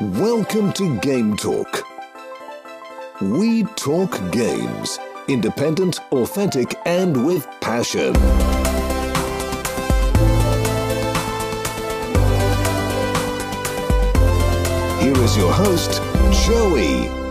Welcome 0.00 0.72
to 0.74 0.96
Game 1.00 1.36
Talk. 1.36 1.84
We 3.20 3.64
talk 3.74 4.12
games. 4.30 4.96
Independent, 5.26 5.98
authentic, 6.12 6.76
and 6.86 7.26
with 7.26 7.48
passion. 7.60 8.14
Here 15.00 15.18
is 15.24 15.36
your 15.36 15.52
host, 15.52 16.00
Joey. 16.46 17.27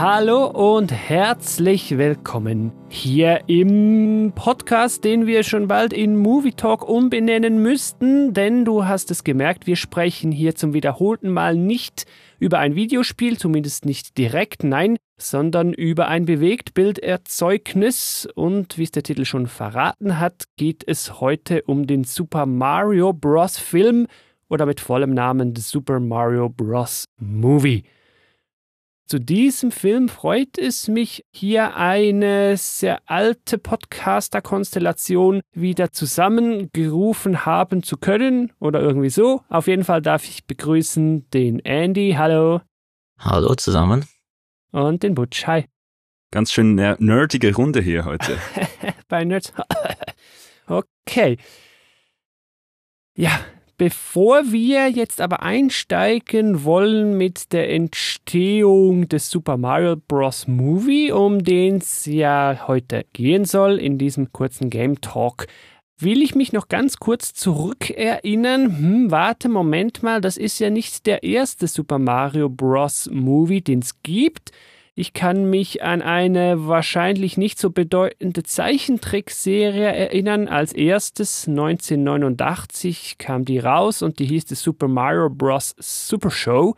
Hallo 0.00 0.46
und 0.46 0.92
herzlich 0.92 1.98
willkommen 1.98 2.70
hier 2.88 3.40
im 3.48 4.30
Podcast, 4.32 5.02
den 5.02 5.26
wir 5.26 5.42
schon 5.42 5.66
bald 5.66 5.92
in 5.92 6.16
Movie 6.16 6.52
Talk 6.52 6.88
umbenennen 6.88 7.60
müssten, 7.60 8.32
denn 8.32 8.64
du 8.64 8.84
hast 8.84 9.10
es 9.10 9.24
gemerkt, 9.24 9.66
wir 9.66 9.74
sprechen 9.74 10.30
hier 10.30 10.54
zum 10.54 10.72
wiederholten 10.72 11.30
Mal 11.30 11.56
nicht 11.56 12.04
über 12.38 12.60
ein 12.60 12.76
Videospiel, 12.76 13.38
zumindest 13.38 13.86
nicht 13.86 14.16
direkt, 14.18 14.62
nein, 14.62 14.98
sondern 15.16 15.72
über 15.72 16.06
ein 16.06 16.26
Bewegtbilderzeugnis 16.26 18.28
und 18.36 18.78
wie 18.78 18.84
es 18.84 18.92
der 18.92 19.02
Titel 19.02 19.24
schon 19.24 19.48
verraten 19.48 20.20
hat, 20.20 20.44
geht 20.56 20.84
es 20.86 21.20
heute 21.20 21.62
um 21.62 21.88
den 21.88 22.04
Super 22.04 22.46
Mario 22.46 23.12
Bros. 23.12 23.58
Film 23.58 24.06
oder 24.48 24.64
mit 24.64 24.78
vollem 24.78 25.12
Namen 25.12 25.56
The 25.56 25.62
Super 25.62 25.98
Mario 25.98 26.48
Bros. 26.48 27.06
Movie. 27.18 27.82
Zu 29.08 29.20
diesem 29.20 29.70
Film 29.70 30.10
freut 30.10 30.58
es 30.58 30.86
mich, 30.86 31.24
hier 31.32 31.76
eine 31.76 32.58
sehr 32.58 33.00
alte 33.06 33.56
Podcaster-Konstellation 33.56 35.40
wieder 35.54 35.92
zusammengerufen 35.92 37.46
haben 37.46 37.82
zu 37.82 37.96
können 37.96 38.52
oder 38.60 38.82
irgendwie 38.82 39.08
so. 39.08 39.40
Auf 39.48 39.66
jeden 39.66 39.84
Fall 39.84 40.02
darf 40.02 40.24
ich 40.24 40.44
begrüßen 40.44 41.30
den 41.30 41.60
Andy. 41.60 42.16
Hallo. 42.18 42.60
Hallo 43.18 43.54
zusammen. 43.54 44.04
Und 44.72 45.02
den 45.02 45.14
Butch. 45.14 45.46
Hi. 45.46 45.64
Ganz 46.30 46.52
schön 46.52 46.74
nerdige 46.74 47.54
Runde 47.54 47.80
hier 47.80 48.04
heute. 48.04 48.36
Bei 49.08 49.24
Nerds. 49.24 49.54
okay. 50.66 51.38
Ja, 53.16 53.40
Bevor 53.78 54.50
wir 54.50 54.88
jetzt 54.88 55.20
aber 55.20 55.44
einsteigen 55.44 56.64
wollen 56.64 57.16
mit 57.16 57.52
der 57.52 57.70
Entstehung 57.70 59.08
des 59.08 59.30
Super 59.30 59.56
Mario 59.56 59.94
Bros. 59.94 60.48
Movie, 60.48 61.12
um 61.12 61.44
den 61.44 61.76
es 61.76 62.04
ja 62.04 62.64
heute 62.66 63.06
gehen 63.12 63.44
soll 63.44 63.78
in 63.78 63.96
diesem 63.96 64.32
kurzen 64.32 64.68
Game 64.68 65.00
Talk, 65.00 65.46
will 65.96 66.22
ich 66.22 66.34
mich 66.34 66.52
noch 66.52 66.66
ganz 66.66 66.96
kurz 66.96 67.34
zurückerinnern. 67.34 68.78
Hm, 68.78 69.10
warte, 69.12 69.48
Moment 69.48 70.02
mal, 70.02 70.20
das 70.20 70.36
ist 70.36 70.58
ja 70.58 70.70
nicht 70.70 71.06
der 71.06 71.22
erste 71.22 71.68
Super 71.68 72.00
Mario 72.00 72.48
Bros. 72.48 73.08
Movie, 73.12 73.60
den 73.60 73.78
es 73.78 74.02
gibt. 74.02 74.50
Ich 74.98 75.12
kann 75.12 75.48
mich 75.48 75.84
an 75.84 76.02
eine 76.02 76.66
wahrscheinlich 76.66 77.36
nicht 77.36 77.60
so 77.60 77.70
bedeutende 77.70 78.42
Zeichentrickserie 78.42 79.94
erinnern. 79.94 80.48
Als 80.48 80.72
erstes 80.72 81.46
1989 81.46 83.16
kam 83.16 83.44
die 83.44 83.60
raus 83.60 84.02
und 84.02 84.18
die 84.18 84.26
hieß 84.26 84.48
The 84.48 84.56
Super 84.56 84.88
Mario 84.88 85.30
Bros. 85.30 85.76
Super 85.78 86.32
Show. 86.32 86.74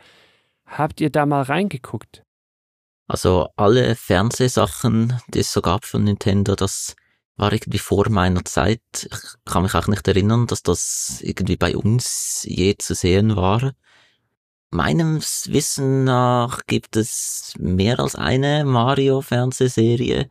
Habt 0.67 1.01
ihr 1.01 1.09
da 1.09 1.25
mal 1.25 1.41
reingeguckt? 1.41 2.21
Also 3.07 3.47
alle 3.55 3.95
Fernsehsachen, 3.95 5.19
die 5.29 5.39
es 5.39 5.51
so 5.51 5.63
gab 5.63 5.85
von 5.85 6.03
Nintendo, 6.03 6.55
das 6.55 6.95
war 7.37 7.51
irgendwie 7.51 7.79
vor 7.79 8.07
meiner 8.11 8.45
Zeit. 8.45 8.81
Ich 8.93 9.51
kann 9.51 9.63
mich 9.63 9.73
auch 9.73 9.87
nicht 9.87 10.07
erinnern, 10.07 10.45
dass 10.45 10.61
das 10.61 11.21
irgendwie 11.21 11.57
bei 11.57 11.75
uns 11.75 12.45
je 12.47 12.75
zu 12.77 12.93
sehen 12.93 13.35
war. 13.35 13.73
Meinem 14.73 15.19
Wissen 15.19 16.05
nach 16.05 16.61
gibt 16.65 16.95
es 16.95 17.53
mehr 17.59 17.99
als 17.99 18.15
eine 18.15 18.63
Mario-Fernsehserie, 18.63 20.29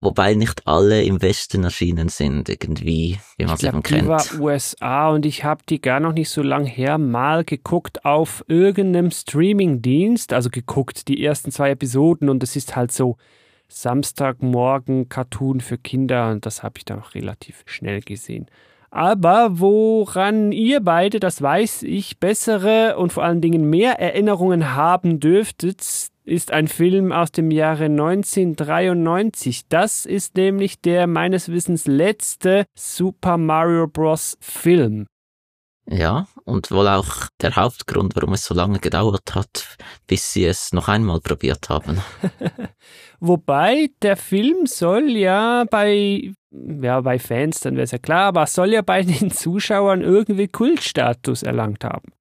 wobei 0.00 0.34
nicht 0.34 0.66
alle 0.66 1.04
im 1.04 1.22
Westen 1.22 1.62
erschienen 1.62 2.08
sind, 2.08 2.48
irgendwie, 2.48 3.20
wie 3.38 3.44
man 3.44 3.56
sie 3.56 3.68
eben 3.68 3.84
kennt. 3.84 4.02
Die 4.02 4.08
war 4.08 4.24
USA 4.40 5.10
und 5.10 5.24
ich 5.24 5.44
habe 5.44 5.62
die 5.68 5.80
gar 5.80 6.00
noch 6.00 6.12
nicht 6.12 6.30
so 6.30 6.42
lang 6.42 6.66
her 6.66 6.98
mal 6.98 7.44
geguckt 7.44 8.04
auf 8.04 8.44
irgendeinem 8.48 9.12
Streaming-Dienst, 9.12 10.32
also 10.32 10.50
geguckt 10.50 11.06
die 11.06 11.24
ersten 11.24 11.52
zwei 11.52 11.70
Episoden 11.70 12.28
und 12.28 12.42
es 12.42 12.56
ist 12.56 12.74
halt 12.74 12.90
so 12.90 13.18
Samstagmorgen 13.68 15.08
Cartoon 15.08 15.60
für 15.60 15.78
Kinder 15.78 16.32
und 16.32 16.44
das 16.44 16.64
habe 16.64 16.78
ich 16.78 16.84
dann 16.84 17.00
auch 17.00 17.14
relativ 17.14 17.62
schnell 17.66 18.00
gesehen. 18.00 18.46
Aber 18.90 19.60
woran 19.60 20.50
ihr 20.50 20.80
beide, 20.80 21.20
das 21.20 21.40
weiß 21.40 21.84
ich, 21.84 22.18
bessere 22.18 22.96
und 22.98 23.12
vor 23.12 23.22
allen 23.22 23.40
Dingen 23.40 23.70
mehr 23.70 24.00
Erinnerungen 24.00 24.74
haben 24.74 25.20
dürftet, 25.20 26.10
ist 26.24 26.52
ein 26.52 26.68
Film 26.68 27.12
aus 27.12 27.32
dem 27.32 27.50
Jahre 27.50 27.84
1993. 27.84 29.68
Das 29.68 30.06
ist 30.06 30.36
nämlich 30.36 30.80
der 30.80 31.06
meines 31.06 31.50
Wissens 31.50 31.86
letzte 31.86 32.64
Super 32.74 33.36
Mario 33.36 33.86
Bros. 33.86 34.36
Film. 34.40 35.06
Ja, 35.88 36.28
und 36.44 36.70
wohl 36.70 36.86
auch 36.86 37.26
der 37.40 37.56
Hauptgrund, 37.56 38.14
warum 38.14 38.34
es 38.34 38.44
so 38.44 38.54
lange 38.54 38.78
gedauert 38.78 39.34
hat, 39.34 39.76
bis 40.06 40.32
sie 40.32 40.44
es 40.44 40.72
noch 40.72 40.86
einmal 40.86 41.20
probiert 41.20 41.68
haben. 41.68 42.00
Wobei 43.20 43.90
der 44.00 44.16
Film 44.16 44.66
soll 44.66 45.10
ja 45.10 45.64
bei, 45.68 46.32
ja, 46.50 47.00
bei 47.00 47.18
Fans, 47.18 47.60
dann 47.60 47.74
wäre 47.74 47.84
es 47.84 47.90
ja 47.90 47.98
klar, 47.98 48.26
aber 48.26 48.46
soll 48.46 48.72
ja 48.72 48.82
bei 48.82 49.02
den 49.02 49.30
Zuschauern 49.32 50.02
irgendwie 50.02 50.48
Kultstatus 50.48 51.42
erlangt 51.42 51.84
haben. 51.84 52.12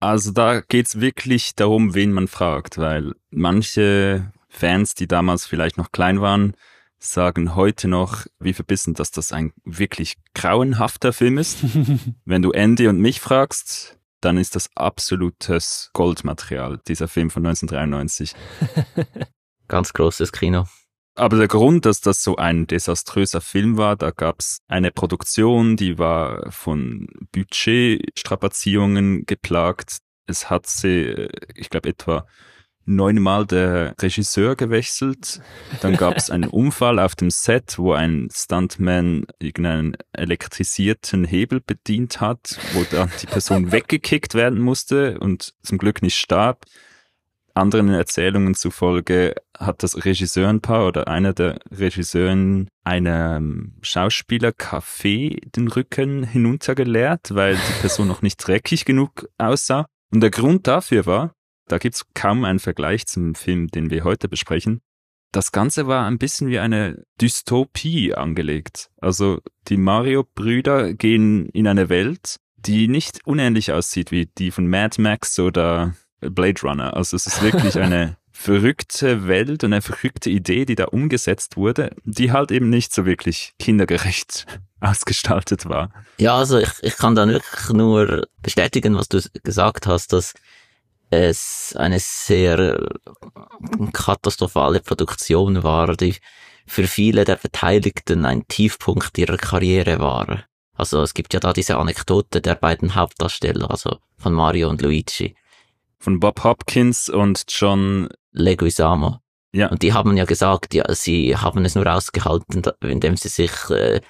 Also 0.00 0.32
da 0.32 0.60
geht's 0.60 1.00
wirklich 1.00 1.54
darum, 1.54 1.94
wen 1.94 2.12
man 2.12 2.28
fragt, 2.28 2.78
weil 2.78 3.14
manche 3.30 4.32
Fans, 4.48 4.94
die 4.94 5.06
damals 5.06 5.46
vielleicht 5.46 5.78
noch 5.78 5.92
klein 5.92 6.20
waren, 6.20 6.54
sagen 6.98 7.54
heute 7.54 7.88
noch, 7.88 8.26
wie 8.38 8.52
verbissen, 8.52 8.94
dass 8.94 9.10
das 9.10 9.32
ein 9.32 9.52
wirklich 9.64 10.16
grauenhafter 10.34 11.12
Film 11.12 11.38
ist. 11.38 11.58
Wenn 12.24 12.42
du 12.42 12.50
Andy 12.50 12.88
und 12.88 13.00
mich 13.00 13.20
fragst, 13.20 13.98
dann 14.20 14.38
ist 14.38 14.56
das 14.56 14.70
absolutes 14.74 15.90
Goldmaterial, 15.92 16.80
dieser 16.88 17.08
Film 17.08 17.30
von 17.30 17.46
1993. 17.46 18.34
Ganz 19.68 19.92
großes 19.92 20.32
Kino. 20.32 20.66
Aber 21.16 21.36
der 21.36 21.46
Grund, 21.48 21.86
dass 21.86 22.00
das 22.00 22.22
so 22.22 22.36
ein 22.36 22.66
desaströser 22.66 23.40
Film 23.40 23.76
war, 23.76 23.94
da 23.94 24.10
gab 24.10 24.40
es 24.40 24.58
eine 24.66 24.90
Produktion, 24.90 25.76
die 25.76 25.96
war 25.98 26.50
von 26.50 27.06
Budgetstrapazierungen 27.30 29.24
geplagt. 29.24 29.98
Es 30.26 30.50
hat 30.50 30.66
sie, 30.66 31.28
ich 31.54 31.70
glaube, 31.70 31.90
etwa 31.90 32.26
neunmal 32.86 33.46
der 33.46 33.94
Regisseur 34.00 34.56
gewechselt. 34.56 35.40
Dann 35.80 35.96
gab 35.96 36.16
es 36.16 36.30
einen 36.30 36.48
Unfall 36.50 36.98
auf 36.98 37.14
dem 37.14 37.30
Set, 37.30 37.78
wo 37.78 37.92
ein 37.92 38.28
Stuntman 38.32 39.26
irgendeinen 39.38 39.96
elektrisierten 40.12 41.24
Hebel 41.24 41.60
bedient 41.60 42.20
hat, 42.20 42.58
wo 42.72 42.84
dann 42.90 43.10
die 43.22 43.26
Person 43.26 43.72
weggekickt 43.72 44.34
werden 44.34 44.60
musste 44.60 45.18
und 45.20 45.54
zum 45.62 45.78
Glück 45.78 46.02
nicht 46.02 46.16
starb. 46.16 46.66
Anderen 47.54 47.88
Erzählungen 47.90 48.54
zufolge 48.54 49.36
hat 49.56 49.84
das 49.84 50.04
Regisseurenpaar 50.04 50.88
oder 50.88 51.06
einer 51.06 51.32
der 51.32 51.60
Regisseuren 51.70 52.68
einem 52.82 53.74
Schauspieler 53.80 54.50
Kaffee 54.52 55.38
den 55.54 55.68
Rücken 55.68 56.24
hinuntergeleert, 56.24 57.32
weil 57.32 57.54
die 57.54 57.80
Person 57.80 58.08
noch 58.08 58.22
nicht 58.22 58.36
dreckig 58.44 58.84
genug 58.84 59.28
aussah. 59.38 59.86
Und 60.12 60.20
der 60.20 60.30
Grund 60.30 60.66
dafür 60.66 61.06
war, 61.06 61.34
da 61.68 61.78
gibt's 61.78 62.04
kaum 62.14 62.44
einen 62.44 62.58
Vergleich 62.58 63.06
zum 63.06 63.36
Film, 63.36 63.68
den 63.68 63.88
wir 63.88 64.02
heute 64.02 64.28
besprechen. 64.28 64.80
Das 65.30 65.52
Ganze 65.52 65.86
war 65.86 66.06
ein 66.06 66.18
bisschen 66.18 66.48
wie 66.48 66.58
eine 66.58 67.04
Dystopie 67.20 68.14
angelegt. 68.14 68.90
Also 69.00 69.40
die 69.68 69.76
Mario-Brüder 69.76 70.94
gehen 70.94 71.48
in 71.50 71.66
eine 71.66 71.88
Welt, 71.88 72.36
die 72.56 72.88
nicht 72.88 73.20
unähnlich 73.24 73.72
aussieht 73.72 74.10
wie 74.10 74.26
die 74.26 74.50
von 74.50 74.68
Mad 74.68 75.00
Max 75.00 75.38
oder 75.38 75.94
Blade 76.30 76.60
Runner. 76.62 76.94
Also 76.94 77.16
es 77.16 77.26
ist 77.26 77.42
wirklich 77.42 77.78
eine 77.78 78.16
verrückte 78.32 79.26
Welt 79.26 79.64
und 79.64 79.72
eine 79.72 79.82
verrückte 79.82 80.30
Idee, 80.30 80.64
die 80.64 80.74
da 80.74 80.86
umgesetzt 80.86 81.56
wurde, 81.56 81.90
die 82.04 82.32
halt 82.32 82.50
eben 82.50 82.68
nicht 82.68 82.92
so 82.92 83.06
wirklich 83.06 83.54
kindergerecht 83.58 84.46
ausgestaltet 84.80 85.66
war. 85.66 85.90
Ja, 86.18 86.36
also 86.36 86.58
ich, 86.58 86.70
ich 86.82 86.96
kann 86.96 87.14
dann 87.14 87.30
wirklich 87.30 87.70
nur 87.70 88.26
bestätigen, 88.42 88.96
was 88.96 89.08
du 89.08 89.20
gesagt 89.42 89.86
hast, 89.86 90.12
dass 90.12 90.34
es 91.10 91.74
eine 91.78 92.00
sehr 92.00 92.78
katastrophale 93.92 94.80
Produktion 94.80 95.62
war, 95.62 95.96
die 95.96 96.16
für 96.66 96.86
viele 96.86 97.24
der 97.24 97.36
Beteiligten 97.36 98.24
ein 98.24 98.46
Tiefpunkt 98.48 99.16
ihrer 99.18 99.36
Karriere 99.36 100.00
war. 100.00 100.44
Also 100.74 101.02
es 101.02 101.14
gibt 101.14 101.34
ja 101.34 101.40
da 101.40 101.52
diese 101.52 101.76
Anekdote 101.76 102.40
der 102.40 102.56
beiden 102.56 102.94
Hauptdarsteller, 102.94 103.70
also 103.70 103.98
von 104.16 104.32
Mario 104.32 104.68
und 104.68 104.82
Luigi. 104.82 105.36
Von 106.04 106.20
Bob 106.20 106.44
Hopkins 106.44 107.08
und 107.08 107.46
John 107.48 108.10
Leguizamo. 108.32 109.20
Ja. 109.54 109.68
Und 109.68 109.82
die 109.82 109.94
haben 109.94 110.14
ja 110.18 110.26
gesagt, 110.26 110.74
ja, 110.74 110.84
sie 110.94 111.34
haben 111.34 111.64
es 111.64 111.76
nur 111.76 111.86
ausgehalten, 111.86 112.62
indem 112.82 113.16
sie 113.16 113.28
sich 113.28 113.50
äh, 113.70 114.02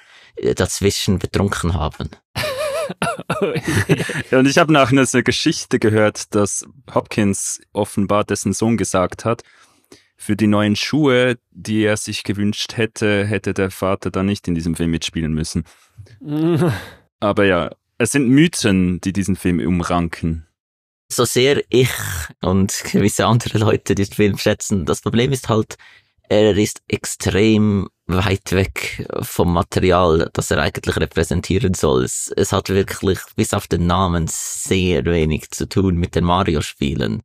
dazwischen 0.57 1.21
betrunken 1.21 1.75
haben. 1.75 2.11
ja, 4.33 4.41
und 4.41 4.49
ich 4.49 4.59
habe 4.59 4.73
nachher 4.73 4.99
eine 4.99 5.23
Geschichte 5.23 5.79
gehört, 5.79 6.35
dass 6.35 6.67
Hopkins 6.93 7.61
offenbar 7.73 8.25
dessen 8.25 8.53
Sohn 8.53 8.77
gesagt 8.77 9.25
hat, 9.25 9.45
für 10.17 10.35
die 10.35 10.49
neuen 10.49 10.75
Schuhe, 10.75 11.37
die 11.53 11.85
er 11.85 11.97
sich 11.97 12.25
gewünscht 12.25 12.77
hätte, 12.77 13.25
hätte 13.25 13.55
der 13.55 13.71
Vater 13.71 14.11
dann 14.11 14.27
nicht 14.27 14.49
in 14.49 14.57
diesem 14.57 14.75
Film 14.75 14.91
mitspielen 14.91 15.33
müssen. 15.33 15.63
Aber 17.21 17.45
ja, 17.45 17.71
es 17.99 18.11
sind 18.11 18.29
Mythen, 18.29 19.01
die 19.01 19.13
diesen 19.13 19.37
Film 19.37 19.61
umranken. 19.61 20.49
So 21.15 21.25
sehr 21.25 21.63
ich 21.69 21.93
und 22.43 22.75
gewisse 22.91 23.27
andere 23.27 23.59
Leute 23.59 23.95
diesen 23.95 24.15
Film 24.15 24.37
schätzen, 24.37 24.85
das 24.85 25.01
Problem 25.01 25.31
ist 25.31 25.49
halt, 25.49 25.77
er 26.29 26.57
ist 26.57 26.83
extrem 26.89 27.89
weit 28.07 28.51
weg 28.51 29.07
vom 29.23 29.53
Material, 29.53 30.29
das 30.33 30.51
er 30.51 30.59
eigentlich 30.59 30.97
repräsentieren 30.97 31.75
soll. 31.75 32.03
Es, 32.03 32.33
es 32.37 32.53
hat 32.53 32.69
wirklich 32.69 33.21
bis 33.37 33.55
auf 33.55 33.69
den 33.69 33.87
Namen 33.87 34.27
sehr 34.27 35.05
wenig 35.05 35.53
zu 35.53 35.69
tun 35.69 35.99
mit 35.99 36.17
den 36.17 36.25
Mario-Spielen. 36.25 37.23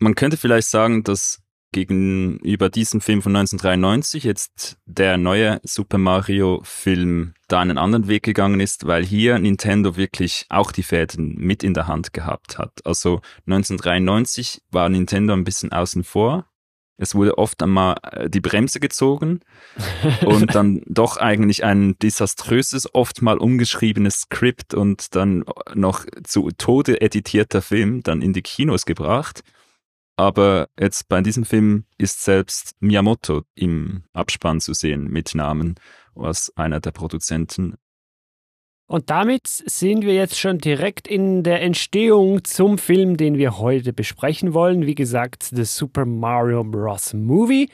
Man 0.00 0.16
könnte 0.16 0.36
vielleicht 0.36 0.66
sagen, 0.66 1.04
dass 1.04 1.43
gegenüber 1.74 2.70
diesem 2.70 3.00
Film 3.00 3.20
von 3.20 3.34
1993 3.34 4.22
jetzt 4.24 4.78
der 4.86 5.18
neue 5.18 5.60
Super 5.64 5.98
Mario 5.98 6.60
Film 6.62 7.34
da 7.48 7.60
einen 7.60 7.78
anderen 7.78 8.06
Weg 8.06 8.22
gegangen 8.22 8.60
ist, 8.60 8.86
weil 8.86 9.04
hier 9.04 9.38
Nintendo 9.38 9.96
wirklich 9.96 10.46
auch 10.48 10.70
die 10.70 10.84
Fäden 10.84 11.34
mit 11.36 11.64
in 11.64 11.74
der 11.74 11.88
Hand 11.88 12.12
gehabt 12.12 12.58
hat. 12.58 12.80
Also 12.84 13.20
1993 13.46 14.62
war 14.70 14.88
Nintendo 14.88 15.34
ein 15.34 15.44
bisschen 15.44 15.72
außen 15.72 16.04
vor. 16.04 16.46
Es 16.96 17.16
wurde 17.16 17.38
oft 17.38 17.60
einmal 17.60 17.96
äh, 18.02 18.30
die 18.30 18.40
Bremse 18.40 18.78
gezogen 18.78 19.40
und 20.24 20.54
dann 20.54 20.80
doch 20.86 21.16
eigentlich 21.16 21.64
ein 21.64 21.98
desaströses, 21.98 22.94
oft 22.94 23.20
mal 23.20 23.38
umgeschriebenes 23.38 24.20
Skript 24.20 24.74
und 24.74 25.16
dann 25.16 25.44
noch 25.74 26.06
zu 26.22 26.50
Tode 26.56 27.00
editierter 27.00 27.62
Film 27.62 28.04
dann 28.04 28.22
in 28.22 28.32
die 28.32 28.42
Kinos 28.42 28.86
gebracht. 28.86 29.42
Aber 30.16 30.68
jetzt 30.78 31.08
bei 31.08 31.20
diesem 31.20 31.44
Film 31.44 31.84
ist 31.98 32.22
selbst 32.22 32.74
Miyamoto 32.80 33.42
im 33.54 34.04
Abspann 34.12 34.60
zu 34.60 34.72
sehen 34.72 35.08
mit 35.10 35.34
Namen 35.34 35.74
als 36.14 36.52
einer 36.56 36.80
der 36.80 36.92
Produzenten. 36.92 37.74
Und 38.86 39.10
damit 39.10 39.46
sind 39.46 40.04
wir 40.04 40.14
jetzt 40.14 40.38
schon 40.38 40.58
direkt 40.58 41.08
in 41.08 41.42
der 41.42 41.62
Entstehung 41.62 42.44
zum 42.44 42.78
Film, 42.78 43.16
den 43.16 43.38
wir 43.38 43.58
heute 43.58 43.92
besprechen 43.92 44.52
wollen. 44.52 44.86
Wie 44.86 44.94
gesagt, 44.94 45.44
The 45.50 45.64
Super 45.64 46.04
Mario 46.04 46.62
Bros. 46.62 47.14
Movie. 47.14 47.70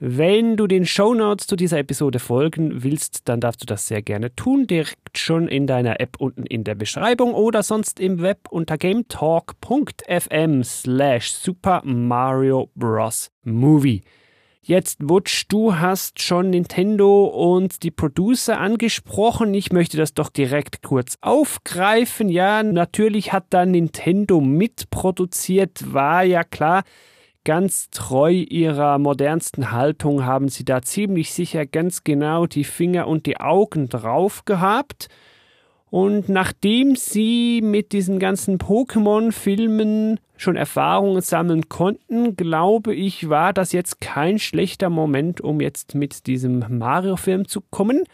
Wenn 0.00 0.56
du 0.56 0.68
den 0.68 0.86
Shownotes 0.86 1.48
zu 1.48 1.56
dieser 1.56 1.78
Episode 1.78 2.20
folgen 2.20 2.84
willst, 2.84 3.28
dann 3.28 3.40
darfst 3.40 3.62
du 3.62 3.66
das 3.66 3.88
sehr 3.88 4.00
gerne 4.00 4.32
tun, 4.36 4.68
direkt 4.68 5.18
schon 5.18 5.48
in 5.48 5.66
deiner 5.66 5.98
App 6.00 6.20
unten 6.20 6.46
in 6.46 6.62
der 6.62 6.76
Beschreibung 6.76 7.34
oder 7.34 7.64
sonst 7.64 7.98
im 7.98 8.22
Web 8.22 8.46
unter 8.50 8.78
gametalk.fm 8.78 10.62
slash 10.62 11.32
Super 11.32 11.82
Mario 11.84 12.70
Bros. 12.76 13.32
Movie. 13.42 14.02
Jetzt, 14.62 14.98
Butch, 15.04 15.48
du 15.48 15.74
hast 15.74 16.22
schon 16.22 16.50
Nintendo 16.50 17.24
und 17.24 17.82
die 17.82 17.90
Producer 17.90 18.60
angesprochen. 18.60 19.52
Ich 19.52 19.72
möchte 19.72 19.96
das 19.96 20.14
doch 20.14 20.28
direkt 20.28 20.82
kurz 20.82 21.18
aufgreifen. 21.22 22.28
Ja, 22.28 22.62
natürlich 22.62 23.32
hat 23.32 23.46
da 23.50 23.66
Nintendo 23.66 24.40
mitproduziert, 24.40 25.92
war 25.92 26.22
ja 26.22 26.44
klar 26.44 26.84
ganz 27.44 27.90
treu 27.90 28.32
ihrer 28.32 28.98
modernsten 28.98 29.70
Haltung 29.72 30.24
haben 30.24 30.48
sie 30.48 30.64
da 30.64 30.82
ziemlich 30.82 31.32
sicher 31.32 31.66
ganz 31.66 32.04
genau 32.04 32.46
die 32.46 32.64
Finger 32.64 33.06
und 33.06 33.26
die 33.26 33.38
Augen 33.38 33.88
drauf 33.88 34.44
gehabt. 34.44 35.08
Und 35.90 36.28
nachdem 36.28 36.96
sie 36.96 37.60
mit 37.62 37.92
diesen 37.92 38.18
ganzen 38.18 38.58
Pokémon-Filmen 38.58 40.20
schon 40.36 40.56
Erfahrungen 40.56 41.22
sammeln 41.22 41.68
konnten, 41.68 42.36
glaube 42.36 42.94
ich, 42.94 43.30
war 43.30 43.52
das 43.52 43.72
jetzt 43.72 44.00
kein 44.00 44.38
schlechter 44.38 44.90
Moment, 44.90 45.40
um 45.40 45.60
jetzt 45.60 45.94
mit 45.94 46.26
diesem 46.26 46.64
Mario-Film 46.68 47.48
zu 47.48 47.62
kommen. 47.70 48.04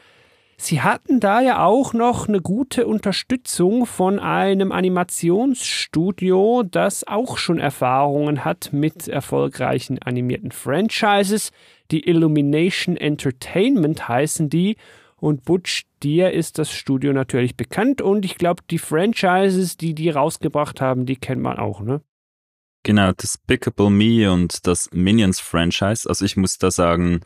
Sie 0.56 0.80
hatten 0.82 1.20
da 1.20 1.40
ja 1.40 1.64
auch 1.64 1.92
noch 1.92 2.28
eine 2.28 2.40
gute 2.40 2.86
Unterstützung 2.86 3.86
von 3.86 4.20
einem 4.20 4.70
Animationsstudio, 4.72 6.62
das 6.62 7.06
auch 7.06 7.38
schon 7.38 7.58
Erfahrungen 7.58 8.44
hat 8.44 8.72
mit 8.72 9.08
erfolgreichen 9.08 9.98
animierten 10.00 10.52
Franchises. 10.52 11.50
Die 11.90 12.08
Illumination 12.08 12.96
Entertainment 12.96 14.08
heißen 14.08 14.48
die. 14.48 14.76
Und 15.16 15.44
Butch, 15.44 15.84
dir 16.02 16.32
ist 16.32 16.58
das 16.58 16.70
Studio 16.70 17.12
natürlich 17.12 17.56
bekannt 17.56 18.02
und 18.02 18.24
ich 18.24 18.36
glaube, 18.36 18.62
die 18.70 18.78
Franchises, 18.78 19.76
die 19.76 19.94
die 19.94 20.10
rausgebracht 20.10 20.80
haben, 20.80 21.06
die 21.06 21.16
kennt 21.16 21.42
man 21.42 21.58
auch, 21.58 21.80
ne? 21.80 22.02
Genau, 22.82 23.12
Despicable 23.12 23.88
Me 23.88 24.30
und 24.30 24.66
das 24.66 24.90
Minions 24.92 25.40
Franchise. 25.40 26.06
Also 26.06 26.26
ich 26.26 26.36
muss 26.36 26.58
da 26.58 26.70
sagen, 26.70 27.22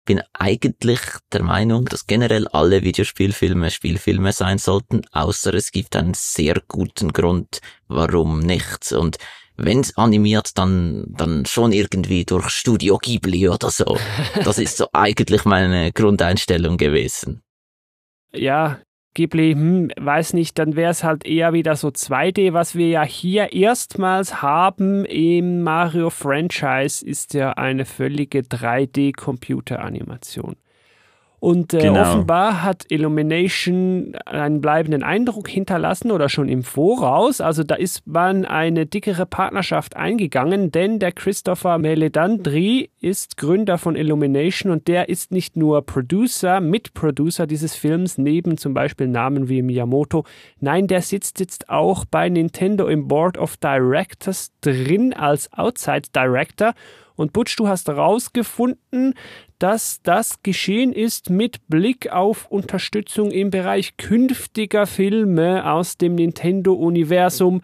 bin 0.05 0.21
eigentlich 0.35 1.01
der 1.33 1.43
Meinung, 1.43 1.87
dass 1.87 2.07
generell 2.07 2.47
alle 2.49 2.83
Videospielfilme 2.83 3.71
Spielfilme 3.71 4.33
sein 4.33 4.59
sollten, 4.59 5.03
außer 5.13 5.55
es 5.55 5.73
gibt 5.73 5.97
einen 5.97 6.15
sehr 6.15 6.61
guten 6.69 7.13
Grund, 7.13 7.61
warum 7.89 8.41
nicht. 8.41 8.93
Und 8.93 9.17
wenn 9.57 9.81
es 9.81 9.97
animiert, 9.97 10.59
dann, 10.59 11.05
dann 11.09 11.47
schon 11.47 11.73
irgendwie 11.73 12.25
durch 12.25 12.51
Studio 12.51 12.99
Ghibli 12.99 13.49
oder 13.49 13.71
so. 13.71 13.97
Das 14.45 14.59
ist 14.59 14.77
so 14.77 14.89
eigentlich 14.93 15.45
meine 15.45 15.93
Grundeinstellung 15.93 16.77
gewesen. 16.77 17.43
Ja, 18.33 18.81
Ghibli, 19.15 19.53
hm, 19.53 19.91
weiß 19.97 20.33
nicht, 20.33 20.59
dann 20.59 20.75
wäre 20.75 20.91
es 20.91 21.05
halt 21.05 21.25
eher 21.25 21.53
wieder 21.53 21.77
so 21.77 21.87
2D. 21.89 22.53
Was 22.53 22.75
wir 22.75 22.89
ja 22.89 23.05
hier 23.05 23.53
erstmals 23.53 24.43
haben 24.43 25.05
im 25.05 25.63
Mario 25.63 26.11
Franchise 26.11 27.07
ist 27.07 27.35
ja 27.35 27.53
eine 27.53 27.85
völlige 27.85 28.41
3D-Computeranimation. 28.41 30.57
Und 31.41 31.75
äh, 31.75 31.79
genau. 31.79 32.01
offenbar 32.01 32.63
hat 32.63 32.87
Illumination 32.89 34.15
einen 34.25 34.63
bleibenden 34.63 35.03
Eindruck 35.03 35.49
hinterlassen 35.49 36.11
oder 36.11 36.31
schon 36.31 36.49
im 36.49 36.63
Voraus. 36.63 37.43
Also 37.43 37.65
da 37.65 37.75
ist 37.75 38.07
man 38.07 38.47
eine 38.47 38.87
dickere 38.87 39.27
Partnerschaft 39.27 39.95
eingegangen, 39.95 40.73
denn 40.73 40.99
der 40.99 41.13
Christopher 41.13 41.77
Meledandri 41.77 42.91
ist 43.01 43.37
Gründer 43.37 43.77
von 43.77 43.95
Illumination 43.95 44.73
und 44.73 44.89
der 44.89 45.11
ist 45.11 45.33
nicht 45.33 45.55
nur 45.57 45.85
Producer, 45.85 46.61
Mitproducer 46.61 47.47
dieses 47.47 47.75
Films, 47.75 48.17
neben 48.17 48.57
zum 48.57 48.73
Beispiel 48.73 49.09
Namen 49.09 49.49
wie 49.49 49.61
Miyamoto. 49.61 50.25
Nein, 50.61 50.87
der 50.87 51.03
sitzt 51.03 51.41
jetzt 51.41 51.69
auch 51.69 52.07
bei 52.07 52.31
Nintendo 52.31 52.87
im 52.89 53.07
Board 53.07 53.37
of 53.37 53.59
Directors 53.59 54.53
drin 54.63 55.13
als 55.13 55.53
Outside 55.53 56.09
Director 56.15 56.73
und 57.17 57.33
Butch, 57.33 57.57
du 57.57 57.69
hast 57.69 57.89
herausgefunden, 57.89 59.15
dass 59.59 60.03
das 60.03 60.43
geschehen 60.43 60.93
ist 60.93 61.31
mit 61.31 61.67
Blick 61.69 62.11
auf 62.11 62.47
Unterstützung 62.51 63.31
im 63.31 63.51
Bereich 63.51 63.97
künftiger 63.97 64.87
Filme 64.87 65.71
aus 65.71 65.97
dem 65.97 66.15
Nintendo-Universum. 66.17 67.63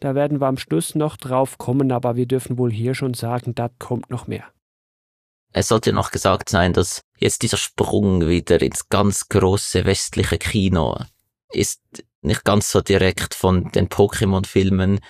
Da 0.00 0.14
werden 0.14 0.40
wir 0.40 0.46
am 0.46 0.56
Schluss 0.56 0.94
noch 0.94 1.16
drauf 1.16 1.58
kommen, 1.58 1.92
aber 1.92 2.16
wir 2.16 2.26
dürfen 2.26 2.58
wohl 2.58 2.72
hier 2.72 2.94
schon 2.94 3.14
sagen, 3.14 3.54
da 3.54 3.68
kommt 3.78 4.10
noch 4.10 4.26
mehr. 4.26 4.44
Es 5.52 5.68
sollte 5.68 5.92
noch 5.92 6.10
gesagt 6.10 6.48
sein, 6.48 6.72
dass 6.72 7.02
jetzt 7.18 7.42
dieser 7.42 7.58
Sprung 7.58 8.26
wieder 8.26 8.62
ins 8.62 8.88
ganz 8.88 9.28
große 9.28 9.84
westliche 9.84 10.38
Kino 10.38 10.96
ist 11.52 11.82
nicht 12.22 12.44
ganz 12.44 12.70
so 12.70 12.80
direkt 12.80 13.34
von 13.34 13.70
den 13.72 13.88
Pokémon-Filmen 13.88 15.00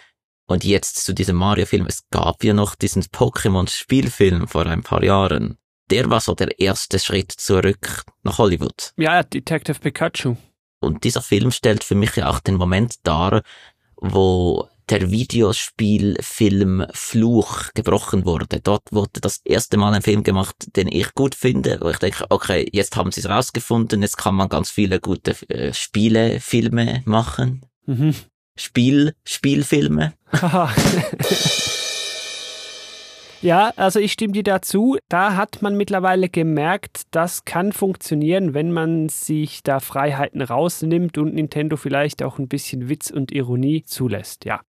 und 0.47 0.65
jetzt 0.65 1.05
zu 1.05 1.13
diesem 1.13 1.37
Mario-Film. 1.37 1.87
Es 1.87 2.09
gab 2.11 2.45
ja 2.45 2.55
noch 2.55 2.75
diesen 2.75 3.03
Pokémon-Spielfilm 3.03 4.49
vor 4.49 4.67
ein 4.67 4.83
paar 4.83 5.03
Jahren. 5.03 5.59
Der 5.91 6.09
war 6.11 6.21
so 6.21 6.35
der 6.35 6.59
erste 6.59 6.99
Schritt 6.99 7.33
zurück 7.33 8.05
nach 8.23 8.39
Hollywood. 8.39 8.93
Ja, 8.97 9.23
Detective 9.23 9.79
Pikachu. 9.79 10.37
Und 10.81 11.05
dieser 11.05 11.23
Film 11.23 11.51
stellt 11.51 11.85
für 11.85 11.95
mich 11.95 12.17
ja 12.17 12.29
auch 12.29 12.41
den 12.41 12.57
Moment 12.57 12.95
dar, 13.05 13.43
wo 13.97 14.69
der 14.89 15.11
Videospielfilm 15.11 16.87
Fluch 16.93 17.73
gebrochen 17.75 18.25
wurde. 18.25 18.61
Dort 18.61 18.93
wurde 18.93 19.21
das 19.21 19.41
erste 19.45 19.77
Mal 19.77 19.95
ein 19.95 20.03
Film 20.03 20.23
gemacht, 20.23 20.77
den 20.77 20.89
ich 20.89 21.15
gut 21.15 21.35
finde, 21.35 21.79
wo 21.81 21.89
ich 21.91 21.99
denke, 21.99 22.27
okay, 22.31 22.69
jetzt 22.73 22.97
haben 22.97 23.13
sie 23.13 23.21
es 23.21 23.29
rausgefunden, 23.29 24.03
jetzt 24.03 24.19
kann 24.19 24.35
man 24.35 24.49
ganz 24.49 24.71
viele 24.71 25.01
gute 25.01 25.37
äh, 25.49 25.73
Spielefilme 25.73 27.03
machen. 27.05 27.65
Mhm. 27.87 28.15
Spiel, 28.57 29.15
Spielfilme. 29.25 30.15
Ja, 33.43 33.73
also 33.75 33.99
ich 33.99 34.13
stimme 34.13 34.35
dir 34.35 34.45
dazu. 34.45 34.99
Da 35.09 35.35
hat 35.35 35.63
man 35.63 35.77
mittlerweile 35.77 36.29
gemerkt, 36.29 37.03
das 37.11 37.45
kann 37.45 37.73
funktionieren, 37.73 38.55
wenn 38.55 38.71
man 38.71 39.09
sich 39.09 39.65
da 39.65 39.81
Freiheiten 39.81 40.43
rausnimmt 40.43 41.19
und 41.19 41.35
Nintendo 41.35 41.77
vielleicht 41.77 42.23
auch 42.23 42.39
ein 42.39 42.47
bisschen 42.47 42.89
Witz 42.89 43.11
und 43.11 43.33
Ironie 43.33 43.83
zulässt. 43.83 44.45
Ja. 44.45 44.61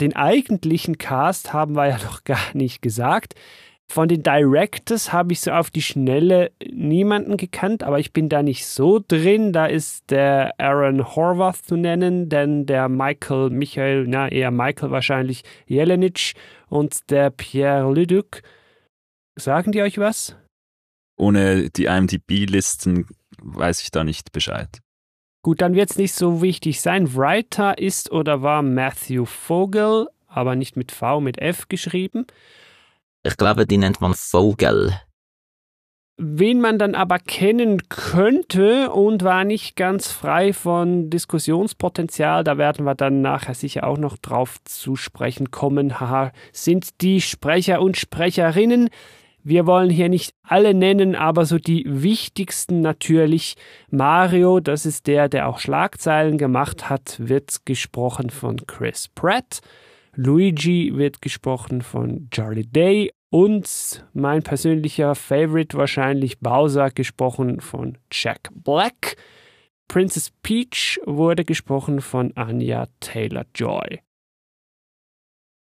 Den 0.00 0.14
eigentlichen 0.14 0.96
Cast 0.96 1.52
haben 1.52 1.74
wir 1.74 1.88
ja 1.88 1.98
noch 2.04 2.22
gar 2.22 2.54
nicht 2.54 2.82
gesagt. 2.82 3.34
Von 3.88 4.08
den 4.08 4.22
Directors 4.22 5.12
habe 5.12 5.32
ich 5.32 5.40
so 5.40 5.52
auf 5.52 5.70
die 5.70 5.80
Schnelle 5.82 6.50
niemanden 6.70 7.36
gekannt, 7.36 7.82
aber 7.82 8.00
ich 8.00 8.12
bin 8.12 8.28
da 8.28 8.42
nicht 8.42 8.66
so 8.66 9.00
drin. 9.06 9.52
Da 9.52 9.66
ist 9.66 10.10
der 10.10 10.54
Aaron 10.58 11.14
Horvath 11.14 11.64
zu 11.64 11.76
nennen, 11.76 12.28
denn 12.28 12.66
der 12.66 12.88
Michael, 12.88 13.50
Michael, 13.50 14.06
na 14.08 14.28
eher 14.28 14.50
Michael 14.50 14.90
wahrscheinlich, 14.90 15.44
Jelenic 15.66 16.34
und 16.68 17.10
der 17.10 17.30
Pierre 17.30 17.92
Leduc. 17.92 18.42
Sagen 19.38 19.72
die 19.72 19.82
euch 19.82 19.98
was? 19.98 20.36
Ohne 21.16 21.70
die 21.70 21.84
IMDb-Listen 21.84 23.06
weiß 23.40 23.82
ich 23.82 23.90
da 23.90 24.04
nicht 24.04 24.32
Bescheid. 24.32 24.80
Gut, 25.42 25.60
dann 25.60 25.74
wird 25.74 25.90
es 25.90 25.96
nicht 25.96 26.12
so 26.12 26.42
wichtig 26.42 26.80
sein. 26.80 27.14
Writer 27.14 27.78
ist 27.78 28.10
oder 28.10 28.42
war 28.42 28.62
Matthew 28.62 29.26
Vogel, 29.26 30.08
aber 30.26 30.56
nicht 30.56 30.76
mit 30.76 30.90
V, 30.90 31.20
mit 31.20 31.38
F 31.38 31.68
geschrieben. 31.68 32.26
Ich 33.26 33.36
glaube, 33.36 33.66
die 33.66 33.76
nennt 33.76 34.00
man 34.00 34.14
Vogel. 34.14 34.92
Wen 36.16 36.60
man 36.60 36.78
dann 36.78 36.94
aber 36.94 37.18
kennen 37.18 37.88
könnte 37.88 38.90
und 38.90 39.24
war 39.24 39.44
nicht 39.44 39.74
ganz 39.74 40.12
frei 40.12 40.52
von 40.52 41.10
Diskussionspotenzial, 41.10 42.44
da 42.44 42.56
werden 42.56 42.86
wir 42.86 42.94
dann 42.94 43.22
nachher 43.22 43.54
sicher 43.54 43.86
auch 43.86 43.98
noch 43.98 44.16
drauf 44.16 44.62
zu 44.64 44.94
sprechen 44.94 45.50
kommen, 45.50 45.98
haha, 45.98 46.30
sind 46.52 47.02
die 47.02 47.20
Sprecher 47.20 47.82
und 47.82 47.96
Sprecherinnen. 47.96 48.90
Wir 49.42 49.66
wollen 49.66 49.90
hier 49.90 50.08
nicht 50.08 50.32
alle 50.42 50.72
nennen, 50.72 51.16
aber 51.16 51.46
so 51.46 51.58
die 51.58 51.84
wichtigsten 51.84 52.80
natürlich. 52.80 53.56
Mario, 53.90 54.60
das 54.60 54.86
ist 54.86 55.08
der, 55.08 55.28
der 55.28 55.48
auch 55.48 55.58
Schlagzeilen 55.58 56.38
gemacht 56.38 56.88
hat, 56.88 57.16
wird 57.18 57.66
gesprochen 57.66 58.30
von 58.30 58.66
Chris 58.66 59.08
Pratt. 59.08 59.60
Luigi 60.14 60.96
wird 60.96 61.20
gesprochen 61.20 61.82
von 61.82 62.28
Charlie 62.30 62.66
Day 62.66 63.10
und 63.30 64.04
mein 64.12 64.42
persönlicher 64.42 65.14
Favorite 65.14 65.76
wahrscheinlich 65.76 66.38
Bowser, 66.40 66.90
gesprochen 66.90 67.60
von 67.60 67.98
Jack 68.10 68.50
Black. 68.54 69.16
Princess 69.88 70.32
Peach 70.42 70.98
wurde 71.04 71.44
gesprochen 71.44 72.00
von 72.00 72.36
Anya 72.36 72.88
Taylor-Joy. 73.00 74.00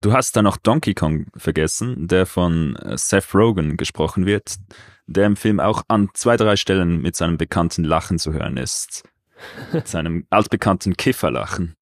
Du 0.01 0.13
hast 0.13 0.36
da 0.36 0.41
noch 0.41 0.58
Donkey 0.58 0.96
Kong 0.96 1.27
vergessen, 1.36 2.08
der 2.08 2.25
von 2.25 2.75
äh, 2.77 2.98
Seth 2.98 3.36
Rogen 3.36 3.77
gesprochen 3.77 4.25
wird, 4.25 4.56
der 5.06 5.27
im 5.27 5.36
Film 5.36 5.60
auch 5.60 5.84
an 5.88 6.10
zwei, 6.15 6.38
drei 6.38 6.56
Stellen 6.56 7.01
mit 7.01 7.15
seinem 7.15 7.38
bekannten 7.38 7.84
Lachen 7.84 8.18
zu 8.18 8.34
hören 8.34 8.58
ist. 8.58 9.03
Seinem 9.86 10.26
altbekannten 10.30 10.96
Kifferlachen. 10.98 11.76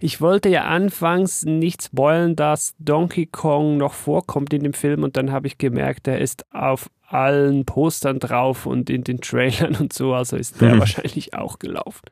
Ich 0.00 0.20
wollte 0.20 0.48
ja 0.48 0.64
anfangs 0.64 1.44
nicht 1.44 1.82
spoilen, 1.82 2.36
dass 2.36 2.74
Donkey 2.78 3.26
Kong 3.26 3.76
noch 3.76 3.92
vorkommt 3.94 4.52
in 4.52 4.62
dem 4.62 4.72
Film 4.74 5.02
und 5.02 5.16
dann 5.16 5.32
habe 5.32 5.46
ich 5.46 5.58
gemerkt, 5.58 6.08
er 6.08 6.20
ist 6.20 6.44
auf 6.52 6.90
allen 7.06 7.64
Postern 7.64 8.18
drauf 8.18 8.66
und 8.66 8.90
in 8.90 9.04
den 9.04 9.20
Trailern 9.20 9.76
und 9.76 9.92
so, 9.92 10.14
also 10.14 10.36
ist 10.36 10.60
der 10.60 10.78
wahrscheinlich 10.80 11.34
auch 11.34 11.58
gelaufen. 11.58 12.06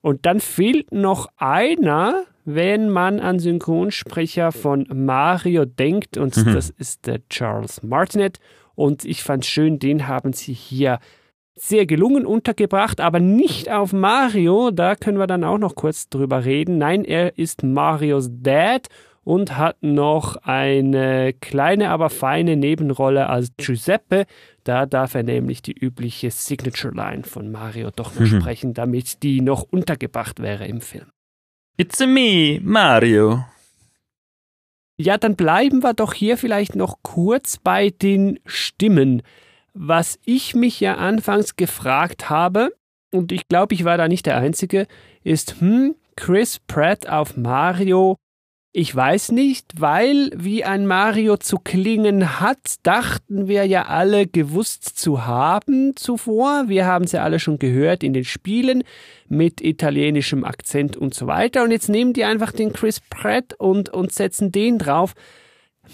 Und 0.00 0.26
dann 0.26 0.40
fehlt 0.40 0.92
noch 0.92 1.28
einer, 1.36 2.24
wenn 2.44 2.88
man 2.88 3.20
an 3.20 3.40
Synchronsprecher 3.40 4.52
von 4.52 4.86
Mario 4.92 5.64
denkt, 5.64 6.16
und 6.16 6.36
Mhm. 6.36 6.54
das 6.54 6.70
ist 6.70 7.06
der 7.06 7.26
Charles 7.28 7.82
Martinet. 7.82 8.38
Und 8.74 9.04
ich 9.04 9.22
fand 9.24 9.44
schön, 9.44 9.80
den 9.80 10.06
haben 10.06 10.32
sie 10.32 10.52
hier 10.52 11.00
sehr 11.60 11.86
gelungen 11.86 12.26
untergebracht, 12.26 13.00
aber 13.00 13.20
nicht 13.20 13.70
auf 13.70 13.92
Mario. 13.92 14.70
Da 14.70 14.94
können 14.96 15.18
wir 15.18 15.26
dann 15.26 15.44
auch 15.44 15.58
noch 15.58 15.74
kurz 15.74 16.08
drüber 16.08 16.44
reden. 16.44 16.78
Nein, 16.78 17.04
er 17.04 17.38
ist 17.38 17.62
Marios 17.62 18.28
Dad 18.30 18.88
und 19.24 19.56
hat 19.58 19.76
noch 19.82 20.36
eine 20.36 21.34
kleine, 21.34 21.90
aber 21.90 22.08
feine 22.10 22.56
Nebenrolle 22.56 23.28
als 23.28 23.50
Giuseppe. 23.58 24.24
Da 24.64 24.86
darf 24.86 25.14
er 25.14 25.22
nämlich 25.22 25.60
die 25.60 25.72
übliche 25.78 26.30
Signature 26.30 26.94
Line 26.94 27.24
von 27.24 27.50
Mario 27.50 27.90
doch 27.94 28.14
noch 28.14 28.22
Mhm. 28.22 28.40
sprechen, 28.40 28.74
damit 28.74 29.22
die 29.22 29.40
noch 29.40 29.62
untergebracht 29.62 30.40
wäre 30.40 30.66
im 30.66 30.80
Film. 30.80 31.06
It's 31.76 32.00
a 32.00 32.06
me, 32.06 32.58
Mario. 32.62 33.44
Ja, 35.00 35.16
dann 35.16 35.36
bleiben 35.36 35.82
wir 35.82 35.94
doch 35.94 36.12
hier 36.12 36.36
vielleicht 36.36 36.74
noch 36.74 36.98
kurz 37.02 37.56
bei 37.56 37.90
den 37.90 38.40
Stimmen. 38.46 39.22
Was 39.80 40.18
ich 40.24 40.56
mich 40.56 40.80
ja 40.80 40.96
anfangs 40.96 41.54
gefragt 41.54 42.28
habe, 42.28 42.74
und 43.12 43.30
ich 43.30 43.46
glaube, 43.46 43.74
ich 43.74 43.84
war 43.84 43.96
da 43.96 44.08
nicht 44.08 44.26
der 44.26 44.36
Einzige, 44.36 44.88
ist, 45.22 45.60
hm, 45.60 45.94
Chris 46.16 46.58
Pratt 46.66 47.08
auf 47.08 47.36
Mario, 47.36 48.16
ich 48.72 48.94
weiß 48.94 49.30
nicht, 49.30 49.80
weil 49.80 50.32
wie 50.34 50.64
ein 50.64 50.84
Mario 50.84 51.36
zu 51.36 51.58
klingen 51.58 52.40
hat, 52.40 52.74
dachten 52.82 53.46
wir 53.46 53.66
ja 53.66 53.86
alle 53.86 54.26
gewusst 54.26 54.98
zu 54.98 55.26
haben 55.26 55.94
zuvor. 55.94 56.64
Wir 56.66 56.84
haben 56.84 57.04
es 57.04 57.12
ja 57.12 57.22
alle 57.22 57.38
schon 57.38 57.60
gehört 57.60 58.02
in 58.02 58.14
den 58.14 58.24
Spielen 58.24 58.82
mit 59.28 59.60
italienischem 59.60 60.42
Akzent 60.42 60.96
und 60.96 61.14
so 61.14 61.28
weiter. 61.28 61.62
Und 61.62 61.70
jetzt 61.70 61.88
nehmen 61.88 62.14
die 62.14 62.24
einfach 62.24 62.50
den 62.50 62.72
Chris 62.72 62.98
Pratt 62.98 63.54
und, 63.58 63.90
und 63.90 64.10
setzen 64.10 64.50
den 64.50 64.78
drauf. 64.78 65.14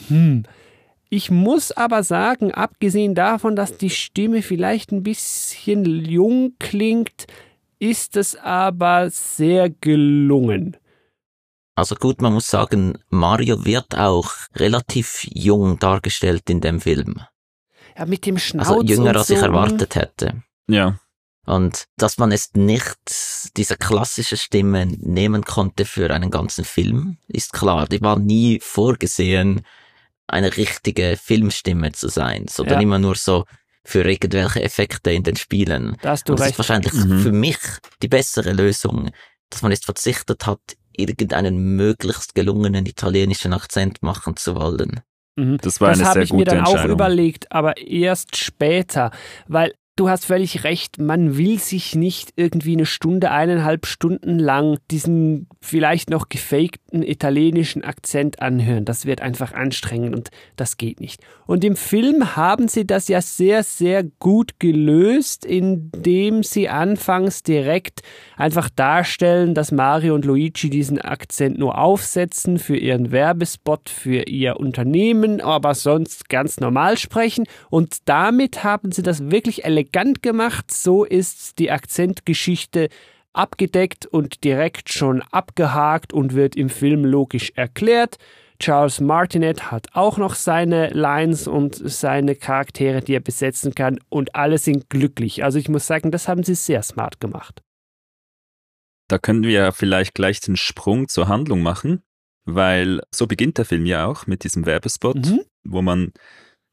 Hm. 0.08 0.44
Ich 1.14 1.30
muss 1.30 1.70
aber 1.70 2.02
sagen, 2.02 2.52
abgesehen 2.52 3.14
davon, 3.14 3.54
dass 3.54 3.78
die 3.78 3.90
Stimme 3.90 4.42
vielleicht 4.42 4.90
ein 4.90 5.04
bisschen 5.04 5.84
jung 5.84 6.56
klingt, 6.58 7.28
ist 7.78 8.16
es 8.16 8.34
aber 8.34 9.10
sehr 9.10 9.70
gelungen. 9.70 10.76
Also 11.76 11.94
gut, 11.94 12.20
man 12.20 12.32
muss 12.32 12.48
sagen, 12.48 12.98
Mario 13.10 13.64
wird 13.64 13.96
auch 13.96 14.32
relativ 14.56 15.24
jung 15.32 15.78
dargestellt 15.78 16.50
in 16.50 16.60
dem 16.60 16.80
Film. 16.80 17.20
Ja, 17.96 18.06
mit 18.06 18.26
dem 18.26 18.36
Schnauz 18.36 18.66
Also 18.66 18.82
jünger 18.82 19.10
und 19.10 19.16
als 19.18 19.28
so. 19.28 19.34
ich 19.34 19.40
erwartet 19.40 19.94
hätte. 19.94 20.42
Ja. 20.66 20.98
Und 21.46 21.84
dass 21.96 22.18
man 22.18 22.32
es 22.32 22.54
nicht 22.54 23.52
diese 23.56 23.76
klassische 23.76 24.36
Stimme 24.36 24.86
nehmen 24.86 25.44
konnte 25.44 25.84
für 25.84 26.12
einen 26.12 26.32
ganzen 26.32 26.64
Film, 26.64 27.18
ist 27.28 27.52
klar. 27.52 27.86
Die 27.86 28.02
war 28.02 28.18
nie 28.18 28.58
vorgesehen, 28.60 29.64
eine 30.26 30.56
richtige 30.56 31.16
Filmstimme 31.22 31.92
zu 31.92 32.08
sein, 32.08 32.46
sondern 32.48 32.76
Ja. 32.78 32.82
immer 32.82 32.98
nur 32.98 33.14
so 33.16 33.44
für 33.84 34.04
irgendwelche 34.08 34.62
Effekte 34.62 35.10
in 35.12 35.22
den 35.22 35.36
Spielen. 35.36 35.96
Da 36.02 36.10
hast 36.10 36.28
du 36.28 36.32
Und 36.32 36.40
das 36.40 36.46
ist 36.46 36.50
recht. 36.52 36.58
wahrscheinlich 36.58 36.92
Mhm. 36.94 37.20
für 37.20 37.32
mich 37.32 37.58
die 38.02 38.08
bessere 38.08 38.52
Lösung, 38.52 39.10
dass 39.50 39.60
man 39.62 39.72
jetzt 39.72 39.84
verzichtet 39.84 40.46
hat, 40.46 40.60
irgendeinen 40.96 41.76
möglichst 41.76 42.34
gelungenen 42.34 42.86
italienischen 42.86 43.52
Akzent 43.52 44.02
machen 44.02 44.36
zu 44.36 44.54
wollen. 44.54 45.00
Mhm. 45.36 45.58
Das 45.58 45.80
war 45.80 45.90
das 45.90 45.98
eine 45.98 46.06
habe 46.08 46.14
sehr 46.14 46.22
ich 46.22 46.32
mir 46.32 46.38
gute 46.44 46.50
dann 46.56 46.64
auch 46.64 46.70
Entscheidung. 46.70 46.92
überlegt, 46.94 47.52
aber 47.52 47.76
erst 47.76 48.36
später, 48.36 49.10
weil 49.48 49.74
du 49.96 50.08
hast 50.08 50.26
völlig 50.26 50.64
recht, 50.64 50.98
man 50.98 51.36
will 51.38 51.58
sich 51.60 51.94
nicht 51.94 52.32
irgendwie 52.34 52.72
eine 52.72 52.86
Stunde, 52.86 53.30
eineinhalb 53.30 53.86
Stunden 53.86 54.38
lang 54.38 54.78
diesen 54.90 55.48
vielleicht 55.60 56.10
noch 56.10 56.28
gefakten 56.28 57.02
italienischen 57.02 57.84
Akzent 57.84 58.42
anhören. 58.42 58.84
Das 58.84 59.06
wird 59.06 59.20
einfach 59.20 59.52
anstrengend 59.52 60.14
und 60.16 60.30
das 60.56 60.78
geht 60.78 61.00
nicht. 61.00 61.22
Und 61.46 61.62
im 61.62 61.76
Film 61.76 62.34
haben 62.34 62.66
sie 62.66 62.86
das 62.86 63.06
ja 63.06 63.20
sehr, 63.20 63.62
sehr 63.62 64.02
gut 64.18 64.58
gelöst, 64.58 65.44
indem 65.44 66.42
sie 66.42 66.68
anfangs 66.68 67.42
direkt 67.42 68.00
einfach 68.36 68.70
darstellen, 68.70 69.54
dass 69.54 69.70
Mario 69.70 70.14
und 70.14 70.24
Luigi 70.24 70.70
diesen 70.70 71.00
Akzent 71.00 71.58
nur 71.58 71.78
aufsetzen 71.78 72.58
für 72.58 72.76
ihren 72.76 73.12
Werbespot, 73.12 73.88
für 73.88 74.26
ihr 74.26 74.58
Unternehmen, 74.58 75.40
aber 75.40 75.74
sonst 75.74 76.28
ganz 76.28 76.58
normal 76.58 76.98
sprechen. 76.98 77.44
Und 77.70 78.08
damit 78.08 78.64
haben 78.64 78.90
sie 78.90 79.02
das 79.02 79.30
wirklich 79.30 79.64
elegant 79.64 79.83
gemacht. 79.92 80.70
So 80.70 81.04
ist 81.04 81.58
die 81.58 81.70
Akzentgeschichte 81.70 82.88
abgedeckt 83.32 84.06
und 84.06 84.44
direkt 84.44 84.92
schon 84.92 85.22
abgehakt 85.22 86.12
und 86.12 86.34
wird 86.34 86.56
im 86.56 86.68
Film 86.68 87.04
logisch 87.04 87.52
erklärt. 87.56 88.18
Charles 88.60 89.00
Martinet 89.00 89.72
hat 89.72 89.88
auch 89.94 90.16
noch 90.16 90.34
seine 90.36 90.88
Lines 90.90 91.48
und 91.48 91.74
seine 91.74 92.36
Charaktere, 92.36 93.00
die 93.00 93.14
er 93.14 93.20
besetzen 93.20 93.74
kann 93.74 93.98
und 94.08 94.36
alle 94.36 94.58
sind 94.58 94.88
glücklich. 94.88 95.42
Also 95.42 95.58
ich 95.58 95.68
muss 95.68 95.86
sagen, 95.86 96.12
das 96.12 96.28
haben 96.28 96.44
sie 96.44 96.54
sehr 96.54 96.82
smart 96.82 97.20
gemacht. 97.20 97.62
Da 99.08 99.18
können 99.18 99.42
wir 99.42 99.50
ja 99.50 99.72
vielleicht 99.72 100.14
gleich 100.14 100.40
den 100.40 100.56
Sprung 100.56 101.08
zur 101.08 101.28
Handlung 101.28 101.62
machen, 101.62 102.02
weil 102.44 103.00
so 103.12 103.26
beginnt 103.26 103.58
der 103.58 103.64
Film 103.64 103.84
ja 103.86 104.06
auch 104.06 104.26
mit 104.26 104.44
diesem 104.44 104.64
Werbespot, 104.66 105.16
Mhm. 105.16 105.40
wo 105.64 105.82
man 105.82 106.12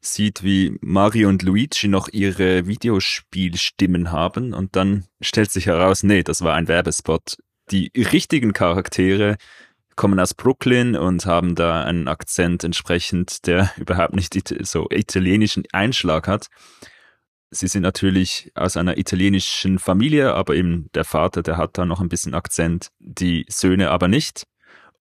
sieht, 0.02 0.42
wie 0.42 0.76
Mario 0.80 1.28
und 1.28 1.42
Luigi 1.42 1.88
noch 1.88 2.08
ihre 2.08 2.66
Videospielstimmen 2.66 4.10
haben 4.10 4.52
und 4.52 4.76
dann 4.76 5.06
stellt 5.20 5.50
sich 5.50 5.66
heraus, 5.66 6.02
nee, 6.02 6.22
das 6.22 6.42
war 6.42 6.54
ein 6.54 6.68
Werbespot. 6.68 7.38
Die 7.70 7.90
richtigen 7.94 8.52
Charaktere 8.52 9.36
kommen 9.96 10.18
aus 10.18 10.34
Brooklyn 10.34 10.96
und 10.96 11.26
haben 11.26 11.54
da 11.54 11.84
einen 11.84 12.08
Akzent 12.08 12.64
entsprechend, 12.64 13.46
der 13.46 13.72
überhaupt 13.78 14.14
nicht 14.14 14.34
so 14.66 14.88
italienischen 14.90 15.64
Einschlag 15.72 16.26
hat. 16.26 16.48
Sie 17.50 17.68
sind 17.68 17.82
natürlich 17.82 18.50
aus 18.54 18.78
einer 18.78 18.96
italienischen 18.96 19.78
Familie, 19.78 20.34
aber 20.34 20.54
eben 20.54 20.88
der 20.94 21.04
Vater, 21.04 21.42
der 21.42 21.58
hat 21.58 21.76
da 21.76 21.84
noch 21.84 22.00
ein 22.00 22.08
bisschen 22.08 22.34
Akzent, 22.34 22.88
die 22.98 23.44
Söhne 23.48 23.90
aber 23.90 24.08
nicht. 24.08 24.44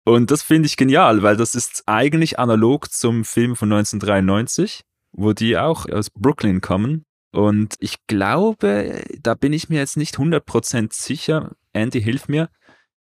Und 0.04 0.30
das 0.30 0.42
finde 0.42 0.66
ich 0.66 0.76
genial, 0.76 1.22
weil 1.22 1.36
das 1.36 1.54
ist 1.54 1.84
eigentlich 1.86 2.38
analog 2.38 2.90
zum 2.90 3.24
Film 3.24 3.54
von 3.54 3.72
1993, 3.72 4.82
wo 5.12 5.32
die 5.32 5.56
auch 5.56 5.88
aus 5.88 6.10
Brooklyn 6.10 6.60
kommen. 6.60 7.04
Und 7.32 7.76
ich 7.78 7.96
glaube, 8.08 9.04
da 9.20 9.34
bin 9.34 9.52
ich 9.52 9.68
mir 9.68 9.78
jetzt 9.78 9.96
nicht 9.96 10.16
100% 10.16 10.92
sicher, 10.92 11.52
Andy, 11.72 12.02
hilf 12.02 12.28
mir, 12.28 12.48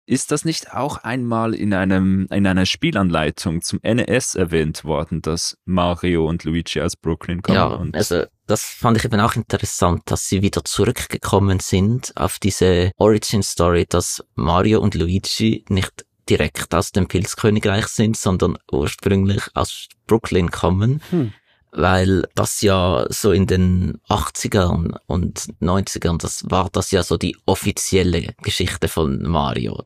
ist 0.08 0.32
das 0.32 0.46
nicht 0.46 0.74
auch 0.74 0.98
einmal 0.98 1.54
in 1.54 1.74
einem, 1.74 2.27
in 2.32 2.48
einer 2.48 2.66
Spielanleitung 2.66 3.62
zum 3.62 3.80
NES 3.84 4.36
erwähnt 4.36 4.86
worden, 4.86 5.22
dass 5.22 5.58
Mario 5.66 6.27
und 6.27 6.46
Luigi 6.46 6.82
aus 6.82 6.96
Brooklyn 6.96 7.42
kommen? 7.42 7.92
Ja, 7.94 8.00
also 8.00 8.24
das 8.48 8.63
fand 8.63 8.98
ich 8.98 9.04
eben 9.04 9.20
auch 9.20 9.36
interessant, 9.36 10.04
dass 10.06 10.30
sie 10.30 10.42
wieder 10.42 10.63
zurückgekommen 10.63 11.60
sind 11.60 12.13
auf 12.16 12.39
diese 12.39 12.92
Origin 12.96 13.44
Story, 13.44 13.86
dass 13.88 14.24
Mario 14.36 14.80
und 14.80 14.96
Luigi 14.96 15.66
nicht 15.68 16.06
direkt 16.29 16.74
aus 16.75 16.91
dem 16.91 17.07
Pilzkönigreich 17.07 17.88
sind, 17.88 18.17
sondern 18.17 18.57
ursprünglich 18.72 19.43
aus 19.53 19.88
Brooklyn 20.05 20.51
kommen, 20.51 21.01
Hm. 21.10 21.34
weil 21.72 22.27
das 22.36 22.62
ja 22.62 23.05
so 23.10 23.31
in 23.31 23.48
den 23.48 24.00
80ern 24.10 24.98
und 25.07 25.48
90ern, 25.62 26.17
das 26.17 26.43
war 26.50 26.69
das 26.72 26.91
ja 26.91 27.03
so 27.03 27.17
die 27.17 27.36
offizielle 27.46 28.34
Geschichte 28.41 28.88
von 28.88 29.22
Mario. 29.24 29.84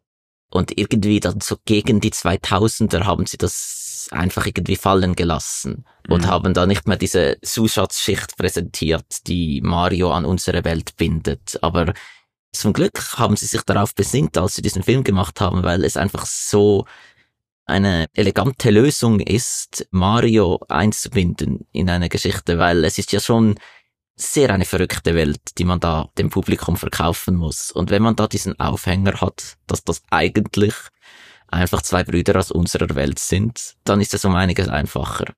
Und 0.50 0.78
irgendwie 0.78 1.20
dann 1.22 1.40
so 1.42 1.56
gegen 1.66 2.02
die 2.02 2.12
2000er 2.12 3.06
haben 3.06 3.26
sie 3.26 3.38
das 3.38 4.10
einfach 4.12 4.46
irgendwie 4.46 4.76
fallen 4.76 5.16
gelassen 5.16 5.86
und 6.10 6.24
Mhm. 6.24 6.28
haben 6.28 6.54
da 6.54 6.66
nicht 6.66 6.88
mehr 6.88 6.98
diese 6.98 7.38
Zusatzschicht 7.42 8.36
präsentiert, 8.38 9.28
die 9.28 9.62
Mario 9.62 10.12
an 10.12 10.26
unsere 10.26 10.64
Welt 10.66 10.98
bindet. 10.98 11.58
Aber 11.62 11.94
zum 12.52 12.74
Glück 12.74 13.18
haben 13.18 13.36
sie 13.36 13.46
sich 13.46 13.62
darauf 13.64 13.96
besinnt, 13.96 14.38
als 14.38 14.56
sie 14.56 14.62
diesen 14.62 14.84
Film 14.84 15.04
gemacht 15.04 15.40
haben, 15.42 15.64
weil 15.64 15.84
es 15.84 15.98
einfach 15.98 16.26
so 16.26 16.86
eine 17.66 18.08
elegante 18.14 18.70
Lösung 18.70 19.20
ist, 19.20 19.88
Mario 19.92 20.60
einzubinden 20.68 21.68
in 21.72 21.90
eine 21.90 22.10
Geschichte, 22.10 22.58
weil 22.58 22.84
es 22.84 22.98
ist 22.98 23.12
ja 23.12 23.20
schon 23.20 23.56
sehr 24.16 24.52
eine 24.52 24.66
verrückte 24.66 25.16
Welt, 25.16 25.58
die 25.58 25.64
man 25.64 25.80
da 25.80 26.10
dem 26.18 26.30
Publikum 26.30 26.78
verkaufen 26.78 27.36
muss. 27.36 27.72
Und 27.72 27.90
wenn 27.90 28.04
man 28.04 28.16
da 28.16 28.28
diesen 28.28 28.60
Aufhänger 28.60 29.22
hat, 29.22 29.58
dass 29.68 29.84
das 29.84 30.04
eigentlich 30.10 30.74
einfach 31.48 31.82
zwei 31.82 32.04
Brüder 32.04 32.38
aus 32.38 32.52
unserer 32.52 32.96
Welt 32.96 33.20
sind, 33.20 33.76
dann 33.84 34.02
ist 34.02 34.14
es 34.14 34.26
um 34.26 34.36
einiges 34.36 34.68
einfacher. 34.68 35.34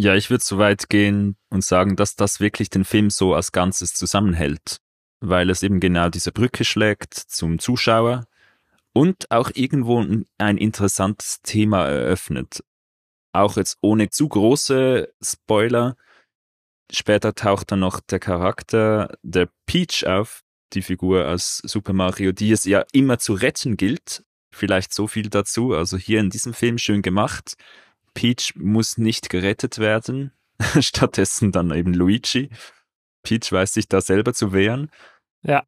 Ja, 0.00 0.16
ich 0.16 0.30
würde 0.30 0.42
so 0.42 0.58
weit 0.58 0.88
gehen 0.88 1.36
und 1.48 1.62
sagen, 1.62 1.94
dass 1.94 2.16
das 2.16 2.40
wirklich 2.40 2.70
den 2.70 2.84
Film 2.84 3.10
so 3.10 3.34
als 3.34 3.52
Ganzes 3.52 3.94
zusammenhält, 3.94 4.78
weil 5.20 5.48
es 5.48 5.62
eben 5.62 5.78
genau 5.78 6.08
diese 6.08 6.32
Brücke 6.32 6.64
schlägt 6.64 7.14
zum 7.14 7.60
Zuschauer 7.60 8.24
und 8.92 9.30
auch 9.30 9.50
irgendwo 9.54 10.04
ein, 10.38 10.58
interessantes 10.58 11.40
Thema 11.42 11.86
eröffnet. 11.86 12.62
Auch 13.32 13.56
jetzt 13.56 13.78
ohne 13.80 14.10
zu 14.10 14.28
große 14.28 15.12
Spoiler. 15.22 15.96
Später 16.90 17.34
taucht 17.34 17.72
dann 17.72 17.80
noch 17.80 18.00
der 18.00 18.20
Charakter 18.20 19.16
der 19.22 19.48
Peach 19.66 20.06
auf, 20.06 20.42
die 20.74 20.82
Figur 20.82 21.28
aus 21.28 21.58
Super 21.64 21.94
Mario, 21.94 22.32
die 22.32 22.52
es 22.52 22.64
ja 22.64 22.84
immer 22.92 23.18
zu 23.18 23.32
retten 23.32 23.76
gilt. 23.76 24.24
Vielleicht 24.54 24.92
so 24.92 25.06
viel 25.06 25.30
dazu. 25.30 25.72
Also 25.72 25.96
hier 25.96 26.20
in 26.20 26.28
diesem 26.28 26.52
Film 26.52 26.76
schön 26.76 27.00
gemacht. 27.00 27.54
Peach 28.12 28.54
muss 28.56 28.98
nicht 28.98 29.30
gerettet 29.30 29.78
werden, 29.78 30.32
stattdessen 30.80 31.50
dann 31.50 31.70
eben 31.70 31.94
Luigi. 31.94 32.50
Peach 33.22 33.50
weiß 33.50 33.72
sich 33.72 33.88
da 33.88 34.02
selber 34.02 34.34
zu 34.34 34.52
wehren. 34.52 34.90
Ja. 35.42 35.64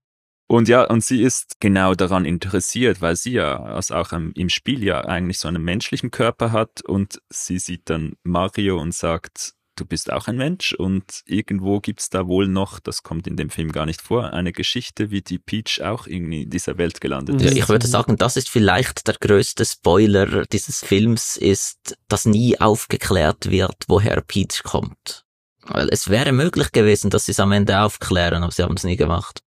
Und 0.46 0.68
ja, 0.68 0.84
und 0.84 1.02
sie 1.02 1.22
ist 1.22 1.60
genau 1.60 1.94
daran 1.94 2.24
interessiert, 2.24 3.00
weil 3.00 3.16
sie 3.16 3.32
ja, 3.32 3.62
also 3.62 3.94
auch 3.94 4.12
im, 4.12 4.48
Spiel 4.48 4.84
ja 4.84 5.00
eigentlich 5.00 5.38
so 5.38 5.48
einen 5.48 5.62
menschlichen 5.62 6.10
Körper 6.10 6.52
hat 6.52 6.82
und 6.84 7.20
sie 7.30 7.58
sieht 7.58 7.88
dann 7.88 8.14
Mario 8.22 8.78
und 8.78 8.94
sagt, 8.94 9.54
du 9.76 9.84
bist 9.84 10.12
auch 10.12 10.28
ein 10.28 10.36
Mensch 10.36 10.72
und 10.72 11.22
irgendwo 11.26 11.80
gibt's 11.80 12.10
da 12.10 12.26
wohl 12.26 12.46
noch, 12.46 12.78
das 12.78 13.02
kommt 13.02 13.26
in 13.26 13.36
dem 13.36 13.50
Film 13.50 13.72
gar 13.72 13.86
nicht 13.86 14.02
vor, 14.02 14.32
eine 14.32 14.52
Geschichte, 14.52 15.10
wie 15.10 15.22
die 15.22 15.38
Peach 15.38 15.80
auch 15.82 16.06
irgendwie 16.06 16.42
in 16.42 16.50
dieser 16.50 16.78
Welt 16.78 17.00
gelandet 17.00 17.40
ist. 17.40 17.56
ich 17.56 17.68
würde 17.68 17.86
sagen, 17.86 18.16
das 18.16 18.36
ist 18.36 18.50
vielleicht 18.50 19.08
der 19.08 19.14
größte 19.14 19.64
Spoiler 19.64 20.44
dieses 20.46 20.84
Films, 20.84 21.36
ist, 21.36 21.96
dass 22.08 22.26
nie 22.26 22.60
aufgeklärt 22.60 23.50
wird, 23.50 23.76
woher 23.88 24.20
Peach 24.20 24.62
kommt. 24.62 25.24
Weil 25.66 25.88
es 25.90 26.10
wäre 26.10 26.32
möglich 26.32 26.72
gewesen, 26.72 27.10
dass 27.10 27.24
sie 27.24 27.32
es 27.32 27.40
am 27.40 27.52
Ende 27.52 27.80
aufklären, 27.80 28.42
aber 28.42 28.52
sie 28.52 28.62
haben 28.62 28.76
es 28.76 28.84
nie 28.84 28.96
gemacht. 28.96 29.43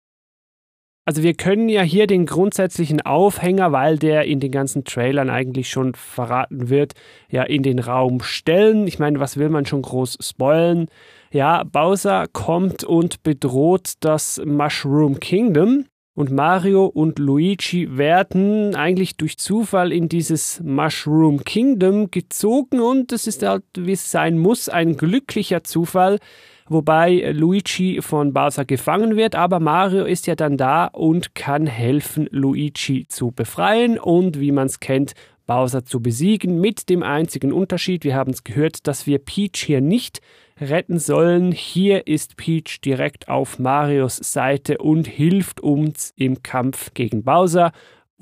Also 1.04 1.24
wir 1.24 1.34
können 1.34 1.68
ja 1.68 1.82
hier 1.82 2.06
den 2.06 2.26
grundsätzlichen 2.26 3.00
Aufhänger, 3.00 3.72
weil 3.72 3.98
der 3.98 4.24
in 4.24 4.38
den 4.38 4.52
ganzen 4.52 4.84
Trailern 4.84 5.30
eigentlich 5.30 5.68
schon 5.68 5.96
verraten 5.96 6.68
wird, 6.68 6.92
ja 7.28 7.42
in 7.42 7.64
den 7.64 7.80
Raum 7.80 8.22
stellen. 8.22 8.86
Ich 8.86 9.00
meine, 9.00 9.18
was 9.18 9.36
will 9.36 9.48
man 9.48 9.66
schon 9.66 9.82
groß 9.82 10.18
spoilen? 10.20 10.86
Ja, 11.32 11.64
Bowser 11.64 12.26
kommt 12.32 12.84
und 12.84 13.24
bedroht 13.24 13.94
das 13.98 14.40
Mushroom 14.44 15.18
Kingdom. 15.18 15.86
Und 16.14 16.30
Mario 16.30 16.84
und 16.84 17.18
Luigi 17.18 17.96
werden 17.96 18.76
eigentlich 18.76 19.16
durch 19.16 19.38
Zufall 19.38 19.92
in 19.92 20.10
dieses 20.10 20.60
Mushroom 20.62 21.42
Kingdom 21.42 22.10
gezogen 22.10 22.80
und 22.80 23.12
es 23.12 23.26
ist 23.26 23.42
halt, 23.42 23.64
wie 23.76 23.92
es 23.92 24.10
sein 24.10 24.38
muss, 24.38 24.68
ein 24.68 24.98
glücklicher 24.98 25.64
Zufall, 25.64 26.18
wobei 26.68 27.32
Luigi 27.32 28.00
von 28.00 28.32
Bowser 28.32 28.64
gefangen 28.64 29.16
wird, 29.16 29.34
aber 29.34 29.60
Mario 29.60 30.04
ist 30.04 30.26
ja 30.26 30.34
dann 30.34 30.56
da 30.56 30.86
und 30.86 31.34
kann 31.34 31.66
helfen, 31.66 32.28
Luigi 32.30 33.06
zu 33.08 33.30
befreien 33.30 33.98
und 33.98 34.40
wie 34.40 34.52
man 34.52 34.66
es 34.66 34.80
kennt, 34.80 35.14
Bowser 35.46 35.84
zu 35.84 36.00
besiegen, 36.00 36.60
mit 36.60 36.88
dem 36.88 37.02
einzigen 37.02 37.52
Unterschied, 37.52 38.04
wir 38.04 38.14
haben 38.14 38.32
es 38.32 38.44
gehört, 38.44 38.86
dass 38.86 39.06
wir 39.06 39.18
Peach 39.18 39.64
hier 39.66 39.80
nicht 39.80 40.20
retten 40.60 40.98
sollen. 40.98 41.52
Hier 41.52 42.06
ist 42.06 42.36
Peach 42.36 42.80
direkt 42.84 43.28
auf 43.28 43.58
Marios 43.58 44.16
Seite 44.16 44.78
und 44.78 45.06
hilft 45.06 45.60
uns 45.60 46.12
im 46.16 46.42
Kampf 46.42 46.94
gegen 46.94 47.24
Bowser, 47.24 47.72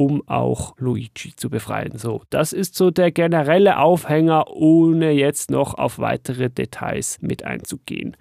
um 0.00 0.26
auch 0.26 0.74
Luigi 0.78 1.36
zu 1.36 1.50
befreien. 1.50 1.98
So, 1.98 2.22
das 2.30 2.54
ist 2.54 2.74
so 2.74 2.90
der 2.90 3.12
generelle 3.12 3.78
Aufhänger, 3.78 4.46
ohne 4.48 5.10
jetzt 5.10 5.50
noch 5.50 5.74
auf 5.74 5.98
weitere 5.98 6.48
Details 6.48 7.18
mit 7.20 7.44
einzugehen. 7.44 8.16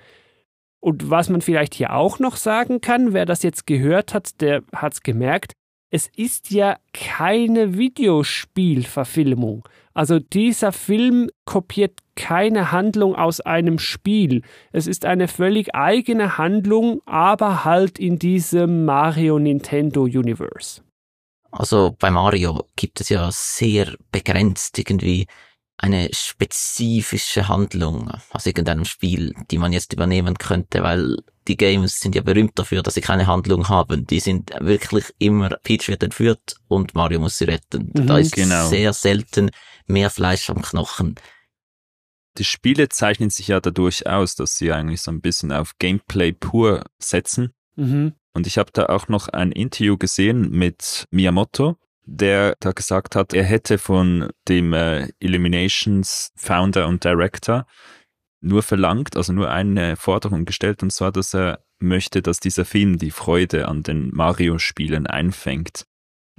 Und 0.81 1.09
was 1.09 1.29
man 1.29 1.39
vielleicht 1.39 1.73
hier 1.73 1.95
auch 1.95 2.19
noch 2.19 2.35
sagen 2.35 2.81
kann, 2.81 3.13
wer 3.13 3.25
das 3.25 3.43
jetzt 3.43 3.65
gehört 3.65 4.13
hat, 4.13 4.41
der 4.41 4.63
hat 4.75 4.91
es 4.91 5.03
gemerkt, 5.03 5.53
es 5.89 6.09
ist 6.17 6.51
ja 6.51 6.75
keine 6.93 7.77
Videospielverfilmung. 7.77 9.65
Also 9.93 10.19
dieser 10.19 10.73
Film 10.73 11.29
kopiert 11.45 11.99
keine 12.15 12.73
Handlung 12.73 13.15
aus 13.15 13.39
einem 13.39 13.79
Spiel. 13.79 14.41
Es 14.73 14.85
ist 14.85 15.05
eine 15.05 15.29
völlig 15.29 15.73
eigene 15.75 16.37
Handlung, 16.37 17.01
aber 17.05 17.63
halt 17.63 17.99
in 17.99 18.19
diesem 18.19 18.83
Mario 18.83 19.39
Nintendo 19.39 20.03
Universe. 20.03 20.81
Also 21.51 21.95
bei 21.97 22.11
Mario 22.11 22.67
gibt 22.75 23.01
es 23.01 23.09
ja 23.09 23.29
sehr 23.31 23.95
begrenzt 24.11 24.77
irgendwie 24.77 25.27
eine 25.77 26.09
spezifische 26.11 27.47
Handlung 27.47 28.11
aus 28.31 28.45
irgendeinem 28.45 28.83
Spiel, 28.83 29.33
die 29.49 29.57
man 29.57 29.71
jetzt 29.71 29.93
übernehmen 29.93 30.37
könnte, 30.37 30.83
weil 30.83 31.17
die 31.47 31.55
Games 31.55 31.99
sind 31.99 32.15
ja 32.15 32.21
berühmt 32.21 32.59
dafür, 32.59 32.83
dass 32.83 32.95
sie 32.95 33.01
keine 33.01 33.27
Handlung 33.27 33.69
haben. 33.69 34.05
Die 34.05 34.19
sind 34.19 34.51
wirklich 34.59 35.05
immer, 35.19 35.49
Peach 35.63 35.87
wird 35.87 36.03
entführt 36.03 36.57
und 36.67 36.95
Mario 36.95 37.21
muss 37.21 37.37
sie 37.37 37.45
retten. 37.45 37.91
Mhm, 37.95 38.07
da 38.07 38.17
ist 38.17 38.35
genau. 38.35 38.67
sehr 38.67 38.91
selten 38.91 39.49
mehr 39.87 40.09
Fleisch 40.09 40.49
am 40.49 40.61
Knochen. 40.61 41.15
Die 42.37 42.43
Spiele 42.43 42.89
zeichnen 42.89 43.29
sich 43.29 43.47
ja 43.47 43.59
dadurch 43.59 44.05
aus, 44.05 44.35
dass 44.35 44.57
sie 44.57 44.71
eigentlich 44.71 45.01
so 45.01 45.11
ein 45.11 45.21
bisschen 45.21 45.51
auf 45.51 45.77
Gameplay 45.79 46.33
pur 46.33 46.83
setzen. 46.99 47.53
Mhm. 47.75 48.13
Und 48.39 48.47
ich 48.47 48.57
habe 48.57 48.71
da 48.71 48.85
auch 48.85 49.09
noch 49.09 49.27
ein 49.27 49.51
Interview 49.51 49.97
gesehen 49.97 50.49
mit 50.49 51.03
Miyamoto, 51.11 51.75
der 52.05 52.55
da 52.61 52.71
gesagt 52.71 53.17
hat, 53.17 53.33
er 53.33 53.43
hätte 53.43 53.77
von 53.77 54.29
dem 54.47 54.71
äh, 54.71 55.09
Illuminations 55.19 56.31
Founder 56.37 56.87
und 56.87 57.03
Director 57.03 57.67
nur 58.39 58.63
verlangt, 58.63 59.17
also 59.17 59.33
nur 59.33 59.51
eine 59.51 59.97
Forderung 59.97 60.45
gestellt, 60.45 60.81
und 60.83 60.93
zwar, 60.93 61.11
dass 61.11 61.35
er 61.35 61.59
möchte, 61.79 62.21
dass 62.21 62.39
dieser 62.39 62.63
Film 62.63 62.97
die 62.97 63.11
Freude 63.11 63.67
an 63.67 63.83
den 63.83 64.09
Mario-Spielen 64.15 65.05
einfängt. 65.05 65.83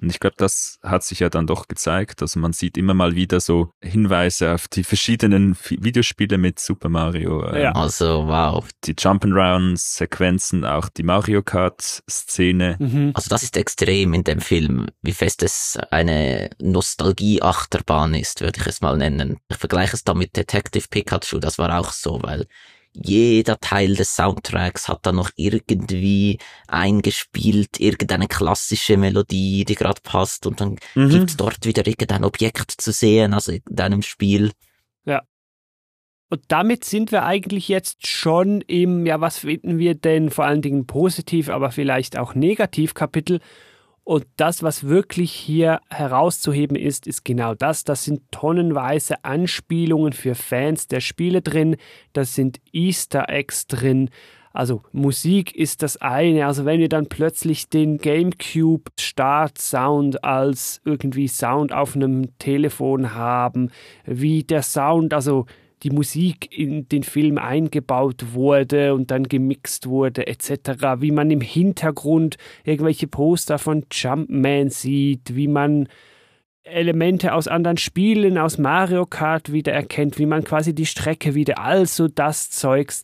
Und 0.00 0.10
ich 0.10 0.18
glaube, 0.20 0.36
das 0.38 0.78
hat 0.82 1.02
sich 1.04 1.20
ja 1.20 1.28
dann 1.28 1.46
doch 1.46 1.68
gezeigt. 1.68 2.22
Also 2.22 2.40
man 2.40 2.52
sieht 2.52 2.76
immer 2.78 2.94
mal 2.94 3.14
wieder 3.14 3.40
so 3.40 3.72
Hinweise 3.82 4.54
auf 4.54 4.66
die 4.68 4.84
verschiedenen 4.84 5.56
Videospiele 5.68 6.38
mit 6.38 6.58
Super 6.58 6.88
Mario. 6.88 7.44
äh, 7.44 7.62
Ja. 7.64 7.72
Also 7.72 8.26
wow. 8.26 8.66
Die 8.84 8.94
Jump'n'Round-Sequenzen, 8.94 10.64
auch 10.64 10.88
die 10.88 11.02
Mario 11.02 11.42
Kart-Szene. 11.42 12.76
Mhm. 12.78 13.10
Also 13.14 13.28
das 13.28 13.42
ist 13.42 13.56
extrem 13.56 14.14
in 14.14 14.24
dem 14.24 14.40
Film, 14.40 14.86
wie 15.02 15.12
fest 15.12 15.42
es 15.42 15.78
eine 15.90 16.50
Nostalgie-Achterbahn 16.60 18.14
ist, 18.14 18.40
würde 18.40 18.60
ich 18.60 18.66
es 18.66 18.80
mal 18.80 18.96
nennen. 18.96 19.38
Ich 19.48 19.56
vergleiche 19.56 19.96
es 19.96 20.04
da 20.04 20.14
mit 20.14 20.36
Detective 20.36 20.86
Pikachu, 20.88 21.38
das 21.38 21.58
war 21.58 21.78
auch 21.78 21.92
so, 21.92 22.20
weil 22.22 22.46
jeder 22.92 23.58
Teil 23.58 23.94
des 23.94 24.16
Soundtracks 24.16 24.88
hat 24.88 25.06
da 25.06 25.12
noch 25.12 25.30
irgendwie 25.36 26.38
eingespielt, 26.66 27.78
irgendeine 27.78 28.26
klassische 28.26 28.96
Melodie, 28.96 29.64
die 29.64 29.74
gerade 29.74 30.00
passt 30.02 30.46
und 30.46 30.60
dann 30.60 30.76
Mhm. 30.94 31.10
gibt's 31.10 31.36
dort 31.36 31.64
wieder 31.64 31.86
irgendein 31.86 32.24
Objekt 32.24 32.72
zu 32.78 32.92
sehen, 32.92 33.32
also 33.32 33.52
in 33.52 33.62
deinem 33.68 34.02
Spiel. 34.02 34.50
Und 36.32 36.42
damit 36.46 36.84
sind 36.84 37.10
wir 37.10 37.24
eigentlich 37.24 37.66
jetzt 37.66 38.06
schon 38.06 38.60
im, 38.60 39.04
ja, 39.04 39.20
was 39.20 39.38
finden 39.38 39.78
wir 39.78 39.96
denn 39.96 40.30
vor 40.30 40.44
allen 40.44 40.62
Dingen 40.62 40.86
positiv, 40.86 41.48
aber 41.48 41.72
vielleicht 41.72 42.16
auch 42.16 42.36
negativ 42.36 42.94
Kapitel. 42.94 43.40
Und 44.10 44.26
das, 44.36 44.64
was 44.64 44.88
wirklich 44.88 45.30
hier 45.30 45.78
herauszuheben 45.88 46.76
ist, 46.76 47.06
ist 47.06 47.24
genau 47.24 47.54
das. 47.54 47.84
Das 47.84 48.02
sind 48.02 48.22
tonnenweise 48.32 49.24
Anspielungen 49.24 50.12
für 50.12 50.34
Fans 50.34 50.88
der 50.88 50.98
Spiele 50.98 51.42
drin. 51.42 51.76
Das 52.12 52.34
sind 52.34 52.58
Easter 52.72 53.28
Eggs 53.28 53.68
drin. 53.68 54.10
Also 54.52 54.82
Musik 54.90 55.54
ist 55.54 55.84
das 55.84 55.96
eine. 55.98 56.46
Also 56.46 56.64
wenn 56.64 56.80
wir 56.80 56.88
dann 56.88 57.06
plötzlich 57.06 57.68
den 57.68 57.98
GameCube 57.98 58.90
Start 58.98 59.58
Sound 59.58 60.24
als 60.24 60.80
irgendwie 60.84 61.28
Sound 61.28 61.72
auf 61.72 61.94
einem 61.94 62.36
Telefon 62.40 63.14
haben, 63.14 63.70
wie 64.06 64.42
der 64.42 64.62
Sound, 64.62 65.14
also 65.14 65.46
die 65.82 65.90
Musik 65.90 66.56
in 66.56 66.88
den 66.88 67.02
Film 67.02 67.38
eingebaut 67.38 68.32
wurde 68.34 68.94
und 68.94 69.10
dann 69.10 69.24
gemixt 69.24 69.86
wurde 69.86 70.26
etc., 70.26 70.98
wie 70.98 71.10
man 71.10 71.30
im 71.30 71.40
Hintergrund 71.40 72.36
irgendwelche 72.64 73.06
Poster 73.06 73.58
von 73.58 73.86
Jumpman 73.90 74.68
sieht, 74.68 75.34
wie 75.34 75.48
man 75.48 75.88
Elemente 76.62 77.34
aus 77.34 77.48
anderen 77.48 77.78
Spielen, 77.78 78.38
aus 78.38 78.58
Mario 78.58 79.06
Kart 79.06 79.52
wiedererkennt, 79.52 80.18
wie 80.18 80.26
man 80.26 80.44
quasi 80.44 80.74
die 80.74 80.86
Strecke 80.86 81.34
wieder, 81.34 81.58
also 81.58 82.08
das 82.08 82.50
Zeugs, 82.50 83.02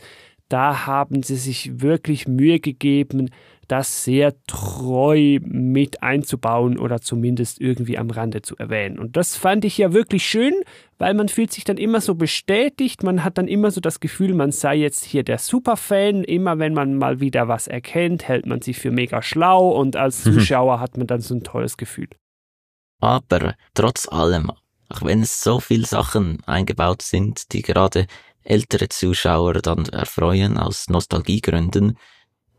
da 0.48 0.86
haben 0.86 1.22
sie 1.22 1.36
sich 1.36 1.80
wirklich 1.80 2.28
Mühe 2.28 2.60
gegeben, 2.60 3.30
das 3.68 4.04
sehr 4.04 4.34
treu 4.46 5.38
mit 5.42 6.02
einzubauen 6.02 6.78
oder 6.78 7.00
zumindest 7.00 7.60
irgendwie 7.60 7.98
am 7.98 8.10
Rande 8.10 8.42
zu 8.42 8.56
erwähnen. 8.56 8.98
Und 8.98 9.16
das 9.16 9.36
fand 9.36 9.64
ich 9.64 9.78
ja 9.78 9.92
wirklich 9.92 10.24
schön, 10.24 10.54
weil 10.98 11.14
man 11.14 11.28
fühlt 11.28 11.52
sich 11.52 11.64
dann 11.64 11.76
immer 11.76 12.00
so 12.00 12.14
bestätigt, 12.14 13.02
man 13.02 13.24
hat 13.24 13.38
dann 13.38 13.48
immer 13.48 13.70
so 13.70 13.80
das 13.80 14.00
Gefühl, 14.00 14.34
man 14.34 14.52
sei 14.52 14.76
jetzt 14.76 15.04
hier 15.04 15.22
der 15.22 15.38
Superfan, 15.38 16.24
immer 16.24 16.58
wenn 16.58 16.74
man 16.74 16.96
mal 16.96 17.20
wieder 17.20 17.48
was 17.48 17.66
erkennt, 17.66 18.28
hält 18.28 18.46
man 18.46 18.62
sich 18.62 18.78
für 18.78 18.90
mega 18.90 19.22
schlau 19.22 19.70
und 19.70 19.96
als 19.96 20.22
Zuschauer 20.22 20.80
hat 20.80 20.96
man 20.96 21.06
dann 21.06 21.20
so 21.20 21.34
ein 21.34 21.42
tolles 21.42 21.76
Gefühl. 21.76 22.08
Aber 23.00 23.54
trotz 23.74 24.08
allem, 24.08 24.50
auch 24.88 25.02
wenn 25.02 25.22
es 25.22 25.40
so 25.40 25.60
viele 25.60 25.86
Sachen 25.86 26.38
eingebaut 26.46 27.02
sind, 27.02 27.52
die 27.52 27.62
gerade 27.62 28.06
ältere 28.42 28.88
Zuschauer 28.88 29.54
dann 29.54 29.86
erfreuen 29.86 30.56
aus 30.56 30.88
Nostalgiegründen, 30.88 31.98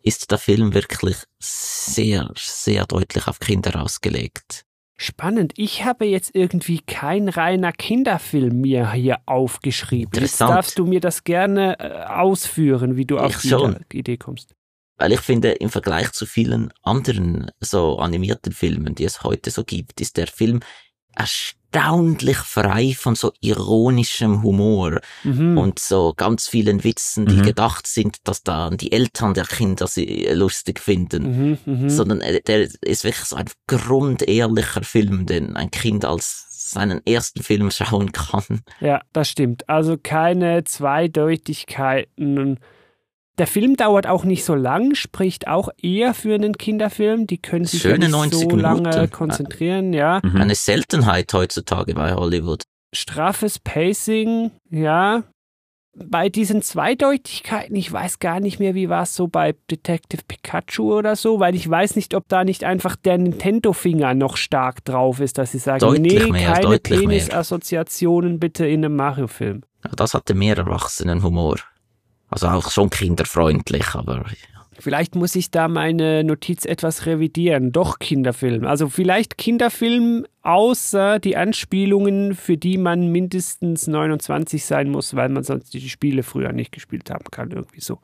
ist 0.03 0.31
der 0.31 0.37
Film 0.37 0.73
wirklich 0.73 1.17
sehr, 1.39 2.31
sehr 2.35 2.85
deutlich 2.85 3.27
auf 3.27 3.39
Kinder 3.39 3.81
ausgelegt. 3.81 4.63
Spannend. 4.99 5.53
Ich 5.57 5.83
habe 5.83 6.05
jetzt 6.05 6.33
irgendwie 6.33 6.79
kein 6.79 7.29
reiner 7.29 7.71
Kinderfilm 7.71 8.61
mir 8.61 8.93
hier 8.93 9.19
aufgeschrieben. 9.27 10.09
Jetzt 10.13 10.23
Interessant. 10.23 10.49
darfst 10.49 10.79
du 10.79 10.87
mir 10.87 10.99
das 10.99 11.23
gerne 11.23 11.79
äh, 11.79 12.03
ausführen, 12.05 12.95
wie 12.95 13.05
du 13.05 13.19
auf 13.19 13.43
Ich 13.43 13.51
die. 13.51 13.97
Idee 13.99 14.17
kommst. 14.17 14.55
Weil 14.97 15.11
ich 15.11 15.19
finde, 15.19 15.51
im 15.51 15.69
Vergleich 15.69 16.11
zu 16.13 16.25
vielen 16.25 16.73
anderen 16.81 17.51
so 17.59 17.99
animierten 17.99 18.51
Filmen, 18.51 18.95
die 18.95 19.03
es 19.05 19.21
heute 19.21 19.51
so 19.51 19.63
gibt, 19.63 20.01
ist 20.01 20.17
der 20.17 20.25
Film 20.25 20.61
erstaunlich 21.71 22.37
frei 22.37 22.93
von 22.97 23.15
so 23.15 23.31
ironischem 23.41 24.41
Humor 24.43 24.99
Mhm. 25.23 25.57
und 25.57 25.79
so 25.79 26.13
ganz 26.15 26.47
vielen 26.47 26.83
Witzen, 26.83 27.25
die 27.25 27.35
Mhm. 27.37 27.43
gedacht 27.43 27.87
sind, 27.87 28.17
dass 28.23 28.43
dann 28.43 28.77
die 28.77 28.91
Eltern 28.91 29.33
der 29.33 29.45
Kinder 29.45 29.87
sie 29.87 30.27
lustig 30.33 30.79
finden. 30.79 31.23
Mhm, 31.49 31.57
mhm. 31.65 31.89
sondern 31.89 32.21
er- 32.21 32.39
der 32.41 32.61
ist 32.81 33.03
wirklich 33.03 33.25
so 33.25 33.35
ein 33.35 33.49
grundehrlicher 33.67 34.83
Film, 34.83 35.25
den 35.25 35.55
ein 35.55 35.69
Kind 35.71 36.05
als 36.05 36.45
seinen 36.49 37.01
ersten 37.05 37.43
Film 37.43 37.71
schauen 37.71 38.11
kann. 38.11 38.61
Ja, 38.81 39.01
das 39.13 39.29
stimmt. 39.29 39.67
Also 39.69 39.97
keine 40.01 40.63
Zweideutigkeiten. 40.65 42.59
Der 43.37 43.47
Film 43.47 43.75
dauert 43.75 44.07
auch 44.07 44.23
nicht 44.23 44.43
so 44.43 44.55
lang, 44.55 44.95
spricht 44.95 45.47
auch 45.47 45.69
eher 45.81 46.13
für 46.15 46.33
einen 46.33 46.57
Kinderfilm. 46.57 47.27
Die 47.27 47.37
können 47.37 47.65
sich 47.65 47.81
Schöne 47.81 47.99
nicht 47.99 48.11
90 48.11 48.49
so 48.49 48.55
lange 48.55 48.89
Minuten. 48.89 49.11
konzentrieren, 49.11 49.93
ja. 49.93 50.21
Mhm. 50.23 50.37
Eine 50.41 50.55
Seltenheit 50.55 51.31
heutzutage 51.33 51.93
bei 51.93 52.13
Hollywood. 52.13 52.63
straffes 52.95 53.59
Pacing, 53.59 54.51
ja. 54.71 55.23
Bei 55.99 56.29
diesen 56.29 56.61
Zweideutigkeiten, 56.61 57.75
ich 57.75 57.91
weiß 57.91 58.19
gar 58.19 58.39
nicht 58.39 58.59
mehr, 58.59 58.75
wie 58.75 58.87
war 58.87 59.03
es 59.03 59.15
so 59.15 59.27
bei 59.27 59.55
Detective 59.69 60.21
Pikachu 60.27 60.93
oder 60.93 61.15
so, 61.15 61.39
weil 61.39 61.55
ich 61.55 61.67
weiß 61.67 61.95
nicht, 61.95 62.13
ob 62.13 62.27
da 62.27 62.43
nicht 62.43 62.63
einfach 62.63 62.95
der 62.95 63.17
Nintendo-Finger 63.17 64.13
noch 64.13 64.37
stark 64.37 64.85
drauf 64.85 65.19
ist, 65.19 65.39
dass 65.39 65.53
sie 65.53 65.57
sagen, 65.57 65.79
Deutlich 65.79 66.23
nee, 66.23 66.31
mehr, 66.31 66.53
keine. 66.53 66.77
Penisassoziationen 66.79 68.39
bitte 68.39 68.67
in 68.67 68.85
einem 68.85 68.95
Mario-Film. 68.95 69.61
Ja, 69.83 69.91
Das 69.95 70.13
hatte 70.13 70.33
mehr 70.35 70.57
Erwachsenenhumor. 70.57 71.57
Also 72.29 72.47
auch 72.47 72.71
schon 72.71 72.89
kinderfreundlich, 72.89 73.95
aber 73.95 74.25
Vielleicht 74.79 75.15
muss 75.15 75.35
ich 75.35 75.49
da 75.49 75.67
meine 75.67 76.23
Notiz 76.23 76.65
etwas 76.65 77.05
revidieren. 77.05 77.71
Doch 77.71 77.97
Kinderfilm. 77.99 78.65
Also 78.65 78.89
vielleicht 78.89 79.37
Kinderfilm, 79.37 80.27
außer 80.43 81.19
die 81.19 81.35
Anspielungen, 81.35 82.35
für 82.35 82.57
die 82.57 82.77
man 82.77 83.11
mindestens 83.11 83.87
29 83.87 84.63
sein 84.63 84.89
muss, 84.89 85.15
weil 85.15 85.29
man 85.29 85.43
sonst 85.43 85.73
die 85.73 85.89
Spiele 85.89 86.21
früher 86.21 86.53
nicht 86.53 86.71
gespielt 86.71 87.09
haben 87.09 87.25
kann. 87.31 87.49
Irgendwie 87.51 87.81
so. 87.81 87.99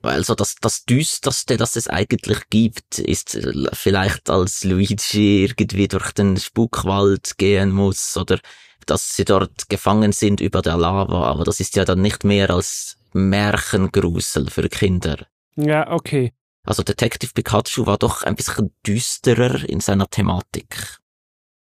also 0.00 0.34
das, 0.34 0.56
das 0.60 0.84
Düsterste, 0.84 1.58
das 1.58 1.76
es 1.76 1.86
eigentlich 1.86 2.48
gibt, 2.48 2.98
ist 2.98 3.34
äh, 3.34 3.52
vielleicht 3.74 4.30
als 4.30 4.64
Luigi 4.64 5.44
irgendwie 5.44 5.88
durch 5.88 6.12
den 6.12 6.38
Spukwald 6.38 7.36
gehen 7.36 7.72
muss 7.72 8.16
oder 8.16 8.38
dass 8.86 9.14
sie 9.14 9.26
dort 9.26 9.68
gefangen 9.68 10.12
sind 10.12 10.40
über 10.40 10.62
der 10.62 10.78
Lava, 10.78 11.24
aber 11.24 11.44
das 11.44 11.60
ist 11.60 11.76
ja 11.76 11.84
dann 11.84 12.00
nicht 12.00 12.24
mehr 12.24 12.48
als 12.50 12.96
Märchengrusel 13.12 14.50
für 14.50 14.68
Kinder. 14.68 15.26
Ja, 15.56 15.90
okay. 15.90 16.32
Also 16.64 16.82
Detective 16.82 17.32
Pikachu 17.34 17.86
war 17.86 17.98
doch 17.98 18.22
ein 18.22 18.36
bisschen 18.36 18.74
düsterer 18.86 19.68
in 19.68 19.80
seiner 19.80 20.08
Thematik. 20.08 20.98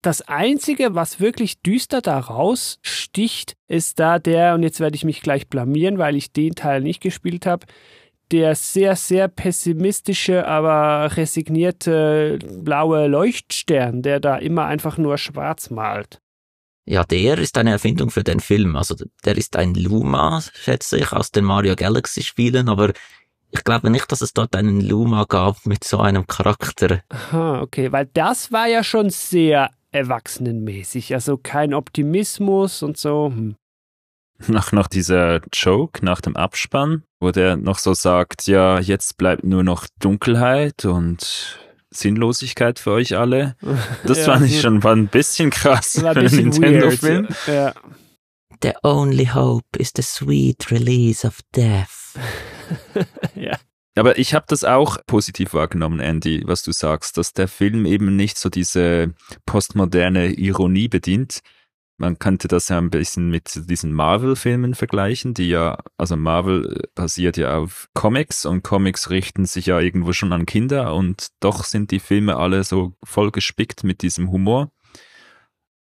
Das 0.01 0.21
Einzige, 0.21 0.95
was 0.95 1.19
wirklich 1.19 1.61
düster 1.61 2.01
daraus 2.01 2.79
sticht, 2.81 3.57
ist 3.67 3.99
da 3.99 4.17
der, 4.17 4.55
und 4.55 4.63
jetzt 4.63 4.79
werde 4.79 4.95
ich 4.95 5.03
mich 5.03 5.21
gleich 5.21 5.49
blamieren, 5.49 5.97
weil 5.97 6.15
ich 6.15 6.31
den 6.31 6.55
Teil 6.55 6.81
nicht 6.81 7.01
gespielt 7.01 7.45
habe, 7.45 7.65
der 8.31 8.55
sehr, 8.55 8.95
sehr 8.95 9.27
pessimistische, 9.27 10.47
aber 10.47 11.17
resignierte 11.17 12.39
blaue 12.61 13.07
Leuchtstern, 13.07 14.01
der 14.01 14.19
da 14.19 14.37
immer 14.37 14.65
einfach 14.65 14.97
nur 14.97 15.17
schwarz 15.17 15.69
malt. 15.69 16.21
Ja, 16.85 17.03
der 17.03 17.37
ist 17.37 17.57
eine 17.57 17.71
Erfindung 17.71 18.09
für 18.09 18.23
den 18.23 18.39
Film. 18.39 18.75
Also 18.75 18.95
der 19.23 19.37
ist 19.37 19.55
ein 19.55 19.75
Luma, 19.75 20.41
schätze 20.53 20.97
ich, 20.97 21.11
aus 21.11 21.31
den 21.31 21.45
Mario 21.45 21.75
Galaxy 21.75 22.23
Spielen, 22.23 22.67
aber 22.67 22.93
ich 23.51 23.63
glaube 23.63 23.89
nicht, 23.89 24.11
dass 24.11 24.21
es 24.21 24.33
dort 24.33 24.55
einen 24.55 24.81
Luma 24.81 25.25
gab 25.25 25.65
mit 25.65 25.83
so 25.83 25.99
einem 25.99 26.27
Charakter. 26.27 27.01
Aha, 27.09 27.61
okay, 27.61 27.91
weil 27.91 28.07
das 28.07 28.51
war 28.51 28.67
ja 28.67 28.83
schon 28.83 29.09
sehr 29.09 29.71
erwachsenenmäßig, 29.91 31.13
also 31.13 31.37
kein 31.37 31.73
Optimismus 31.73 32.83
und 32.83 32.97
so. 32.97 33.31
Hm. 33.33 33.55
Nach, 34.47 34.71
nach 34.71 34.87
dieser 34.87 35.41
Joke, 35.51 36.05
nach 36.05 36.21
dem 36.21 36.37
Abspann, 36.37 37.03
wo 37.19 37.31
der 37.31 37.57
noch 37.57 37.77
so 37.77 37.93
sagt, 37.93 38.47
ja, 38.47 38.79
jetzt 38.79 39.17
bleibt 39.17 39.43
nur 39.43 39.63
noch 39.63 39.85
Dunkelheit 39.99 40.85
und 40.85 41.59
Sinnlosigkeit 41.91 42.79
für 42.79 42.91
euch 42.91 43.15
alle. 43.17 43.55
Das 44.05 44.19
Ja. 44.19 44.25
fand 44.25 44.45
ich 44.45 44.61
schon 44.61 44.83
war 44.83 44.95
ein 44.95 45.07
bisschen 45.07 45.49
krass 45.49 46.01
War 46.03 46.13
für 46.13 46.19
ein 46.21 46.27
einen 46.27 46.49
bisschen 46.49 46.49
Nintendo-Film. 46.49 47.27
weird. 47.29 47.47
Ja. 47.47 47.73
The 48.61 48.73
only 48.83 49.25
hope 49.27 49.65
is 49.77 49.91
the 49.95 50.01
sweet 50.01 50.69
release 50.71 51.25
of 51.25 51.39
death. 51.55 52.15
ja. 53.35 53.57
Aber 53.95 54.17
ich 54.17 54.33
habe 54.33 54.45
das 54.47 54.63
auch 54.63 54.97
positiv 55.07 55.53
wahrgenommen, 55.53 55.99
Andy, 55.99 56.43
was 56.45 56.63
du 56.63 56.71
sagst, 56.71 57.17
dass 57.17 57.33
der 57.33 57.47
Film 57.47 57.85
eben 57.85 58.15
nicht 58.15 58.37
so 58.37 58.49
diese 58.49 59.13
postmoderne 59.45 60.27
Ironie 60.33 60.87
bedient. 60.87 61.39
Man 61.99 62.17
könnte 62.17 62.47
das 62.47 62.69
ja 62.69 62.77
ein 62.77 62.89
bisschen 62.89 63.29
mit 63.29 63.69
diesen 63.69 63.91
Marvel-Filmen 63.91 64.73
vergleichen, 64.73 65.33
die 65.33 65.49
ja, 65.49 65.77
also 65.97 66.15
Marvel 66.15 66.77
äh, 66.77 66.87
basiert 66.95 67.35
ja 67.35 67.57
auf 67.57 67.89
Comics 67.93 68.45
und 68.45 68.63
Comics 68.63 69.09
richten 69.09 69.45
sich 69.45 69.65
ja 69.65 69.81
irgendwo 69.81 70.13
schon 70.13 70.31
an 70.31 70.45
Kinder 70.45 70.95
und 70.95 71.27
doch 71.41 71.65
sind 71.65 71.91
die 71.91 71.99
Filme 71.99 72.37
alle 72.37 72.63
so 72.63 72.93
voll 73.03 73.31
gespickt 73.31 73.83
mit 73.83 74.01
diesem 74.01 74.31
Humor. 74.31 74.71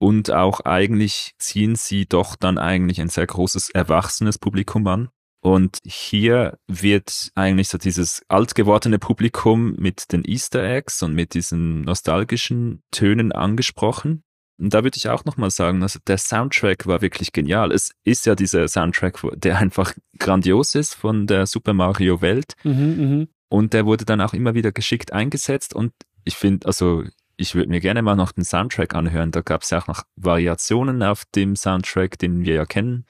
Und 0.00 0.32
auch 0.32 0.60
eigentlich 0.60 1.34
ziehen 1.38 1.76
sie 1.76 2.06
doch 2.06 2.34
dann 2.34 2.58
eigentlich 2.58 3.00
ein 3.00 3.08
sehr 3.08 3.26
großes 3.26 3.70
erwachsenes 3.70 4.38
Publikum 4.38 4.86
an. 4.88 5.10
Und 5.40 5.78
hier 5.84 6.58
wird 6.66 7.30
eigentlich 7.36 7.68
so 7.68 7.78
dieses 7.78 8.22
alt 8.28 8.56
gewordene 8.56 8.98
Publikum 8.98 9.74
mit 9.78 10.10
den 10.10 10.24
Easter 10.24 10.64
Eggs 10.64 11.00
und 11.04 11.14
mit 11.14 11.34
diesen 11.34 11.82
nostalgischen 11.82 12.82
Tönen 12.90 13.30
angesprochen. 13.30 14.24
Und 14.58 14.74
da 14.74 14.82
würde 14.82 14.96
ich 14.96 15.08
auch 15.08 15.24
nochmal 15.24 15.50
sagen, 15.50 15.82
also 15.82 16.00
der 16.06 16.18
Soundtrack 16.18 16.86
war 16.86 17.00
wirklich 17.00 17.32
genial. 17.32 17.70
Es 17.70 17.92
ist 18.04 18.26
ja 18.26 18.34
dieser 18.34 18.66
Soundtrack, 18.66 19.20
der 19.36 19.58
einfach 19.58 19.94
grandios 20.18 20.74
ist 20.74 20.94
von 20.94 21.26
der 21.28 21.46
Super 21.46 21.74
Mario 21.74 22.20
Welt. 22.20 22.54
Mhm, 22.64 22.72
mhm. 22.72 23.28
Und 23.48 23.72
der 23.72 23.86
wurde 23.86 24.04
dann 24.04 24.20
auch 24.20 24.34
immer 24.34 24.54
wieder 24.54 24.72
geschickt 24.72 25.12
eingesetzt. 25.12 25.74
Und 25.74 25.92
ich 26.24 26.34
finde, 26.34 26.66
also 26.66 27.04
ich 27.36 27.54
würde 27.54 27.70
mir 27.70 27.80
gerne 27.80 28.02
mal 28.02 28.16
noch 28.16 28.32
den 28.32 28.44
Soundtrack 28.44 28.94
anhören. 28.96 29.30
Da 29.30 29.42
gab 29.42 29.62
es 29.62 29.70
ja 29.70 29.80
auch 29.80 29.86
noch 29.86 30.02
Variationen 30.16 31.04
auf 31.04 31.24
dem 31.36 31.54
Soundtrack, 31.54 32.18
den 32.18 32.44
wir 32.44 32.54
ja 32.54 32.66
kennen. 32.66 33.06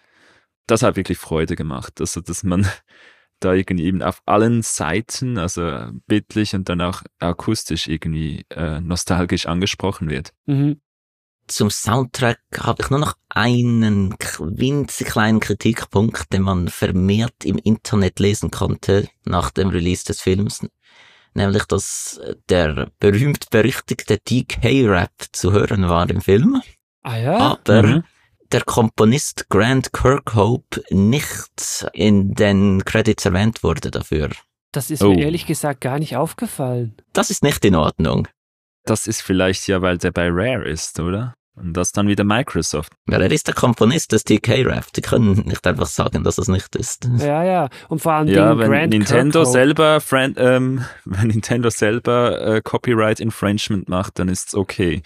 Das 0.67 0.83
hat 0.83 0.97
wirklich 0.97 1.17
Freude 1.17 1.57
gemacht. 1.57 1.99
Also, 1.99 2.21
dass 2.21 2.45
man 2.45 2.67
da 3.41 3.55
irgendwie 3.55 3.87
eben 3.87 4.03
auf 4.03 4.21
allen 4.27 4.61
Seiten, 4.61 5.39
also 5.39 5.89
bildlich 6.07 6.55
und 6.55 6.69
dann 6.69 6.83
auch 6.83 7.03
akustisch 7.19 7.89
irgendwie 7.89 8.45
äh, 8.51 8.81
nostalgisch 8.81 9.47
angesprochen 9.47 10.11
wird. 10.11 10.35
Mhm. 10.45 10.81
Zum 11.49 11.71
Soundtrack 11.71 12.41
habe 12.61 12.83
ich 12.83 12.91
nur 12.91 13.01
noch 13.01 13.15
einen 13.31 14.15
winzig 14.39 15.07
kleinen 15.09 15.41
Kritikpunkt, 15.41 16.33
den 16.33 16.43
man 16.43 16.69
vermehrt 16.69 17.45
im 17.45 17.59
Internet 17.59 18.21
lesen 18.21 18.51
konnte 18.51 19.09
nach 19.25 19.51
dem 19.51 19.71
Release 19.71 20.05
des 20.05 20.21
Films. 20.21 20.67
Nämlich, 21.35 21.65
dass 21.65 22.21
der 22.49 22.91
berühmt-berüchtigte 23.01 24.19
DK-Rap 24.19 25.11
zu 25.33 25.53
hören 25.53 25.89
war 25.89 26.09
im 26.11 26.21
Film. 26.21 26.61
Ah 27.03 27.17
ja? 27.17 27.37
Aber 27.39 27.83
Mhm. 27.83 28.05
der 28.53 28.63
Komponist 28.65 29.49
Grant 29.49 29.93
Kirkhope 29.93 30.83
nicht 30.91 31.87
in 31.93 32.35
den 32.35 32.85
Credits 32.85 33.25
erwähnt 33.25 33.63
wurde 33.63 33.91
dafür. 33.91 34.31
Das 34.73 34.91
ist 34.91 35.03
Oh. 35.03 35.11
mir 35.15 35.25
ehrlich 35.25 35.47
gesagt 35.47 35.81
gar 35.81 35.99
nicht 35.99 36.17
aufgefallen. 36.17 36.97
Das 37.15 37.31
ist 37.31 37.43
nicht 37.43 37.65
in 37.65 37.75
Ordnung. 37.75 38.29
Das 38.85 39.07
ist 39.07 39.23
vielleicht 39.23 39.67
ja, 39.69 39.81
weil 39.83 39.99
der 39.99 40.11
bei 40.13 40.29
Rare 40.31 40.69
ist, 40.69 40.99
oder? 40.99 41.35
Und 41.61 41.77
das 41.77 41.93
dann 41.93 42.09
wieder 42.09 42.25
Microsoft. 42.25 42.93
Weil 43.07 43.23
er 43.23 43.31
ist 43.31 43.47
der 43.47 43.55
Komponist 43.55 44.13
des 44.13 44.25
DK-Rap. 44.25 44.93
Die 44.95 45.01
können 45.01 45.33
nicht 45.47 45.67
einfach 45.67 45.87
sagen, 45.87 46.25
dass 46.25 46.39
es 46.39 46.49
nicht 46.49 46.75
ist. 46.77 47.09
Ja, 47.19 47.45
ja. 47.45 47.69
Und 47.89 48.01
vor 48.01 48.13
allem 48.13 48.29
Ja, 48.29 48.57
wenn 48.59 48.71
Grant 48.71 48.93
Nintendo 48.93 49.41
Kirkhope. 49.41 49.53
selber 49.53 50.01
Friend, 50.01 50.37
ähm, 50.39 50.85
wenn 51.05 51.29
Nintendo 51.29 51.71
selber 51.71 52.41
äh, 52.41 52.61
Copyright 52.63 53.21
Infringement 53.21 53.89
macht, 53.89 54.19
dann 54.19 54.29
ist's 54.29 54.55
okay. 54.55 55.03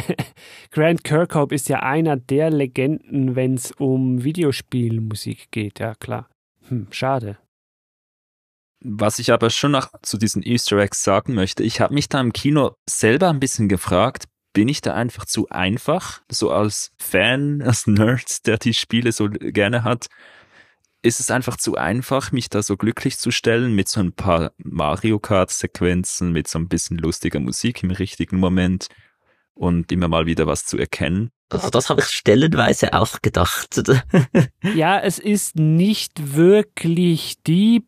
Grant 0.70 1.04
Kirkhope 1.04 1.54
ist 1.54 1.68
ja 1.68 1.80
einer 1.80 2.16
der 2.16 2.50
Legenden, 2.50 3.36
wenn 3.36 3.54
es 3.54 3.72
um 3.72 4.24
Videospielmusik 4.24 5.50
geht, 5.50 5.80
ja 5.80 5.94
klar. 5.94 6.28
Hm, 6.68 6.86
schade. 6.90 7.38
Was 8.84 9.20
ich 9.20 9.32
aber 9.32 9.50
schon 9.50 9.72
noch 9.72 9.90
zu 10.02 10.18
diesen 10.18 10.42
Easter 10.42 10.76
Eggs 10.78 11.04
sagen 11.04 11.34
möchte, 11.34 11.62
ich 11.62 11.80
habe 11.80 11.94
mich 11.94 12.08
da 12.08 12.20
im 12.20 12.32
Kino 12.32 12.74
selber 12.88 13.30
ein 13.30 13.38
bisschen 13.38 13.68
gefragt, 13.68 14.24
bin 14.52 14.68
ich 14.68 14.80
da 14.80 14.94
einfach 14.94 15.24
zu 15.24 15.48
einfach, 15.48 16.22
so 16.30 16.50
als 16.50 16.92
Fan, 16.98 17.62
als 17.62 17.86
Nerd, 17.86 18.46
der 18.46 18.58
die 18.58 18.74
Spiele 18.74 19.12
so 19.12 19.28
gerne 19.28 19.84
hat, 19.84 20.08
ist 21.02 21.20
es 21.20 21.30
einfach 21.30 21.56
zu 21.56 21.76
einfach, 21.76 22.32
mich 22.32 22.48
da 22.48 22.62
so 22.62 22.76
glücklich 22.76 23.18
zu 23.18 23.30
stellen 23.30 23.74
mit 23.74 23.88
so 23.88 24.00
ein 24.00 24.12
paar 24.12 24.52
Mario 24.58 25.18
Kart 25.18 25.50
Sequenzen, 25.50 26.32
mit 26.32 26.48
so 26.48 26.58
ein 26.58 26.68
bisschen 26.68 26.96
lustiger 26.96 27.40
Musik 27.40 27.82
im 27.82 27.90
richtigen 27.90 28.38
Moment 28.38 28.88
und 29.54 29.90
immer 29.90 30.08
mal 30.08 30.26
wieder 30.26 30.46
was 30.46 30.64
zu 30.64 30.78
erkennen. 30.78 31.30
Also 31.50 31.68
das 31.68 31.90
habe 31.90 32.00
ich 32.00 32.06
stellenweise 32.06 32.94
auch 32.94 33.20
gedacht. 33.20 33.82
Ja, 34.74 35.00
es 35.00 35.18
ist 35.18 35.56
nicht 35.56 36.34
wirklich 36.34 37.42
deep. 37.42 37.86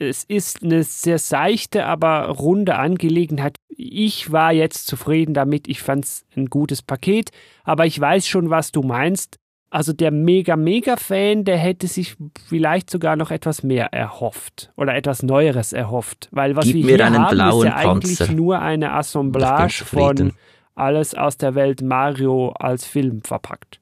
Es 0.00 0.22
ist 0.22 0.62
eine 0.62 0.84
sehr 0.84 1.18
seichte, 1.18 1.84
aber 1.84 2.28
runde 2.28 2.76
Angelegenheit. 2.76 3.56
Ich 3.68 4.30
war 4.30 4.52
jetzt 4.52 4.86
zufrieden 4.86 5.34
damit. 5.34 5.66
Ich 5.66 5.82
fand 5.82 6.04
es 6.04 6.24
ein 6.36 6.46
gutes 6.46 6.82
Paket, 6.82 7.30
aber 7.64 7.84
ich 7.84 7.98
weiß 7.98 8.28
schon, 8.28 8.48
was 8.48 8.70
du 8.70 8.82
meinst. 8.82 9.38
Also 9.70 9.92
der 9.92 10.12
mega, 10.12 10.56
mega 10.56 10.96
Fan, 10.96 11.44
der 11.44 11.58
hätte 11.58 11.88
sich 11.88 12.16
vielleicht 12.48 12.88
sogar 12.88 13.16
noch 13.16 13.30
etwas 13.30 13.62
mehr 13.62 13.92
erhofft 13.92 14.72
oder 14.76 14.94
etwas 14.94 15.22
Neueres 15.22 15.72
erhofft. 15.72 16.28
Weil 16.30 16.56
was 16.56 16.64
Gib 16.64 16.76
wir 16.76 16.84
mir 16.84 16.94
hier 16.94 17.06
einen 17.06 17.18
haben, 17.24 17.34
blauen 17.34 17.66
ist 17.66 17.72
ja 17.72 17.76
eigentlich 17.76 18.18
Panzer. 18.18 18.32
nur 18.32 18.60
eine 18.60 18.92
Assemblage 18.92 19.84
von 19.84 20.32
alles 20.74 21.14
aus 21.14 21.36
der 21.36 21.54
Welt 21.54 21.82
Mario 21.82 22.50
als 22.50 22.86
Film 22.86 23.22
verpackt. 23.22 23.80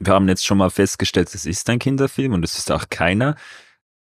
Wir 0.00 0.12
haben 0.12 0.28
jetzt 0.28 0.44
schon 0.44 0.58
mal 0.58 0.70
festgestellt, 0.70 1.32
es 1.32 1.46
ist 1.46 1.70
ein 1.70 1.78
Kinderfilm 1.78 2.32
und 2.32 2.44
es 2.44 2.58
ist 2.58 2.70
auch 2.70 2.86
keiner. 2.90 3.36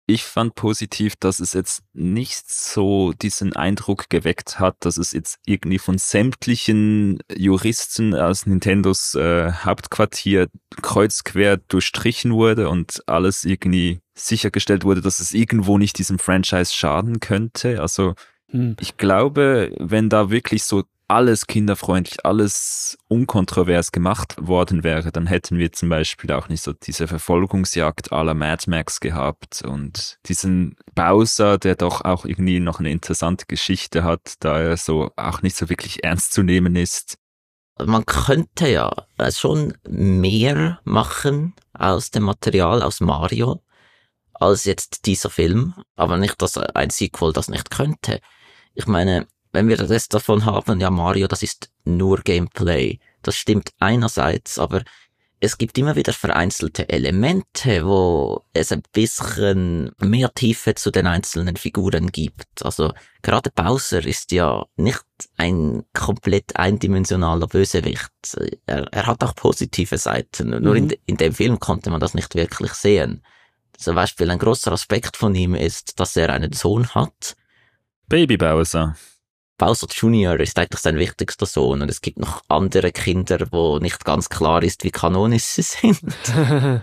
Ich 0.08 0.24
fand 0.24 0.54
positiv, 0.54 1.16
dass 1.16 1.40
es 1.40 1.54
jetzt 1.54 1.82
nicht 1.94 2.48
so 2.50 3.12
diesen 3.14 3.56
Eindruck 3.56 4.10
geweckt 4.10 4.60
hat, 4.60 4.76
dass 4.82 4.98
es 4.98 5.14
jetzt 5.14 5.40
irgendwie 5.48 5.80
von 5.80 5.98
sämtlichen 5.98 7.20
Juristen 7.36 8.14
aus 8.14 8.46
Nintendos 8.46 9.16
äh, 9.16 9.52
Hauptquartier 9.52 10.48
kreuzquer 10.82 11.58
durchstrichen 11.58 12.34
wurde 12.34 12.70
und 12.70 13.02
alles 13.08 13.46
irgendwie 13.46 14.00
sichergestellt 14.14 14.84
wurde, 14.84 15.02
dass 15.02 15.20
es 15.20 15.34
irgendwo 15.34 15.80
nicht 15.80 15.98
diesem 15.98 16.20
Franchise 16.20 16.72
schaden 16.72 17.20
könnte. 17.20 17.82
Also 17.82 18.14
Hm. 18.52 18.78
ich 18.80 18.98
glaube, 18.98 19.74
wenn 19.80 20.10
da 20.10 20.30
wirklich 20.30 20.64
so 20.64 20.84
alles 21.08 21.48
kinderfreundlich, 21.48 22.26
alles 22.26 22.98
unkontrovers 23.08 23.92
gemacht 23.92 24.36
worden 24.40 24.84
wäre, 24.84 25.12
dann 25.12 25.28
hätten 25.28 25.58
wir 25.58 25.72
zum 25.72 25.90
Beispiel 25.90 26.32
auch 26.32 26.50
nicht 26.50 26.64
so 26.64 26.74
diese 26.74 27.08
Verfolgungsjagd 27.08 28.10
la 28.12 28.34
Mad 28.34 28.70
Max 28.70 29.00
gehabt 29.00 29.62
und 29.62 30.18
diesen 30.26 30.76
Bowser, 30.96 31.58
der 31.58 31.76
doch 31.76 32.02
auch 32.02 32.26
irgendwie 32.26 32.60
noch 32.60 32.80
eine 32.80 32.92
interessante 32.92 33.46
Geschichte 33.46 34.04
hat, 34.04 34.36
da 34.40 34.60
er 34.60 34.78
so 34.78 35.12
auch 35.16 35.42
nicht 35.42 35.56
so 35.56 35.70
wirklich 35.70 36.04
ernst 36.04 36.34
zu 36.34 36.44
nehmen 36.44 36.76
ist. 36.76 37.18
Man 37.78 38.06
könnte 38.06 38.70
ja 38.70 38.92
äh, 39.18 39.32
schon 39.32 39.78
mehr 39.88 40.80
machen 40.86 41.54
aus 41.74 42.10
dem 42.10 42.24
Material 42.24 42.82
aus 42.82 43.02
Mario 43.02 43.62
als 44.34 44.66
jetzt 44.66 45.06
dieser 45.06 45.30
Film, 45.30 45.74
aber 45.96 46.18
nicht, 46.18 46.42
dass 46.42 46.58
ein 46.58 46.90
Sequel 46.90 47.34
das 47.34 47.48
nicht 47.48 47.70
könnte. 47.70 48.22
Ich 48.74 48.88
meine, 48.88 49.28
wenn 49.56 49.68
wir 49.68 49.78
das 49.78 50.08
davon 50.10 50.46
haben, 50.46 50.80
ja 50.80 50.92
Mario, 50.92 51.28
das 51.28 51.42
ist 51.42 51.72
nur 51.84 52.20
Gameplay. 52.22 53.00
Das 53.24 53.36
stimmt 53.36 53.72
einerseits, 53.80 54.60
aber 54.60 54.84
es 55.40 55.58
gibt 55.58 55.78
immer 55.78 55.96
wieder 55.96 56.14
vereinzelte 56.14 56.88
Elemente, 56.90 57.86
wo 57.86 58.44
es 58.54 58.72
ein 58.72 58.84
bisschen 58.94 59.92
mehr 60.00 60.34
Tiefe 60.34 60.76
zu 60.76 60.92
den 60.92 61.08
einzelnen 61.08 61.56
Figuren 61.58 62.12
gibt. 62.12 62.64
Also 62.64 62.94
gerade 63.22 63.52
Bowser 63.52 64.06
ist 64.06 64.32
ja 64.32 64.66
nicht 64.78 65.04
ein 65.38 65.84
komplett 65.94 66.56
eindimensionaler 66.56 67.48
Bösewicht. 67.48 68.10
Er, 68.66 68.88
er 68.92 69.06
hat 69.08 69.24
auch 69.24 69.36
positive 69.36 69.98
Seiten. 69.98 70.50
Nur 70.64 70.76
in, 70.76 70.86
Mhm. 70.86 70.94
in 71.06 71.18
dem 71.18 71.34
Film 71.34 71.60
konnte 71.60 71.90
man 71.90 72.00
das 72.00 72.14
nicht 72.14 72.34
wirklich 72.36 72.74
sehen. 72.74 73.22
Zum 73.78 73.96
Beispiel 73.96 74.32
ein 74.32 74.40
großer 74.40 74.72
Aspekt 74.72 75.18
von 75.18 75.36
ihm 75.36 75.54
ist, 75.54 76.00
dass 76.00 76.16
er 76.16 76.30
einen 76.32 76.54
Sohn 76.54 76.88
hat. 76.96 77.36
Baby 78.08 78.38
Bowser. 78.38 78.96
Bowser 79.58 79.88
Junior 79.90 80.40
ist 80.40 80.60
eigentlich 80.60 80.82
sein 80.82 80.98
wichtigster 80.98 81.46
Sohn 81.46 81.82
und 81.82 81.90
es 81.90 82.02
gibt 82.02 82.20
noch 82.20 82.44
andere 82.50 82.92
Kinder, 82.92 83.48
wo 83.52 83.80
nicht 83.80 84.04
ganz 84.04 84.30
klar 84.30 84.64
ist, 84.64 84.84
wie 84.84 84.92
kanonisch 84.92 85.44
sie 85.44 85.62
sind. 85.62 86.04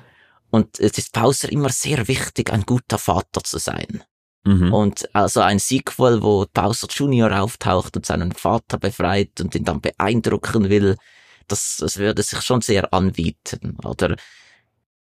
und 0.51 0.81
es 0.81 0.97
ist 0.97 1.13
Bowser 1.13 1.53
immer 1.53 1.69
sehr 1.69 2.09
wichtig, 2.09 2.51
ein 2.51 2.63
guter 2.63 2.99
Vater 2.99 3.45
zu 3.45 3.59
sein. 3.59 4.03
Mhm. 4.45 4.73
Und 4.73 5.15
also 5.15 5.41
ein 5.41 5.59
Sequel, 5.59 6.23
wo 6.23 6.47
Bowser 6.53 6.89
Junior 6.91 7.41
auftaucht 7.41 7.97
und 7.97 8.07
seinen 8.07 8.33
Vater 8.33 8.79
befreit 8.79 9.41
und 9.41 9.55
ihn 9.55 9.65
dann 9.65 9.81
beeindrucken 9.81 10.69
will, 10.69 10.97
das, 11.49 11.77
das 11.79 11.99
würde 11.99 12.23
sich 12.23 12.41
schon 12.41 12.61
sehr 12.61 12.93
anbieten. 12.93 13.77
Oder 13.85 14.17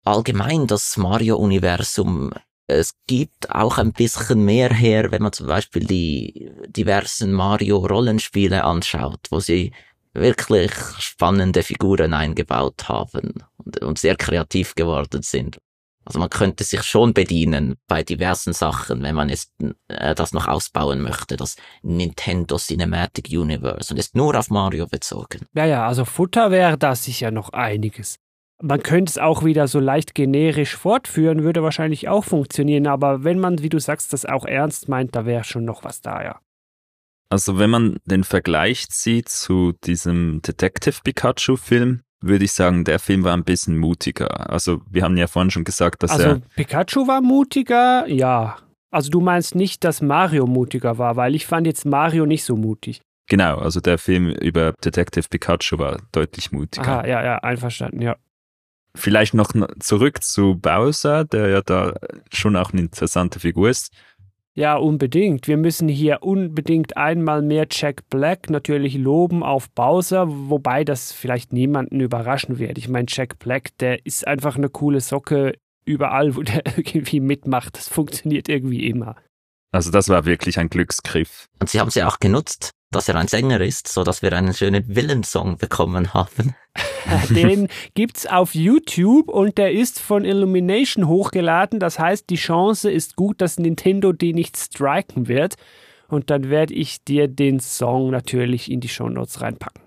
allgemein 0.04 0.66
das 0.66 0.96
Mario-Universum. 0.96 2.32
Es 2.70 2.94
gibt 3.06 3.50
auch 3.50 3.78
ein 3.78 3.92
bisschen 3.92 4.44
mehr 4.44 4.72
her, 4.72 5.10
wenn 5.10 5.22
man 5.22 5.32
zum 5.32 5.46
Beispiel 5.46 5.84
die 5.84 6.50
diversen 6.66 7.32
Mario-Rollenspiele 7.32 8.62
anschaut, 8.62 9.20
wo 9.30 9.40
sie 9.40 9.72
wirklich 10.12 10.72
spannende 10.98 11.62
Figuren 11.62 12.12
eingebaut 12.12 12.88
haben 12.88 13.42
und, 13.56 13.82
und 13.82 13.98
sehr 13.98 14.16
kreativ 14.16 14.74
geworden 14.74 15.22
sind. 15.22 15.58
Also 16.04 16.20
man 16.20 16.30
könnte 16.30 16.64
sich 16.64 16.82
schon 16.84 17.12
bedienen 17.12 17.76
bei 17.86 18.02
diversen 18.02 18.54
Sachen, 18.54 19.02
wenn 19.02 19.14
man 19.14 19.28
es, 19.28 19.52
äh, 19.88 20.14
das 20.14 20.32
noch 20.32 20.48
ausbauen 20.48 21.02
möchte, 21.02 21.36
das 21.36 21.56
Nintendo 21.82 22.56
Cinematic 22.56 23.28
Universe 23.30 23.92
und 23.92 23.98
ist 23.98 24.14
nur 24.14 24.34
auf 24.38 24.48
Mario 24.48 24.86
bezogen. 24.86 25.46
Ja, 25.54 25.66
ja, 25.66 25.86
also 25.86 26.06
Futter 26.06 26.50
wäre 26.50 26.78
da 26.78 26.94
sicher 26.94 27.30
noch 27.30 27.50
einiges. 27.50 28.18
Man 28.60 28.82
könnte 28.82 29.10
es 29.10 29.18
auch 29.18 29.44
wieder 29.44 29.68
so 29.68 29.78
leicht 29.78 30.14
generisch 30.14 30.76
fortführen, 30.76 31.44
würde 31.44 31.62
wahrscheinlich 31.62 32.08
auch 32.08 32.24
funktionieren, 32.24 32.86
aber 32.88 33.22
wenn 33.22 33.38
man, 33.38 33.62
wie 33.62 33.68
du 33.68 33.78
sagst, 33.78 34.12
das 34.12 34.26
auch 34.26 34.44
ernst 34.44 34.88
meint, 34.88 35.14
da 35.14 35.26
wäre 35.26 35.44
schon 35.44 35.64
noch 35.64 35.84
was 35.84 36.00
da, 36.00 36.22
ja. 36.22 36.40
Also 37.30 37.58
wenn 37.58 37.70
man 37.70 37.98
den 38.04 38.24
Vergleich 38.24 38.88
zieht 38.88 39.28
zu 39.28 39.72
diesem 39.84 40.40
Detective 40.42 41.00
Pikachu 41.04 41.56
Film, 41.56 42.00
würde 42.20 42.44
ich 42.44 42.52
sagen, 42.52 42.84
der 42.84 42.98
Film 42.98 43.22
war 43.22 43.34
ein 43.34 43.44
bisschen 43.44 43.76
mutiger. 43.78 44.50
Also 44.50 44.80
wir 44.90 45.04
haben 45.04 45.16
ja 45.16 45.26
vorhin 45.26 45.50
schon 45.50 45.64
gesagt, 45.64 46.02
dass 46.02 46.10
Also 46.10 46.24
er 46.24 46.40
Pikachu 46.56 47.06
war 47.06 47.20
mutiger, 47.20 48.06
ja. 48.08 48.56
Also 48.90 49.10
du 49.10 49.20
meinst 49.20 49.54
nicht, 49.54 49.84
dass 49.84 50.00
Mario 50.00 50.46
mutiger 50.46 50.98
war, 50.98 51.16
weil 51.16 51.34
ich 51.34 51.46
fand 51.46 51.66
jetzt 51.66 51.84
Mario 51.84 52.26
nicht 52.26 52.42
so 52.44 52.56
mutig. 52.56 53.02
genau, 53.28 53.58
also 53.58 53.80
der 53.80 53.98
Film 53.98 54.30
über 54.30 54.72
Detective 54.82 55.28
Pikachu 55.28 55.78
war 55.78 55.98
deutlich 56.12 56.50
mutiger. 56.50 56.88
Aha, 56.88 57.06
ja, 57.06 57.22
ja, 57.22 57.38
einverstanden, 57.38 58.00
ja. 58.00 58.16
Vielleicht 58.98 59.34
noch 59.34 59.52
zurück 59.78 60.22
zu 60.22 60.56
Bowser, 60.56 61.24
der 61.24 61.48
ja 61.48 61.62
da 61.62 61.94
schon 62.32 62.56
auch 62.56 62.72
eine 62.72 62.82
interessante 62.82 63.40
Figur 63.40 63.70
ist. 63.70 63.92
Ja, 64.54 64.74
unbedingt. 64.74 65.46
Wir 65.46 65.56
müssen 65.56 65.86
hier 65.86 66.24
unbedingt 66.24 66.96
einmal 66.96 67.42
mehr 67.42 67.68
Jack 67.70 68.08
Black 68.10 68.50
natürlich 68.50 68.96
loben 68.96 69.44
auf 69.44 69.70
Bowser, 69.70 70.26
wobei 70.28 70.82
das 70.82 71.12
vielleicht 71.12 71.52
niemanden 71.52 72.00
überraschen 72.00 72.58
wird. 72.58 72.76
Ich 72.76 72.88
meine, 72.88 73.06
Jack 73.08 73.38
Black, 73.38 73.78
der 73.78 74.04
ist 74.04 74.26
einfach 74.26 74.56
eine 74.56 74.68
coole 74.68 75.00
Socke 75.00 75.52
überall, 75.84 76.34
wo 76.34 76.42
der 76.42 76.66
irgendwie 76.76 77.20
mitmacht. 77.20 77.76
Das 77.76 77.88
funktioniert 77.88 78.48
irgendwie 78.48 78.88
immer. 78.88 79.14
Also 79.70 79.92
das 79.92 80.08
war 80.08 80.24
wirklich 80.24 80.58
ein 80.58 80.70
Glücksgriff. 80.70 81.46
Und 81.60 81.70
sie 81.70 81.78
haben 81.78 81.90
sie 81.90 82.02
auch 82.02 82.18
genutzt, 82.18 82.72
dass 82.90 83.08
er 83.08 83.14
ein 83.14 83.28
Sänger 83.28 83.60
ist, 83.60 83.86
so 83.86 84.02
dass 84.02 84.22
wir 84.22 84.32
einen 84.32 84.54
schönen 84.54 84.84
Willensong 84.88 85.58
bekommen 85.58 86.14
haben. 86.14 86.56
Den 87.30 87.68
gibt's 87.94 88.26
auf 88.26 88.54
YouTube 88.54 89.28
und 89.28 89.58
der 89.58 89.72
ist 89.72 90.00
von 90.00 90.24
Illumination 90.24 91.08
hochgeladen. 91.08 91.80
Das 91.80 91.98
heißt, 91.98 92.28
die 92.30 92.36
Chance 92.36 92.90
ist 92.90 93.16
gut, 93.16 93.40
dass 93.40 93.58
Nintendo 93.58 94.12
die 94.12 94.32
nicht 94.32 94.56
striken 94.56 95.28
wird. 95.28 95.56
Und 96.08 96.30
dann 96.30 96.48
werde 96.48 96.74
ich 96.74 97.04
dir 97.04 97.28
den 97.28 97.60
Song 97.60 98.10
natürlich 98.10 98.70
in 98.70 98.80
die 98.80 98.88
Shownotes 98.88 99.40
reinpacken. 99.40 99.82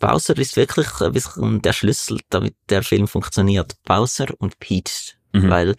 Bowser 0.00 0.36
ist 0.36 0.56
wirklich 0.56 0.88
ein 1.00 1.12
bisschen 1.12 1.62
der 1.62 1.72
Schlüssel, 1.72 2.20
damit 2.28 2.56
der 2.68 2.82
Film 2.82 3.06
funktioniert. 3.06 3.74
Bowser 3.84 4.26
und 4.38 4.58
Peach. 4.58 5.16
Mhm. 5.32 5.50
Weil 5.50 5.74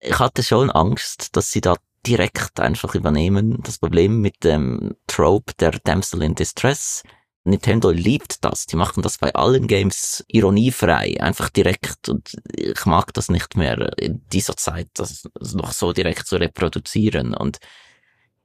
ich 0.00 0.18
hatte 0.18 0.42
schon 0.42 0.70
Angst, 0.70 1.36
dass 1.36 1.50
sie 1.50 1.60
da 1.60 1.76
direkt 2.06 2.58
einfach 2.60 2.94
übernehmen. 2.94 3.58
Das 3.62 3.78
Problem 3.78 4.20
mit 4.20 4.42
dem 4.44 4.96
Trope 5.06 5.52
der 5.60 5.72
Damsel 5.72 6.22
in 6.22 6.34
Distress. 6.34 7.02
Nintendo 7.44 7.90
liebt 7.90 8.44
das. 8.44 8.66
Die 8.66 8.76
machen 8.76 9.02
das 9.02 9.18
bei 9.18 9.34
allen 9.34 9.66
Games 9.66 10.24
ironiefrei, 10.28 11.16
einfach 11.20 11.48
direkt. 11.48 12.08
Und 12.08 12.36
ich 12.54 12.84
mag 12.84 13.14
das 13.14 13.28
nicht 13.30 13.56
mehr 13.56 13.96
in 13.98 14.26
dieser 14.28 14.56
Zeit, 14.56 14.88
das 14.94 15.24
noch 15.40 15.72
so 15.72 15.92
direkt 15.92 16.26
zu 16.26 16.36
reproduzieren. 16.36 17.34
Und 17.34 17.58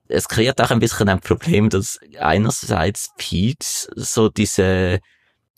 es 0.08 0.28
kreiert 0.28 0.62
auch 0.62 0.72
ein 0.72 0.80
bisschen 0.80 1.10
ein 1.10 1.20
Problem, 1.20 1.70
dass 1.70 2.00
einerseits 2.20 3.10
Peach 3.18 3.88
so 3.96 4.30
diese 4.30 5.00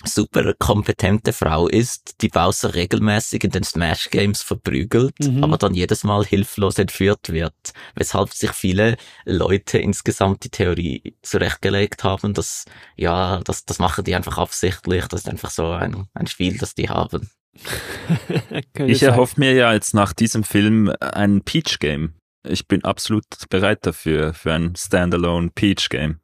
super 0.05 0.53
kompetente 0.59 1.33
Frau 1.33 1.67
ist, 1.67 2.21
die 2.21 2.27
Bowser 2.29 2.75
regelmäßig 2.75 3.43
in 3.43 3.51
den 3.51 3.63
Smash 3.63 4.09
Games 4.11 4.41
verprügelt, 4.43 5.15
Mhm. 5.19 5.43
aber 5.43 5.57
dann 5.57 5.73
jedes 5.73 6.03
Mal 6.03 6.23
hilflos 6.23 6.77
entführt 6.77 7.29
wird, 7.31 7.55
weshalb 7.95 8.33
sich 8.33 8.51
viele 8.51 8.97
Leute 9.25 9.79
insgesamt 9.79 10.43
die 10.43 10.49
Theorie 10.49 11.15
zurechtgelegt 11.23 12.03
haben, 12.03 12.33
dass 12.33 12.65
ja, 12.95 13.39
das, 13.43 13.65
das 13.65 13.79
machen 13.79 14.03
die 14.03 14.15
einfach 14.15 14.37
absichtlich, 14.37 15.05
das 15.07 15.21
ist 15.21 15.29
einfach 15.29 15.49
so 15.49 15.71
ein, 15.71 16.07
ein 16.13 16.27
Spiel, 16.27 16.57
das 16.57 16.75
die 16.75 16.89
haben. 16.89 17.29
Ich 18.85 19.01
erhoffe 19.03 19.39
mir 19.39 19.53
ja 19.53 19.73
jetzt 19.73 19.93
nach 19.95 20.13
diesem 20.13 20.43
Film 20.43 20.93
ein 20.99 21.41
Peach-Game. 21.41 22.13
Ich 22.47 22.67
bin 22.67 22.83
absolut 22.83 23.25
bereit 23.49 23.79
dafür, 23.85 24.33
für 24.33 24.53
ein 24.53 24.75
Standalone 24.75 25.49
Peach-Game. 25.53 26.19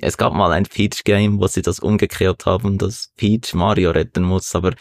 Es 0.00 0.16
gab 0.16 0.32
mal 0.32 0.52
ein 0.52 0.64
Peach-Game, 0.64 1.40
wo 1.40 1.46
sie 1.46 1.62
das 1.62 1.78
umgekehrt 1.80 2.46
haben, 2.46 2.78
dass 2.78 3.12
Peach 3.16 3.54
Mario 3.54 3.90
retten 3.90 4.22
muss, 4.22 4.54
aber 4.54 4.72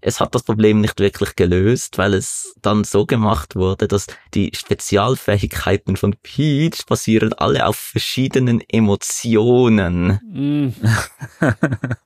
es 0.00 0.20
hat 0.20 0.34
das 0.34 0.42
Problem 0.42 0.80
nicht 0.80 1.00
wirklich 1.00 1.34
gelöst, 1.36 1.98
weil 1.98 2.14
es 2.14 2.54
dann 2.62 2.84
so 2.84 3.06
gemacht 3.06 3.56
wurde, 3.56 3.88
dass 3.88 4.06
die 4.34 4.50
Spezialfähigkeiten 4.54 5.96
von 5.96 6.14
Peach 6.22 6.84
basieren 6.86 7.32
alle 7.32 7.66
auf 7.66 7.76
verschiedenen 7.76 8.60
Emotionen. 8.68 10.20
Mm, 10.32 10.74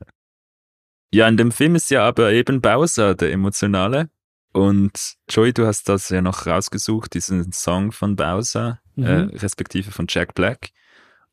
Ja, 1.13 1.27
in 1.27 1.37
dem 1.37 1.51
Film 1.51 1.75
ist 1.75 1.91
ja 1.91 2.07
aber 2.07 2.33
eben 2.33 2.61
Bowser 2.61 3.15
der 3.17 3.33
Emotionale. 3.33 4.09
Und 4.53 5.15
Joey, 5.29 5.53
du 5.53 5.67
hast 5.67 5.89
das 5.89 6.09
ja 6.09 6.21
noch 6.23 6.47
rausgesucht, 6.47 7.15
diesen 7.15 7.53
Song 7.53 7.93
von 7.93 8.17
Bowser, 8.17 8.81
Mhm. 8.97 9.05
äh, 9.07 9.21
respektive 9.39 9.91
von 9.93 10.07
Jack 10.09 10.35
Black. 10.35 10.71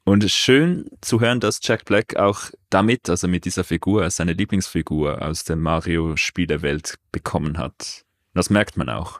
Und 0.07 0.23
es 0.23 0.31
ist 0.31 0.37
schön 0.37 0.89
zu 1.01 1.19
hören, 1.19 1.41
dass 1.41 1.59
Jack 1.61 1.83
Black 1.83 2.15
auch 2.15 2.43
damit, 2.69 3.09
also 3.09 3.27
mit 3.27 3.43
dieser 3.43 3.65
Figur, 3.65 4.09
seine 4.09 4.31
Lieblingsfigur 4.31 5.21
aus 5.21 5.43
der 5.43 5.57
Mario-Spielewelt 5.57 6.95
bekommen 7.11 7.57
hat. 7.57 8.05
Das 8.33 8.49
merkt 8.49 8.77
man 8.77 8.87
auch. 8.87 9.19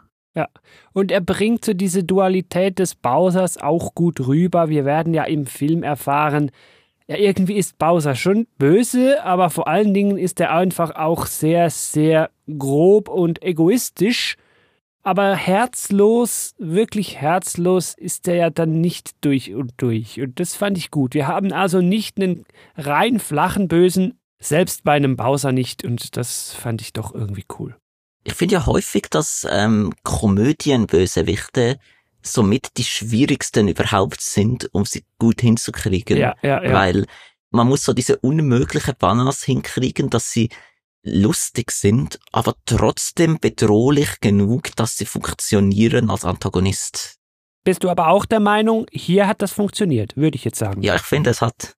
Und 0.93 1.11
er 1.11 1.19
bringt 1.19 1.65
so 1.65 1.73
diese 1.73 2.05
Dualität 2.05 2.79
des 2.79 2.95
Bowsers 2.95 3.57
auch 3.57 3.95
gut 3.95 4.27
rüber. 4.27 4.69
Wir 4.69 4.85
werden 4.85 5.13
ja 5.13 5.25
im 5.25 5.45
Film 5.45 5.83
erfahren, 5.83 6.51
ja, 7.09 7.17
irgendwie 7.17 7.57
ist 7.57 7.77
Bowser 7.77 8.15
schon 8.15 8.47
böse, 8.57 9.21
aber 9.25 9.49
vor 9.49 9.67
allen 9.67 9.93
Dingen 9.93 10.17
ist 10.17 10.39
er 10.39 10.53
einfach 10.53 10.95
auch 10.95 11.25
sehr, 11.25 11.69
sehr 11.69 12.29
grob 12.57 13.09
und 13.09 13.43
egoistisch. 13.43 14.37
Aber 15.07 15.37
herzlos, 15.37 16.53
wirklich 16.57 17.15
herzlos 17.15 17.93
ist 17.93 18.27
er 18.27 18.35
ja 18.35 18.49
dann 18.49 18.81
nicht 18.81 19.11
durch 19.21 19.53
und 19.53 19.71
durch. 19.77 20.19
Und 20.19 20.37
das 20.37 20.53
fand 20.53 20.77
ich 20.77 20.91
gut. 20.91 21.13
Wir 21.13 21.27
haben 21.27 21.53
also 21.53 21.79
nicht 21.79 22.17
einen 22.17 22.43
rein 22.75 23.21
flachen 23.21 23.69
Bösen, 23.69 24.19
selbst 24.37 24.83
bei 24.83 24.91
einem 24.91 25.15
Bowser 25.15 25.53
nicht. 25.53 25.85
Und 25.85 26.17
das 26.17 26.51
fand 26.51 26.81
ich 26.81 26.91
doch 26.91 27.15
irgendwie 27.15 27.45
cool. 27.57 27.77
Ich 28.25 28.33
finde 28.33 28.55
ja 28.55 28.65
häufig, 28.65 29.03
dass 29.09 29.47
ähm, 29.49 29.93
Komödienbösewichte 30.03 31.79
somit 32.21 32.75
die 32.75 32.83
schwierigsten 32.83 33.69
überhaupt 33.69 34.19
sind, 34.19 34.67
um 34.73 34.83
sie 34.83 35.05
gut 35.19 35.39
hinzukriegen. 35.39 36.17
Ja, 36.17 36.35
ja, 36.41 36.61
ja. 36.61 36.73
Weil 36.73 37.05
man 37.49 37.69
muss 37.69 37.85
so 37.85 37.93
diese 37.93 38.17
unmögliche 38.17 38.93
Balance 38.93 39.45
hinkriegen, 39.45 40.09
dass 40.09 40.31
sie 40.31 40.49
lustig 41.07 41.71
sind, 41.71 42.19
aber 42.31 42.55
trotzdem 42.65 43.39
bedrohlich 43.39 44.19
genug, 44.19 44.75
dass 44.75 44.97
sie 44.97 45.05
funktionieren 45.05 46.09
als 46.09 46.25
Antagonist. 46.25 47.15
Bist 47.63 47.83
du 47.83 47.89
aber 47.89 48.07
auch 48.07 48.25
der 48.25 48.39
Meinung, 48.39 48.85
hier 48.91 49.27
hat 49.27 49.41
das 49.41 49.51
funktioniert, 49.51 50.15
würde 50.15 50.35
ich 50.35 50.45
jetzt 50.45 50.57
sagen. 50.57 50.83
Ja, 50.83 50.95
ich 50.95 51.01
finde, 51.01 51.31
es 51.31 51.41
hat 51.41 51.75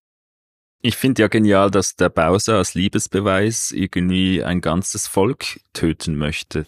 Ich 0.82 0.96
finde 0.96 1.24
ja 1.24 1.28
genial, 1.28 1.72
dass 1.72 1.96
der 1.96 2.10
Bowser 2.10 2.58
als 2.58 2.74
Liebesbeweis 2.74 3.72
irgendwie 3.72 4.44
ein 4.44 4.62
ganzes 4.62 5.08
Volk 5.08 5.60
töten 5.74 6.16
möchte. 6.16 6.66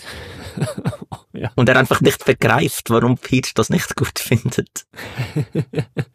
ja. 1.34 1.52
Und 1.56 1.70
er 1.70 1.78
einfach 1.78 2.02
nicht 2.02 2.26
begreift, 2.26 2.90
warum 2.90 3.18
Peach 3.18 3.54
das 3.56 3.70
nicht 3.70 3.96
gut 3.96 4.20
findet. 4.20 4.86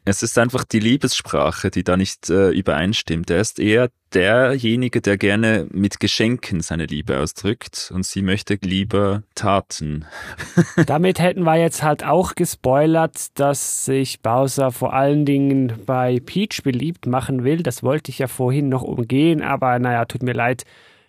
Es 0.08 0.22
ist 0.22 0.38
einfach 0.38 0.62
die 0.62 0.78
Liebessprache, 0.78 1.68
die 1.70 1.82
da 1.82 1.96
nicht 1.96 2.30
äh, 2.30 2.50
übereinstimmt. 2.50 3.28
Er 3.28 3.40
ist 3.40 3.58
eher 3.58 3.90
derjenige, 4.14 5.00
der 5.00 5.18
gerne 5.18 5.66
mit 5.72 5.98
Geschenken 5.98 6.60
seine 6.60 6.86
Liebe 6.86 7.18
ausdrückt 7.18 7.90
und 7.92 8.06
sie 8.06 8.22
möchte 8.22 8.56
lieber 8.62 9.24
Taten. 9.34 10.04
Damit 10.86 11.18
hätten 11.18 11.42
wir 11.42 11.56
jetzt 11.56 11.82
halt 11.82 12.04
auch 12.04 12.36
gespoilert, 12.36 13.38
dass 13.38 13.84
sich 13.84 14.20
Bowser 14.22 14.70
vor 14.70 14.92
allen 14.94 15.24
Dingen 15.26 15.72
bei 15.86 16.20
Peach 16.24 16.62
beliebt 16.62 17.06
machen 17.06 17.42
will. 17.42 17.64
Das 17.64 17.82
wollte 17.82 18.12
ich 18.12 18.20
ja 18.20 18.28
vorhin 18.28 18.68
noch 18.68 18.82
umgehen, 18.82 19.42
aber 19.42 19.80
naja, 19.80 20.04
tut 20.04 20.22
mir 20.22 20.34
leid, 20.34 20.64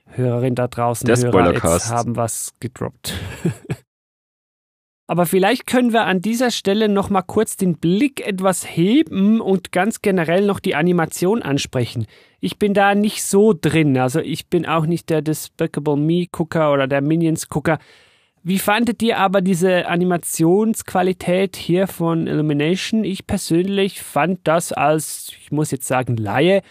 Hörerin 0.07 0.55
da 0.55 0.67
draußen, 0.67 1.05
Der 1.05 1.17
Hörer, 1.17 1.27
Spoilercast. 1.29 1.85
jetzt 1.85 1.91
haben 1.91 2.15
was 2.15 2.53
gedroppt. 2.59 3.13
Aber 5.09 5.25
vielleicht 5.25 5.67
können 5.67 5.93
wir 5.93 6.03
an 6.03 6.21
dieser 6.21 6.51
Stelle 6.51 6.89
noch 6.89 7.09
mal 7.09 7.21
kurz 7.21 7.55
den 7.55 7.77
Blick 7.77 8.27
etwas 8.27 8.65
heben 8.75 9.39
und 9.39 9.71
ganz 9.71 10.01
generell 10.01 10.45
noch 10.45 10.59
die 10.59 10.75
Animation 10.75 11.41
ansprechen. 11.41 12.07
Ich 12.41 12.59
bin 12.59 12.73
da 12.73 12.93
nicht 12.93 13.23
so 13.23 13.53
drin, 13.59 13.97
also 13.97 14.19
ich 14.19 14.47
bin 14.47 14.65
auch 14.65 14.85
nicht 14.85 15.09
der 15.09 15.21
Despicable 15.21 15.95
Me 15.95 16.27
Gucker 16.29 16.73
oder 16.73 16.87
der 16.87 17.01
Minions 17.01 17.47
Gucker. 17.47 17.79
Wie 18.43 18.59
fandet 18.59 19.01
ihr 19.01 19.17
aber 19.17 19.41
diese 19.41 19.87
Animationsqualität 19.87 21.55
hier 21.55 21.87
von 21.87 22.27
Illumination? 22.27 23.05
Ich 23.05 23.25
persönlich 23.27 24.01
fand 24.01 24.39
das 24.43 24.73
als, 24.73 25.31
ich 25.39 25.51
muss 25.51 25.71
jetzt 25.71 25.87
sagen, 25.87 26.17
Laie, 26.17 26.61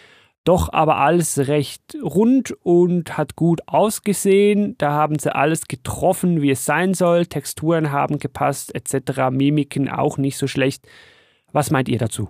doch 0.47 0.71
aber 0.71 0.97
alles 0.97 1.37
recht 1.47 1.97
rund 2.01 2.53
und 2.63 3.17
hat 3.17 3.35
gut 3.35 3.61
ausgesehen. 3.67 4.75
Da 4.77 4.91
haben 4.91 5.19
sie 5.19 5.35
alles 5.35 5.67
getroffen, 5.67 6.41
wie 6.41 6.51
es 6.51 6.63
sein 6.63 6.93
soll. 6.93 7.25
Texturen 7.25 7.91
haben 7.91 8.17
gepasst, 8.17 8.73
etc. 8.73 9.29
Mimiken 9.31 9.89
auch 9.89 10.17
nicht 10.17 10.37
so 10.37 10.47
schlecht. 10.47 10.87
Was 11.51 11.69
meint 11.71 11.89
ihr 11.89 11.97
dazu? 11.99 12.29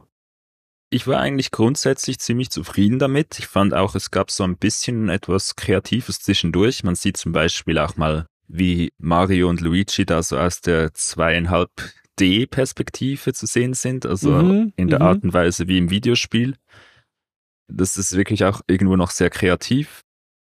Ich 0.89 1.05
war 1.05 1.19
eigentlich 1.19 1.51
grundsätzlich 1.51 2.19
ziemlich 2.19 2.49
zufrieden 2.49 2.97
damit. 2.97 3.37
Ich 3.39 3.47
fand 3.47 3.73
auch, 3.73 3.93
es 3.93 4.09
gab 4.09 4.31
so 4.31 4.43
ein 4.45 4.57
bisschen 4.57 5.09
etwas 5.09 5.55
Kreatives 5.55 6.21
zwischendurch. 6.21 6.83
Man 6.83 6.95
sieht 6.95 7.17
zum 7.17 7.33
Beispiel 7.33 7.77
auch 7.77 7.97
mal, 7.97 8.25
wie 8.47 8.93
Mario 8.97 9.49
und 9.49 9.61
Luigi 9.61 10.05
da 10.05 10.23
so 10.23 10.37
aus 10.37 10.61
der 10.61 10.93
zweieinhalb 10.93 11.69
D-Perspektive 12.19 13.33
zu 13.33 13.45
sehen 13.45 13.73
sind, 13.73 14.05
also 14.05 14.31
Mhm, 14.31 14.73
in 14.75 14.87
der 14.87 14.99
mhm. 14.99 15.05
Art 15.05 15.23
und 15.23 15.33
Weise 15.33 15.67
wie 15.67 15.77
im 15.77 15.89
Videospiel. 15.89 16.55
Das 17.67 17.97
ist 17.97 18.15
wirklich 18.15 18.45
auch 18.45 18.61
irgendwo 18.67 18.95
noch 18.95 19.11
sehr 19.11 19.29
kreativ. 19.29 20.01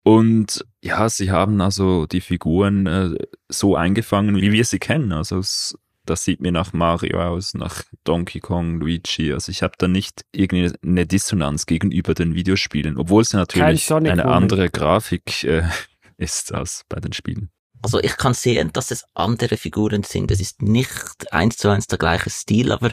Und 0.04 0.66
ja, 0.82 1.10
sie 1.10 1.32
haben 1.32 1.62
also 1.62 2.06
die 2.06 2.22
Figuren 2.22 2.88
äh, 2.88 3.16
so 3.50 3.76
eingefangen, 3.76 4.38
wie 4.38 4.52
wir 4.52 4.66
sie 4.66 4.80
kennen. 4.80 5.12
Also 5.12 5.38
es, 5.40 5.78
das 6.06 6.24
sieht 6.24 6.42
mir 6.42 6.52
nach 6.52 6.74
Mario 6.74 7.22
aus, 7.22 7.54
nach 7.54 7.84
Donkey 8.06 8.40
Kong, 8.40 8.80
Luigi. 8.80 9.34
Also 9.34 9.52
ich 9.52 9.62
habe 9.62 9.74
da 9.78 9.88
nicht 9.88 10.26
irgendwie 10.32 10.72
eine 10.84 11.06
Dissonanz 11.06 11.66
gegenüber 11.66 12.14
den 12.14 12.34
Videospielen, 12.34 12.98
obwohl 12.98 13.22
es 13.22 13.34
natürlich 13.34 13.92
eine 13.92 14.26
andere 14.26 14.70
Grafik 14.70 15.44
äh, 15.44 15.64
ist 16.18 16.54
als 16.54 16.86
bei 16.90 17.00
den 17.00 17.14
Spielen. 17.14 17.50
Also 17.82 18.00
ich 18.00 18.18
kann 18.18 18.34
sehen, 18.34 18.72
dass 18.74 18.92
es 18.92 19.06
andere 19.14 19.58
Figuren 19.58 20.04
sind. 20.04 20.32
Es 20.32 20.42
ist 20.42 20.62
nicht 20.62 21.32
eins 21.32 21.58
zu 21.58 21.70
eins 21.70 21.88
der 21.88 21.98
gleiche 21.98 22.30
Stil, 22.30 22.72
aber 22.72 22.92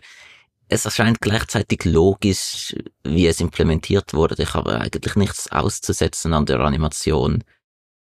es 0.69 0.85
erscheint 0.85 1.21
gleichzeitig 1.21 1.85
logisch, 1.85 2.75
wie 3.05 3.27
es 3.27 3.41
implementiert 3.41 4.15
wurde. 4.15 4.43
Ich 4.43 4.55
habe 4.55 4.81
eigentlich 4.81 5.15
nichts 5.17 5.51
auszusetzen 5.51 6.33
an 6.33 6.47
der 6.47 6.61
Animation. 6.61 7.45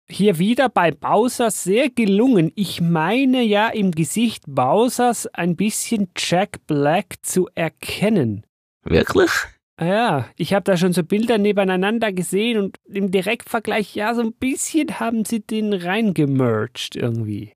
Hier 0.09 0.39
wieder 0.39 0.69
bei 0.69 0.91
Bowser 0.91 1.51
sehr 1.51 1.89
gelungen. 1.89 2.51
Ich 2.55 2.79
meine 2.79 3.43
ja 3.43 3.67
im 3.67 3.91
Gesicht 3.91 4.43
Bowsers 4.47 5.27
ein 5.27 5.57
bisschen 5.57 6.09
Jack 6.15 6.65
Black 6.65 7.15
zu 7.23 7.49
erkennen. 7.55 8.45
Wirklich? 8.83 9.31
Ja, 9.79 10.27
ich 10.37 10.53
habe 10.53 10.63
da 10.63 10.77
schon 10.77 10.93
so 10.93 11.03
Bilder 11.03 11.37
nebeneinander 11.37 12.11
gesehen 12.11 12.57
und 12.57 12.77
im 12.85 13.11
Direktvergleich, 13.11 13.95
ja, 13.95 14.15
so 14.15 14.21
ein 14.21 14.33
bisschen 14.33 14.99
haben 14.99 15.23
sie 15.23 15.41
den 15.41 15.73
reingemerged 15.73 16.95
irgendwie. 16.95 17.53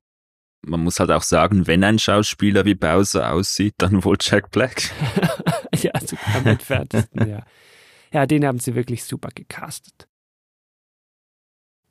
Man 0.64 0.80
muss 0.80 1.00
halt 1.00 1.10
auch 1.10 1.22
sagen, 1.22 1.66
wenn 1.66 1.82
ein 1.82 1.98
Schauspieler 1.98 2.64
wie 2.64 2.74
Bowser 2.74 3.32
aussieht, 3.32 3.74
dann 3.78 4.04
wohl 4.04 4.16
Jack 4.20 4.50
Black. 4.50 4.90
ja, 5.76 5.92
sogar 6.00 6.36
am 6.36 6.46
entferntesten, 6.46 7.28
ja. 7.28 7.44
Ja, 8.12 8.26
den 8.26 8.46
haben 8.46 8.58
sie 8.58 8.74
wirklich 8.74 9.04
super 9.04 9.30
gecastet. 9.34 10.06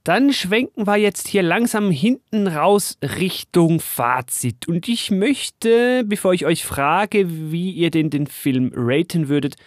Dann 0.04 0.34
schwenken 0.34 0.88
wir 0.88 0.96
jetzt 0.96 1.28
hier 1.28 1.44
langsam 1.44 1.92
hinten 1.92 2.48
raus 2.48 2.98
Richtung 3.04 3.80
Fazit. 3.80 4.68
Und 4.68 4.88
ich 4.88 5.12
möchte, 5.12 6.04
bevor 6.06 6.34
ich 6.34 6.46
euch 6.46 6.66
frage, 6.66 7.52
wie 7.52 7.72
ihr 7.72 7.92
denn 7.92 8.10
den 8.10 8.26
Film 8.26 8.72
raten 8.76 9.28
würdet, 9.28 9.58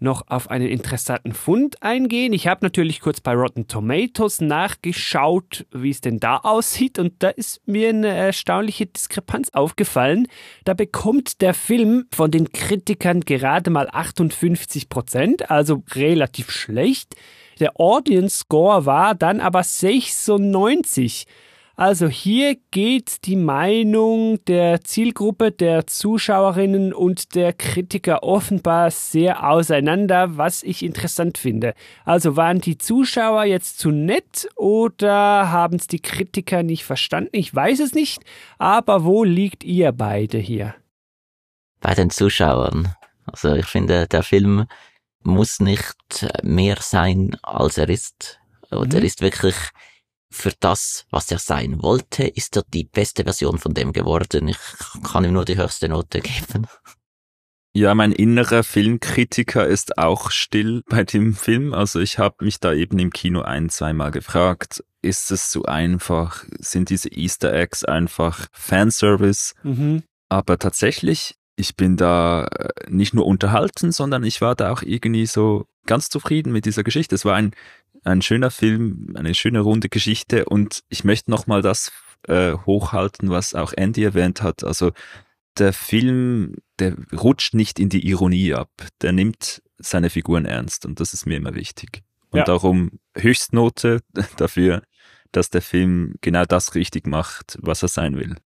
noch 0.00 0.22
auf 0.28 0.50
einen 0.50 0.68
interessanten 0.68 1.32
Fund 1.32 1.82
eingehen. 1.82 2.32
Ich 2.32 2.46
habe 2.46 2.64
natürlich 2.64 3.00
kurz 3.00 3.20
bei 3.20 3.32
Rotten 3.34 3.68
Tomatoes 3.68 4.40
nachgeschaut, 4.40 5.66
wie 5.72 5.90
es 5.90 6.00
denn 6.00 6.20
da 6.20 6.36
aussieht. 6.38 6.98
Und 6.98 7.14
da 7.20 7.28
ist 7.28 7.60
mir 7.66 7.90
eine 7.90 8.08
erstaunliche 8.08 8.86
Diskrepanz 8.86 9.50
aufgefallen. 9.50 10.28
Da 10.64 10.74
bekommt 10.74 11.40
der 11.40 11.54
Film 11.54 12.06
von 12.12 12.30
den 12.30 12.52
Kritikern 12.52 13.20
gerade 13.20 13.70
mal 13.70 13.88
58 13.90 14.88
Prozent, 14.88 15.50
also 15.50 15.82
relativ 15.94 16.50
schlecht. 16.50 17.14
Der 17.60 17.80
Audience 17.80 18.38
Score 18.38 18.86
war 18.86 19.14
dann 19.14 19.40
aber 19.40 19.62
96. 19.62 21.26
Also 21.78 22.08
hier 22.08 22.56
geht 22.72 23.24
die 23.26 23.36
Meinung 23.36 24.44
der 24.46 24.80
Zielgruppe 24.80 25.52
der 25.52 25.86
Zuschauerinnen 25.86 26.92
und 26.92 27.36
der 27.36 27.52
Kritiker 27.52 28.24
offenbar 28.24 28.90
sehr 28.90 29.48
auseinander, 29.48 30.36
was 30.36 30.64
ich 30.64 30.82
interessant 30.82 31.38
finde. 31.38 31.74
Also 32.04 32.36
waren 32.36 32.60
die 32.60 32.78
Zuschauer 32.78 33.44
jetzt 33.44 33.78
zu 33.78 33.92
nett 33.92 34.48
oder 34.56 35.52
haben 35.52 35.76
es 35.76 35.86
die 35.86 36.00
Kritiker 36.00 36.64
nicht 36.64 36.84
verstanden? 36.84 37.30
Ich 37.30 37.54
weiß 37.54 37.78
es 37.78 37.92
nicht, 37.94 38.24
aber 38.58 39.04
wo 39.04 39.22
liegt 39.22 39.62
ihr 39.62 39.92
beide 39.92 40.38
hier? 40.38 40.74
Bei 41.80 41.94
den 41.94 42.10
Zuschauern. 42.10 42.92
Also 43.24 43.54
ich 43.54 43.66
finde, 43.66 44.08
der 44.08 44.24
Film 44.24 44.66
muss 45.22 45.60
nicht 45.60 46.26
mehr 46.42 46.78
sein, 46.80 47.36
als 47.40 47.78
er 47.78 47.88
ist. 47.88 48.40
Und 48.68 48.94
Mhm. 48.94 48.98
er 48.98 49.04
ist 49.04 49.20
wirklich 49.22 49.54
für 50.30 50.52
das, 50.60 51.06
was 51.10 51.30
er 51.30 51.38
sein 51.38 51.82
wollte, 51.82 52.26
ist 52.26 52.56
er 52.56 52.64
die 52.72 52.84
beste 52.84 53.24
Version 53.24 53.58
von 53.58 53.74
dem 53.74 53.92
geworden. 53.92 54.48
Ich 54.48 54.58
kann 55.02 55.24
ihm 55.24 55.32
nur 55.32 55.44
die 55.44 55.56
höchste 55.56 55.88
Note 55.88 56.20
geben. 56.20 56.66
Ja, 57.74 57.94
mein 57.94 58.12
innerer 58.12 58.64
Filmkritiker 58.64 59.66
ist 59.66 59.98
auch 59.98 60.30
still 60.30 60.82
bei 60.88 61.04
dem 61.04 61.34
Film. 61.34 61.74
Also 61.74 62.00
ich 62.00 62.18
habe 62.18 62.44
mich 62.44 62.58
da 62.60 62.72
eben 62.72 62.98
im 62.98 63.10
Kino 63.10 63.42
ein, 63.42 63.68
zweimal 63.68 64.10
gefragt, 64.10 64.82
ist 65.00 65.30
es 65.30 65.52
so 65.52 65.62
einfach? 65.64 66.44
Sind 66.58 66.90
diese 66.90 67.08
Easter 67.10 67.52
Eggs 67.52 67.84
einfach 67.84 68.46
Fanservice? 68.52 69.54
Mhm. 69.62 70.02
Aber 70.28 70.58
tatsächlich, 70.58 71.36
ich 71.56 71.76
bin 71.76 71.96
da 71.96 72.46
äh, 72.46 72.68
nicht 72.88 73.14
nur 73.14 73.26
unterhalten, 73.26 73.92
sondern 73.92 74.24
ich 74.24 74.40
war 74.40 74.54
da 74.54 74.72
auch 74.72 74.82
irgendwie 74.82 75.26
so 75.26 75.66
ganz 75.86 76.08
zufrieden 76.08 76.52
mit 76.52 76.64
dieser 76.64 76.82
Geschichte. 76.82 77.14
Es 77.14 77.24
war 77.24 77.34
ein, 77.36 77.52
ein 78.08 78.22
schöner 78.22 78.50
Film, 78.50 79.14
eine 79.16 79.34
schöne 79.34 79.60
runde 79.60 79.88
Geschichte 79.88 80.44
und 80.46 80.82
ich 80.88 81.04
möchte 81.04 81.30
nochmal 81.30 81.62
das 81.62 81.92
äh, 82.26 82.54
hochhalten, 82.66 83.30
was 83.30 83.54
auch 83.54 83.72
Andy 83.76 84.02
erwähnt 84.04 84.42
hat. 84.42 84.64
Also 84.64 84.92
der 85.58 85.72
Film, 85.72 86.56
der 86.78 86.96
rutscht 87.12 87.54
nicht 87.54 87.78
in 87.78 87.88
die 87.88 88.06
Ironie 88.08 88.54
ab. 88.54 88.70
Der 89.02 89.12
nimmt 89.12 89.62
seine 89.78 90.10
Figuren 90.10 90.44
ernst 90.44 90.86
und 90.86 91.00
das 91.00 91.14
ist 91.14 91.26
mir 91.26 91.36
immer 91.36 91.54
wichtig. 91.54 92.02
Und 92.30 92.38
Ja. 92.38 92.44
darum 92.44 92.98
Höchstnote 93.16 94.00
dafür, 94.36 94.82
dass 95.32 95.50
der 95.50 95.62
Film 95.62 96.14
genau 96.20 96.44
das 96.44 96.74
richtig 96.74 97.06
macht, 97.06 97.58
was 97.60 97.82
er 97.82 97.88
sein 97.88 98.16
will. 98.16 98.36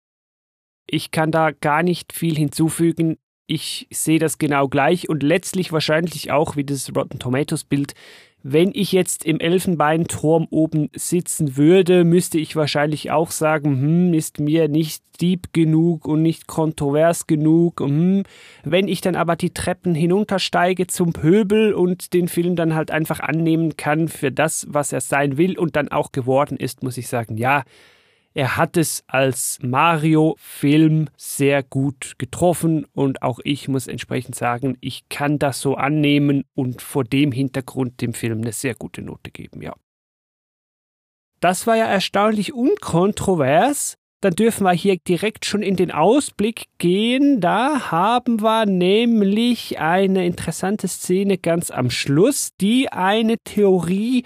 Ich 0.87 1.11
kann 1.11 1.31
da 1.31 1.53
gar 1.53 1.83
nicht 1.83 2.13
viel 2.13 2.37
hinzufügen. 2.37 3.19
Ich 3.47 3.87
sehe 3.93 4.19
das 4.19 4.39
genau 4.39 4.69
gleich 4.69 5.09
und 5.09 5.23
letztlich 5.23 5.73
wahrscheinlich 5.73 6.31
auch 6.31 6.57
wie 6.57 6.65
das 6.65 6.95
Rotten 6.95 7.19
Tomatoes 7.19 7.65
Bild. 7.65 7.95
Wenn 8.43 8.73
ich 8.75 8.91
jetzt 8.91 9.25
im 9.25 9.39
Elfenbeinturm 9.39 10.49
oben 10.51 10.91
sitzen 10.95 11.57
würde, 11.57 12.05
müsste 12.05 12.39
ich 12.39 12.57
wahrscheinlich 12.57 13.11
auch 13.11 13.31
sagen, 13.31 13.81
hm, 13.81 14.15
ist 14.15 14.41
mir 14.41 14.69
nicht 14.69 15.03
deep 15.21 15.53
genug 15.53 16.09
und 16.09 16.23
nicht 16.23 16.49
kontrovers 16.49 17.29
genug. 17.29 17.81
Hm. 17.81 18.25
Wenn 18.65 18.89
ich 18.89 19.01
dann 19.01 19.15
aber 19.15 19.37
die 19.37 19.51
Treppen 19.51 19.95
hinuntersteige 19.95 20.89
zum 20.89 21.13
Pöbel 21.13 21.73
und 21.73 22.13
den 22.15 22.27
Film 22.27 22.57
dann 22.57 22.75
halt 22.75 22.91
einfach 22.91 23.21
annehmen 23.21 23.77
kann 23.77 24.09
für 24.09 24.33
das, 24.33 24.67
was 24.69 24.93
er 24.93 25.01
sein 25.01 25.37
will 25.37 25.57
und 25.57 25.77
dann 25.77 25.89
auch 25.89 26.11
geworden 26.11 26.57
ist, 26.57 26.83
muss 26.83 26.99
ich 26.99 27.07
sagen, 27.09 27.37
ja, 27.37 27.63
er 28.35 28.57
hat 28.57 28.77
es 28.77 29.05
als 29.07 29.59
Mario-Film 29.63 31.09
sehr 31.17 31.63
gut 31.63 32.15
getroffen 32.19 32.87
und 32.93 33.23
auch 33.23 33.41
ich 33.45 33.69
muss 33.69 33.87
entsprechend 33.87 34.35
sagen, 34.35 34.77
ich 34.81 35.09
kann 35.09 35.39
das 35.39 35.61
so 35.61 35.75
annehmen 35.75 36.45
und 36.55 36.81
vor 36.81 37.05
dem 37.05 37.33
Hintergrund 37.33 38.01
dem 38.01 38.15
Film 38.15 38.41
eine 38.41 38.53
sehr 38.53 38.75
gute 38.75 39.03
Note 39.03 39.31
geben, 39.31 39.61
ja. 39.63 39.75
Das 41.41 41.67
war 41.67 41.77
ja 41.77 41.87
erstaunlich 41.87 42.53
unkontrovers. 42.53 43.97
dann 44.23 44.35
dürfen 44.35 44.63
wir 44.65 44.73
hier 44.73 44.99
direkt 44.99 45.45
schon 45.45 45.63
in 45.63 45.75
den 45.75 45.91
Ausblick 45.91 46.67
gehen. 46.79 47.41
Da 47.41 47.91
haben 47.91 48.41
wir 48.41 48.67
nämlich 48.67 49.81
eine 49.81 50.25
interessante 50.25 50.87
Szene 50.87 51.39
ganz 51.39 51.73
am 51.73 51.91
Schluss, 51.91 52.51
die 52.61 52.89
eine 52.91 53.37
Theorie 53.45 54.23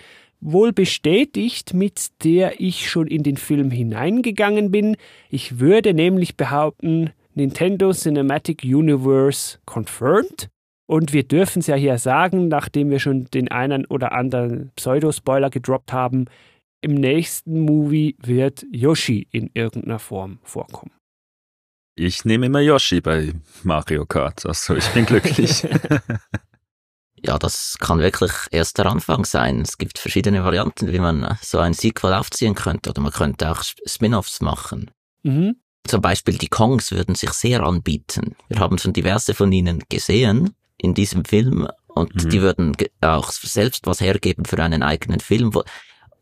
wohl 0.47 0.73
bestätigt, 0.73 1.75
mit 1.75 2.25
der 2.25 2.61
ich 2.61 2.89
schon 2.89 3.09
in 3.09 3.23
den 3.23 3.37
Film 3.37 3.71
hineingegangen 3.71 4.71
bin. 4.71 4.97
Ich 5.29 5.59
würde 5.59 5.93
nämlich 5.93 6.37
behaupten, 6.37 7.11
Nintendo 7.35 7.93
Cinematic 7.93 8.63
Universe 8.65 9.59
confirmed. 9.67 10.49
Und 10.89 11.13
wir 11.13 11.25
dürfen 11.25 11.59
es 11.59 11.67
ja 11.67 11.75
hier 11.75 11.99
sagen, 11.99 12.49
nachdem 12.49 12.91
wir 12.91 13.01
schon 13.01 13.25
den 13.35 13.51
einen 13.51 13.87
oder 13.87 14.13
anderen 14.13 14.71
Pseudo-Spoiler 14.77 15.51
gedroppt 15.51 15.93
haben, 15.93 16.27
im 16.81 16.95
nächsten 16.95 17.61
Movie 17.61 18.17
wird 18.23 18.65
Yoshi 18.71 19.27
in 19.33 19.51
irgendeiner 19.53 19.99
Form 19.99 20.39
vorkommen. 20.45 20.93
Ich 21.99 22.25
nehme 22.25 22.47
immer 22.47 22.61
Yoshi 22.61 23.01
bei 23.01 23.33
Mario 23.65 24.07
Kart, 24.07 24.47
also 24.47 24.77
ich 24.77 24.87
bin 24.91 25.07
glücklich. 25.07 25.67
ja, 27.27 27.39
das 27.39 27.77
kann 27.81 27.99
wirklich 27.99 28.33
erst 28.51 28.79
der 28.79 28.87
Anfang 28.87 29.25
sein. 29.25 29.61
Es 29.61 29.79
gibt 29.79 29.99
verschiedene 29.99 30.45
Varianten, 30.45 30.93
wie 30.93 30.99
man 30.99 31.37
so 31.43 31.59
ein 31.59 31.73
Sequel 31.73 32.15
aufziehen 32.15 32.55
könnte, 32.55 32.91
oder 32.91 33.03
man 33.03 33.13
könnte 33.13 33.51
auch 33.51 33.63
Spin-offs 33.63 34.41
machen. 34.41 34.91
Mhm. 35.23 35.57
Zum 35.87 36.01
Beispiel 36.01 36.39
die 36.39 36.49
Kongs 36.49 36.91
würden 36.93 37.15
sich 37.15 37.31
sehr 37.31 37.63
anbieten. 37.63 38.37
Wir 38.49 38.59
haben 38.59 38.79
schon 38.79 38.93
diverse 38.93 39.35
von 39.35 39.53
ihnen 39.53 39.83
gesehen 39.89 40.55
in 40.79 40.95
diesem 40.95 41.25
Film 41.25 41.69
und 41.89 42.15
mhm. 42.15 42.29
die 42.29 42.43
würden 42.43 42.77
auch 43.01 43.31
selbst 43.31 43.87
was 43.87 44.01
hergeben 44.01 44.45
für 44.45 44.63
einen 44.63 44.83
eigenen 44.83 45.21
Film. 45.21 45.53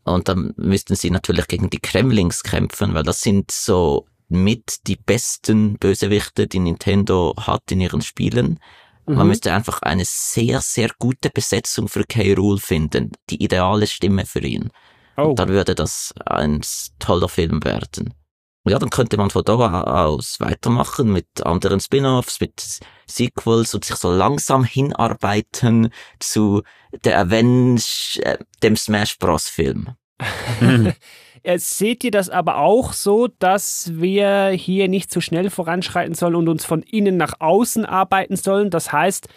Und 0.03 0.27
dann 0.27 0.53
müssten 0.57 0.95
sie 0.95 1.09
natürlich 1.09 1.47
gegen 1.47 1.69
die 1.69 1.79
Kremlings 1.79 2.43
kämpfen, 2.43 2.93
weil 2.93 3.03
das 3.03 3.21
sind 3.21 3.51
so 3.51 4.05
mit 4.27 4.87
die 4.87 4.95
besten 4.95 5.77
Bösewichte, 5.77 6.47
die 6.47 6.59
Nintendo 6.59 7.35
hat 7.37 7.71
in 7.71 7.81
ihren 7.81 8.01
Spielen. 8.01 8.59
Mhm. 9.05 9.15
Man 9.15 9.27
müsste 9.27 9.53
einfach 9.53 9.81
eine 9.81 10.03
sehr, 10.05 10.61
sehr 10.61 10.89
gute 10.99 11.29
Besetzung 11.29 11.87
für 11.87 12.03
K. 12.03 12.33
Rool 12.33 12.59
finden. 12.59 13.11
Die 13.29 13.43
ideale 13.43 13.87
Stimme 13.87 14.25
für 14.25 14.39
ihn. 14.39 14.71
Oh. 15.17 15.23
Und 15.23 15.39
dann 15.39 15.49
würde 15.49 15.75
das 15.75 16.13
ein 16.25 16.61
toller 16.99 17.29
Film 17.29 17.63
werden. 17.63 18.13
Ja, 18.67 18.79
dann 18.79 18.89
könnte 18.89 19.17
man 19.17 19.29
von 19.29 19.43
da 19.45 19.53
aus 19.83 20.39
weitermachen 20.39 21.11
mit 21.11 21.45
anderen 21.45 21.79
Spin-offs, 21.79 22.41
mit 22.41 22.79
Sequels 23.05 23.75
und 23.75 23.85
sich 23.85 23.95
so 23.95 24.11
langsam 24.11 24.63
hinarbeiten 24.63 25.89
zu 26.19 26.63
der 27.03 27.19
Avenge, 27.19 27.79
äh, 28.21 28.39
dem 28.63 28.75
Smash 28.75 29.19
Bros. 29.19 29.47
Film. 29.47 29.95
Seht 31.57 32.03
ihr 32.03 32.11
das 32.11 32.29
aber 32.29 32.57
auch 32.57 32.93
so, 32.93 33.27
dass 33.39 33.91
wir 33.93 34.47
hier 34.49 34.87
nicht 34.87 35.11
zu 35.11 35.21
schnell 35.21 35.49
voranschreiten 35.49 36.15
sollen 36.15 36.35
und 36.35 36.49
uns 36.49 36.65
von 36.65 36.81
innen 36.81 37.17
nach 37.17 37.35
außen 37.39 37.85
arbeiten 37.85 38.35
sollen? 38.35 38.69
Das 38.69 38.91
heißt, 38.91 39.27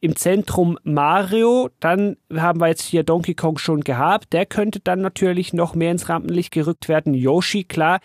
im 0.00 0.16
Zentrum 0.16 0.78
Mario, 0.82 1.70
dann 1.80 2.16
haben 2.30 2.60
wir 2.60 2.68
jetzt 2.68 2.82
hier 2.82 3.04
Donkey 3.04 3.34
Kong 3.34 3.56
schon 3.56 3.80
gehabt, 3.80 4.34
der 4.34 4.44
könnte 4.44 4.80
dann 4.80 5.00
natürlich 5.00 5.54
noch 5.54 5.74
mehr 5.74 5.92
ins 5.92 6.10
Rampenlicht 6.10 6.52
gerückt 6.52 6.88
werden. 6.90 7.14
Yoshi, 7.14 7.64
klar, 7.64 8.00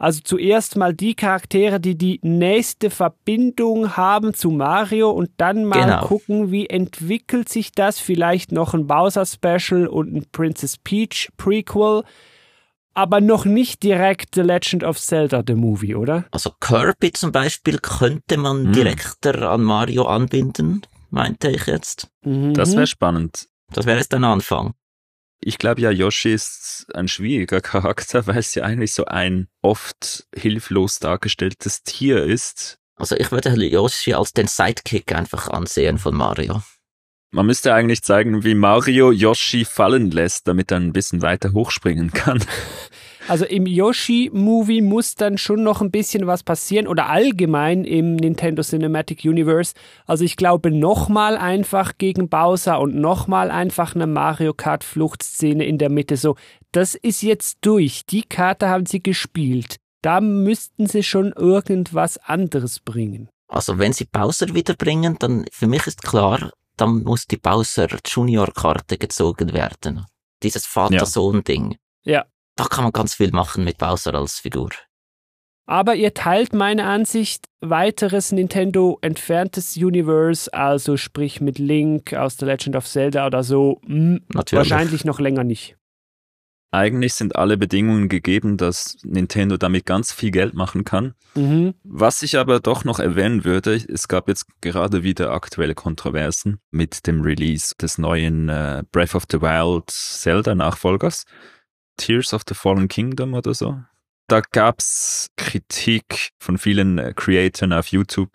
also 0.00 0.20
zuerst 0.24 0.76
mal 0.76 0.94
die 0.94 1.14
Charaktere, 1.14 1.78
die 1.78 1.98
die 1.98 2.20
nächste 2.22 2.88
Verbindung 2.88 3.98
haben 3.98 4.32
zu 4.32 4.50
Mario 4.50 5.10
und 5.10 5.30
dann 5.36 5.66
mal 5.66 5.84
genau. 5.84 6.06
gucken, 6.06 6.50
wie 6.50 6.70
entwickelt 6.70 7.50
sich 7.50 7.72
das. 7.72 8.00
Vielleicht 8.00 8.50
noch 8.50 8.72
ein 8.72 8.86
Bowser 8.86 9.26
Special 9.26 9.88
und 9.88 10.14
ein 10.14 10.24
Princess 10.32 10.78
Peach 10.78 11.28
Prequel. 11.36 12.04
Aber 13.00 13.22
noch 13.22 13.46
nicht 13.46 13.82
direkt 13.82 14.34
The 14.34 14.42
Legend 14.42 14.84
of 14.84 15.00
Zelda, 15.00 15.42
the 15.46 15.54
Movie, 15.54 15.94
oder? 15.94 16.26
Also 16.32 16.50
Kirby 16.60 17.12
zum 17.12 17.32
Beispiel 17.32 17.78
könnte 17.78 18.36
man 18.36 18.66
hm. 18.66 18.72
direkter 18.74 19.50
an 19.50 19.62
Mario 19.62 20.04
anbinden, 20.04 20.82
meinte 21.08 21.48
ich 21.48 21.64
jetzt. 21.64 22.08
Mhm. 22.26 22.52
Das 22.52 22.76
wäre 22.76 22.86
spannend. 22.86 23.48
Das 23.72 23.86
wäre 23.86 23.96
jetzt 23.96 24.12
ein 24.12 24.24
Anfang. 24.24 24.74
Ich 25.40 25.56
glaube 25.56 25.80
ja, 25.80 25.90
Yoshi 25.90 26.34
ist 26.34 26.88
ein 26.92 27.08
schwieriger 27.08 27.60
Charakter, 27.62 28.26
weil 28.26 28.36
es 28.36 28.54
ja 28.54 28.64
eigentlich 28.64 28.92
so 28.92 29.06
ein 29.06 29.48
oft 29.62 30.26
hilflos 30.34 30.98
dargestelltes 30.98 31.82
Tier 31.82 32.22
ist. 32.22 32.80
Also 32.96 33.16
ich 33.16 33.32
würde 33.32 33.48
Yoshi 33.64 34.12
als 34.12 34.34
den 34.34 34.46
Sidekick 34.46 35.14
einfach 35.14 35.48
ansehen 35.48 35.96
von 35.96 36.14
Mario. 36.14 36.60
Man 37.32 37.46
müsste 37.46 37.72
eigentlich 37.72 38.02
zeigen, 38.02 38.42
wie 38.42 38.56
Mario 38.56 39.12
Yoshi 39.12 39.64
fallen 39.64 40.10
lässt, 40.10 40.48
damit 40.48 40.72
er 40.72 40.80
ein 40.80 40.92
bisschen 40.92 41.22
weiter 41.22 41.52
hochspringen 41.52 42.10
kann. 42.10 42.44
Also 43.28 43.44
im 43.44 43.66
Yoshi-Movie 43.66 44.80
muss 44.80 45.14
dann 45.14 45.38
schon 45.38 45.62
noch 45.62 45.80
ein 45.80 45.92
bisschen 45.92 46.26
was 46.26 46.42
passieren 46.42 46.88
oder 46.88 47.08
allgemein 47.08 47.84
im 47.84 48.16
Nintendo 48.16 48.62
Cinematic 48.62 49.24
Universe. 49.24 49.74
Also 50.06 50.24
ich 50.24 50.34
glaube 50.36 50.72
nochmal 50.72 51.36
einfach 51.36 51.92
gegen 51.98 52.28
Bowser 52.28 52.80
und 52.80 52.96
nochmal 52.96 53.52
einfach 53.52 53.94
eine 53.94 54.08
Mario 54.08 54.52
Kart 54.52 54.82
Fluchtszene 54.82 55.64
in 55.64 55.78
der 55.78 55.90
Mitte. 55.90 56.16
So, 56.16 56.34
das 56.72 56.96
ist 56.96 57.22
jetzt 57.22 57.58
durch. 57.60 58.04
Die 58.06 58.22
Karte 58.22 58.68
haben 58.68 58.86
sie 58.86 59.00
gespielt. 59.00 59.76
Da 60.02 60.20
müssten 60.20 60.86
sie 60.86 61.04
schon 61.04 61.30
irgendwas 61.30 62.18
anderes 62.18 62.80
bringen. 62.80 63.28
Also 63.46 63.78
wenn 63.78 63.92
sie 63.92 64.06
Bowser 64.06 64.54
wiederbringen, 64.54 65.16
dann 65.20 65.44
für 65.52 65.68
mich 65.68 65.86
ist 65.86 66.02
klar, 66.02 66.50
dann 66.80 67.02
muss 67.02 67.26
die 67.26 67.36
Bowser 67.36 67.88
Junior 68.04 68.52
Karte 68.52 68.98
gezogen 68.98 69.52
werden. 69.52 70.06
Dieses 70.42 70.66
Vater-Sohn-Ding. 70.66 71.76
Ja 72.04 72.24
da 72.60 72.66
kann 72.66 72.84
man 72.84 72.92
ganz 72.92 73.14
viel 73.14 73.30
machen 73.30 73.64
mit 73.64 73.78
Bowser 73.78 74.14
als 74.14 74.38
Figur. 74.38 74.68
Aber 75.66 75.94
ihr 75.94 76.12
teilt 76.12 76.52
meine 76.52 76.84
Ansicht, 76.84 77.46
weiteres 77.60 78.32
Nintendo 78.32 78.98
entferntes 79.00 79.76
Universe, 79.78 80.52
also 80.52 80.98
sprich 80.98 81.40
mit 81.40 81.58
Link 81.58 82.12
aus 82.12 82.36
The 82.38 82.44
Legend 82.44 82.76
of 82.76 82.86
Zelda 82.86 83.26
oder 83.26 83.42
so, 83.42 83.80
mh, 83.86 84.18
hm, 84.18 84.24
wahrscheinlich 84.50 85.06
noch 85.06 85.20
länger 85.20 85.44
nicht. 85.44 85.76
Eigentlich 86.72 87.14
sind 87.14 87.34
alle 87.34 87.56
Bedingungen 87.56 88.08
gegeben, 88.08 88.56
dass 88.56 88.96
Nintendo 89.02 89.56
damit 89.56 89.86
ganz 89.86 90.12
viel 90.12 90.30
Geld 90.30 90.54
machen 90.54 90.84
kann. 90.84 91.14
Mhm. 91.34 91.74
Was 91.82 92.22
ich 92.22 92.38
aber 92.38 92.60
doch 92.60 92.84
noch 92.84 93.00
erwähnen 93.00 93.44
würde, 93.44 93.74
es 93.74 94.06
gab 94.06 94.28
jetzt 94.28 94.46
gerade 94.60 95.02
wieder 95.02 95.32
aktuelle 95.32 95.74
Kontroversen 95.74 96.60
mit 96.70 97.08
dem 97.08 97.22
Release 97.22 97.74
des 97.80 97.98
neuen 97.98 98.48
äh, 98.48 98.84
Breath 98.92 99.16
of 99.16 99.24
the 99.30 99.40
Wild 99.40 99.90
Zelda 99.90 100.54
Nachfolgers. 100.54 101.24
Tears 101.96 102.32
of 102.32 102.42
the 102.48 102.54
Fallen 102.54 102.86
Kingdom 102.86 103.34
oder 103.34 103.52
so. 103.52 103.80
Da 104.28 104.40
gab's 104.40 105.28
Kritik 105.36 106.30
von 106.38 106.56
vielen 106.56 106.98
äh, 106.98 107.12
Creatoren 107.16 107.72
auf 107.72 107.88
YouTube, 107.88 108.30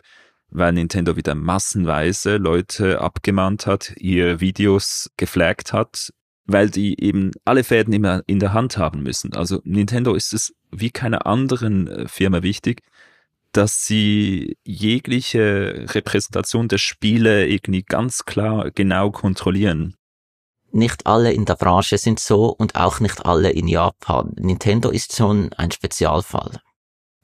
weil 0.49 0.73
Nintendo 0.73 1.15
wieder 1.15 1.36
massenweise 1.36 2.36
Leute 2.36 2.99
abgemahnt 2.99 3.65
hat, 3.65 3.93
ihr 3.95 4.41
Videos 4.41 5.09
geflaggt 5.15 5.71
hat, 5.71 6.11
weil 6.45 6.69
die 6.69 7.01
eben 7.01 7.31
alle 7.43 7.63
Fäden 7.63 7.93
immer 7.93 8.23
in 8.27 8.39
der 8.39 8.53
Hand 8.53 8.77
haben 8.77 9.03
müssen. 9.03 9.33
Also 9.33 9.61
Nintendo 9.63 10.13
ist 10.13 10.33
es 10.33 10.53
wie 10.71 10.91
keiner 10.91 11.25
anderen 11.25 11.87
äh, 11.87 12.07
Firma 12.07 12.43
wichtig, 12.43 12.81
dass 13.51 13.85
sie 13.85 14.57
jegliche 14.63 15.85
Repräsentation 15.89 16.67
der 16.67 16.77
Spiele 16.77 17.47
irgendwie 17.47 17.83
ganz 17.83 18.25
klar 18.25 18.71
genau 18.71 19.11
kontrollieren 19.11 19.95
nicht 20.75 21.07
alle 21.07 21.31
in 21.31 21.45
der 21.45 21.55
Branche 21.55 21.97
sind 21.97 22.19
so 22.19 22.47
und 22.47 22.75
auch 22.75 22.99
nicht 22.99 23.25
alle 23.25 23.49
in 23.49 23.67
Japan. 23.67 24.33
Nintendo 24.37 24.89
ist 24.89 25.15
schon 25.15 25.51
ein 25.53 25.71
Spezialfall. 25.71 26.59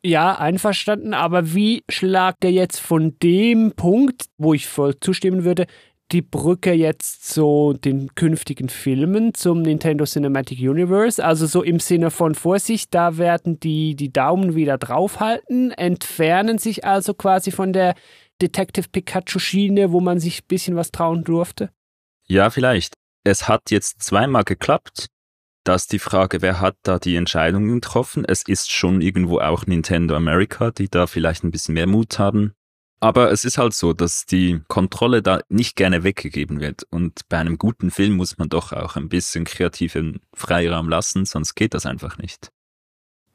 Ja, 0.03 0.35
einverstanden, 0.39 1.13
aber 1.13 1.53
wie 1.53 1.83
schlagt 1.87 2.43
er 2.43 2.51
jetzt 2.51 2.79
von 2.79 3.19
dem 3.21 3.73
Punkt, 3.73 4.25
wo 4.37 4.55
ich 4.55 4.65
voll 4.67 4.99
zustimmen 4.99 5.43
würde, 5.43 5.67
die 6.11 6.21
Brücke 6.21 6.73
jetzt 6.73 7.33
so 7.33 7.73
den 7.73 8.13
künftigen 8.15 8.69
Filmen 8.69 9.33
zum 9.33 9.61
Nintendo 9.61 10.05
Cinematic 10.05 10.59
Universe? 10.59 11.23
Also 11.23 11.45
so 11.45 11.63
im 11.63 11.79
Sinne 11.79 12.11
von 12.11 12.35
Vorsicht, 12.35 12.93
da 12.93 13.17
werden 13.17 13.59
die 13.59 13.95
die 13.95 14.11
Daumen 14.11 14.55
wieder 14.55 14.77
draufhalten, 14.77 15.71
entfernen 15.71 16.57
sich 16.57 16.85
also 16.85 17.13
quasi 17.13 17.51
von 17.51 17.73
der 17.73 17.95
Detective 18.41 18.89
Pikachu 18.89 19.39
Schiene, 19.39 19.91
wo 19.91 19.99
man 19.99 20.19
sich 20.19 20.41
ein 20.41 20.47
bisschen 20.47 20.75
was 20.75 20.91
trauen 20.91 21.23
durfte? 21.23 21.69
Ja, 22.27 22.49
vielleicht 22.49 22.95
es 23.23 23.47
hat 23.47 23.69
jetzt 23.69 24.01
zweimal 24.01 24.43
geklappt. 24.43 25.07
dass 25.63 25.85
die 25.85 25.99
Frage, 25.99 26.41
wer 26.41 26.59
hat 26.59 26.75
da 26.81 26.97
die 26.97 27.15
Entscheidungen 27.15 27.75
getroffen? 27.75 28.25
Es 28.27 28.41
ist 28.47 28.71
schon 28.71 28.99
irgendwo 28.99 29.37
auch 29.37 29.67
Nintendo 29.67 30.15
America, 30.15 30.71
die 30.71 30.89
da 30.89 31.05
vielleicht 31.05 31.43
ein 31.43 31.51
bisschen 31.51 31.75
mehr 31.75 31.85
Mut 31.85 32.17
haben. 32.17 32.53
Aber 33.03 33.31
es 33.31 33.45
ist 33.45 33.57
halt 33.57 33.73
so, 33.73 33.93
dass 33.93 34.27
die 34.27 34.61
Kontrolle 34.67 35.23
da 35.23 35.41
nicht 35.49 35.75
gerne 35.75 36.03
weggegeben 36.03 36.61
wird. 36.61 36.83
Und 36.91 37.27
bei 37.29 37.39
einem 37.39 37.57
guten 37.57 37.89
Film 37.89 38.13
muss 38.13 38.37
man 38.37 38.47
doch 38.47 38.71
auch 38.73 38.95
ein 38.95 39.09
bisschen 39.09 39.43
kreativen 39.43 40.21
Freiraum 40.35 40.87
lassen, 40.87 41.25
sonst 41.25 41.55
geht 41.55 41.73
das 41.73 41.87
einfach 41.87 42.19
nicht. 42.19 42.51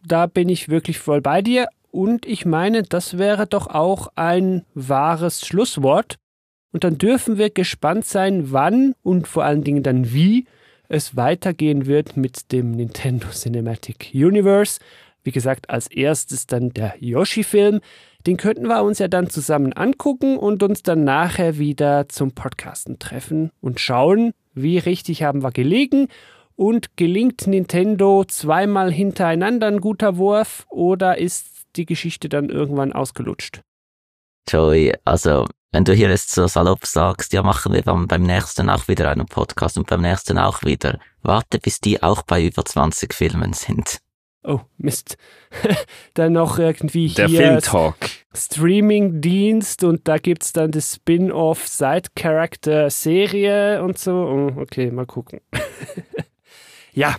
Da 0.04 0.26
bin 0.26 0.48
ich 0.48 0.68
wirklich 0.68 1.00
voll 1.00 1.20
bei 1.20 1.42
dir. 1.42 1.66
Und 1.90 2.26
ich 2.26 2.46
meine, 2.46 2.84
das 2.84 3.18
wäre 3.18 3.48
doch 3.48 3.66
auch 3.66 4.08
ein 4.14 4.64
wahres 4.74 5.44
Schlusswort. 5.44 6.16
Und 6.72 6.84
dann 6.84 6.96
dürfen 6.96 7.36
wir 7.36 7.50
gespannt 7.50 8.06
sein, 8.06 8.52
wann 8.52 8.94
und 9.02 9.26
vor 9.26 9.44
allen 9.44 9.64
Dingen 9.64 9.82
dann 9.82 10.12
wie 10.12 10.46
es 10.88 11.16
weitergehen 11.16 11.86
wird 11.86 12.16
mit 12.16 12.52
dem 12.52 12.70
Nintendo 12.70 13.28
Cinematic 13.30 14.10
Universe. 14.14 14.78
Wie 15.26 15.32
gesagt, 15.32 15.70
als 15.70 15.88
erstes 15.88 16.46
dann 16.46 16.70
der 16.70 16.94
Yoshi-Film. 17.00 17.80
Den 18.28 18.36
könnten 18.36 18.68
wir 18.68 18.84
uns 18.84 19.00
ja 19.00 19.08
dann 19.08 19.28
zusammen 19.28 19.72
angucken 19.72 20.36
und 20.38 20.62
uns 20.62 20.84
dann 20.84 21.02
nachher 21.02 21.58
wieder 21.58 22.08
zum 22.08 22.30
Podcasten 22.30 23.00
treffen 23.00 23.50
und 23.60 23.80
schauen, 23.80 24.34
wie 24.54 24.78
richtig 24.78 25.24
haben 25.24 25.42
wir 25.42 25.50
gelegen 25.50 26.06
und 26.54 26.96
gelingt 26.96 27.48
Nintendo 27.48 28.24
zweimal 28.24 28.92
hintereinander 28.92 29.66
ein 29.66 29.80
guter 29.80 30.16
Wurf 30.16 30.64
oder 30.70 31.18
ist 31.18 31.48
die 31.74 31.86
Geschichte 31.86 32.28
dann 32.28 32.48
irgendwann 32.48 32.92
ausgelutscht? 32.92 33.62
Joey, 34.48 34.94
also 35.04 35.46
wenn 35.72 35.84
du 35.84 35.92
hier 35.92 36.08
jetzt 36.08 36.30
so 36.30 36.46
salopp 36.46 36.86
sagst, 36.86 37.32
ja, 37.32 37.42
machen 37.42 37.72
wir 37.72 37.82
dann 37.82 38.06
beim 38.06 38.22
nächsten 38.22 38.70
auch 38.70 38.86
wieder 38.86 39.10
einen 39.10 39.26
Podcast 39.26 39.76
und 39.76 39.88
beim 39.88 40.02
nächsten 40.02 40.38
auch 40.38 40.62
wieder, 40.62 41.00
warte, 41.22 41.58
bis 41.58 41.80
die 41.80 42.00
auch 42.00 42.22
bei 42.22 42.44
über 42.44 42.64
20 42.64 43.12
Filmen 43.12 43.54
sind. 43.54 43.98
Oh, 44.46 44.60
Mist. 44.78 45.16
dann 46.14 46.34
noch 46.34 46.60
irgendwie 46.60 47.08
Der 47.08 47.26
hier 47.26 47.40
Filmtalk. 47.40 47.96
Streaming-Dienst 48.32 49.82
und 49.82 50.06
da 50.06 50.18
gibt's 50.18 50.52
dann 50.52 50.70
das 50.70 50.94
Spin-off 50.94 51.66
Side-Character-Serie 51.66 53.82
und 53.82 53.98
so. 53.98 54.12
Oh, 54.12 54.52
okay, 54.60 54.92
mal 54.92 55.06
gucken. 55.06 55.40
ja. 56.92 57.16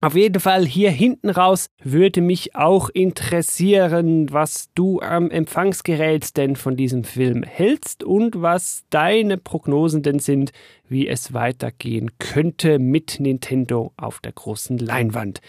Auf 0.00 0.14
jeden 0.14 0.38
Fall 0.38 0.64
hier 0.64 0.92
hinten 0.92 1.28
raus 1.28 1.70
würde 1.82 2.20
mich 2.20 2.54
auch 2.54 2.88
interessieren, 2.88 4.30
was 4.30 4.70
du 4.74 5.00
am 5.00 5.28
Empfangsgerät 5.28 6.36
denn 6.36 6.54
von 6.54 6.76
diesem 6.76 7.02
Film 7.02 7.42
hältst 7.42 8.04
und 8.04 8.40
was 8.40 8.84
deine 8.90 9.38
Prognosen 9.38 10.04
denn 10.04 10.20
sind, 10.20 10.52
wie 10.88 11.08
es 11.08 11.32
weitergehen 11.32 12.12
könnte 12.18 12.78
mit 12.78 13.18
Nintendo 13.18 13.92
auf 13.96 14.20
der 14.20 14.30
großen 14.32 14.78
Leinwand. 14.78 15.40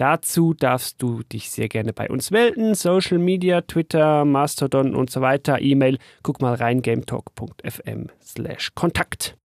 Dazu 0.00 0.54
darfst 0.54 1.02
du 1.02 1.22
dich 1.24 1.50
sehr 1.50 1.68
gerne 1.68 1.92
bei 1.92 2.08
uns 2.08 2.30
melden. 2.30 2.74
Social 2.74 3.18
Media, 3.18 3.60
Twitter, 3.60 4.24
Mastodon 4.24 4.94
und 4.94 5.10
so 5.10 5.20
weiter, 5.20 5.60
E-Mail. 5.60 5.98
Guck 6.22 6.40
mal 6.40 6.54
rein, 6.54 6.80
gametalk.fm 6.80 8.06
slash 8.22 8.70
Kontakt. 8.74 9.36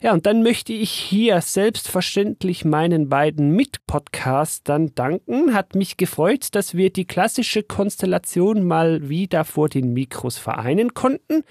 Ja, 0.00 0.12
und 0.12 0.26
dann 0.26 0.44
möchte 0.44 0.72
ich 0.72 0.92
hier 0.92 1.40
selbstverständlich 1.40 2.64
meinen 2.64 3.08
beiden 3.08 3.50
Mitpodcastern 3.50 4.94
danken. 4.94 5.54
Hat 5.54 5.74
mich 5.74 5.96
gefreut, 5.96 6.54
dass 6.54 6.76
wir 6.76 6.90
die 6.92 7.06
klassische 7.06 7.64
Konstellation 7.64 8.62
mal 8.62 9.08
wieder 9.08 9.44
vor 9.44 9.68
den 9.68 9.92
Mikros 9.92 10.38
vereinen 10.38 10.94
konnten. 10.94 11.42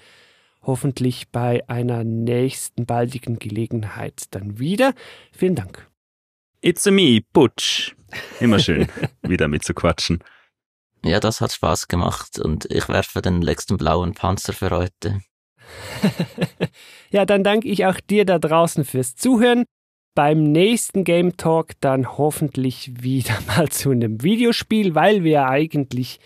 Hoffentlich 0.62 1.28
bei 1.28 1.68
einer 1.68 2.04
nächsten 2.04 2.86
baldigen 2.86 3.38
Gelegenheit 3.38 4.22
dann 4.30 4.58
wieder. 4.58 4.94
Vielen 5.30 5.56
Dank. 5.56 5.90
It's 6.62 6.86
a 6.86 6.90
me, 6.90 7.20
Butch. 7.34 7.94
Immer 8.40 8.58
schön, 8.58 8.88
wieder 9.22 9.48
mitzuquatschen. 9.48 10.22
Ja, 11.04 11.20
das 11.20 11.40
hat 11.40 11.52
Spaß 11.52 11.88
gemacht 11.88 12.38
und 12.38 12.64
ich 12.70 12.88
werfe 12.88 13.20
den 13.20 13.42
letzten 13.42 13.76
blauen 13.76 14.14
Panzer 14.14 14.54
für 14.54 14.70
heute. 14.70 15.20
ja, 17.10 17.24
dann 17.26 17.44
danke 17.44 17.68
ich 17.68 17.84
auch 17.86 18.00
dir 18.00 18.24
da 18.24 18.38
draußen 18.38 18.84
fürs 18.84 19.14
Zuhören. 19.14 19.64
Beim 20.14 20.44
nächsten 20.44 21.04
Game 21.04 21.36
Talk 21.36 21.72
dann 21.80 22.16
hoffentlich 22.16 23.02
wieder 23.02 23.36
mal 23.46 23.68
zu 23.68 23.90
einem 23.90 24.22
Videospiel, 24.22 24.94
weil 24.94 25.24
wir 25.24 25.46
eigentlich 25.46 26.20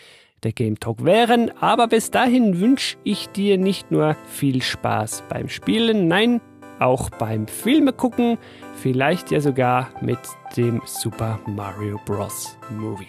der 0.44 0.52
Game 0.52 0.78
Talk 0.78 1.04
wären. 1.04 1.50
Aber 1.58 1.88
bis 1.88 2.10
dahin 2.10 2.60
wünsche 2.60 2.96
ich 3.02 3.28
dir 3.30 3.58
nicht 3.58 3.90
nur 3.90 4.16
viel 4.28 4.62
Spaß 4.62 5.24
beim 5.28 5.48
Spielen, 5.48 6.06
nein, 6.06 6.40
auch 6.80 7.10
beim 7.10 7.46
Filme 7.46 7.92
gucken, 7.92 8.38
vielleicht 8.74 9.30
ja 9.30 9.40
sogar 9.40 9.88
mit 10.00 10.18
dem 10.56 10.80
Super 10.84 11.38
Mario 11.46 11.98
Bros. 12.04 12.56
Movie. 12.70 13.08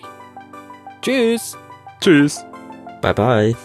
Tschüss! 1.01 1.57
Tschüss. 2.01 2.45
Bye 3.01 3.13
bye. 3.13 3.55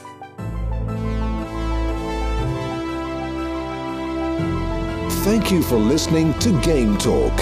Thank 5.24 5.50
you 5.50 5.62
for 5.62 5.78
listening 5.78 6.34
to 6.40 6.50
Game 6.60 6.98
Talk. 6.98 7.32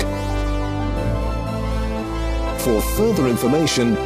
For 2.58 2.80
further 2.96 3.26
information, 3.26 3.96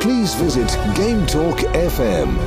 please 0.00 0.34
visit 0.34 0.68
Game 0.94 1.26
Talk 1.26 1.56
FM. 1.72 2.38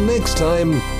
Next 0.00 0.36
time. 0.36 0.97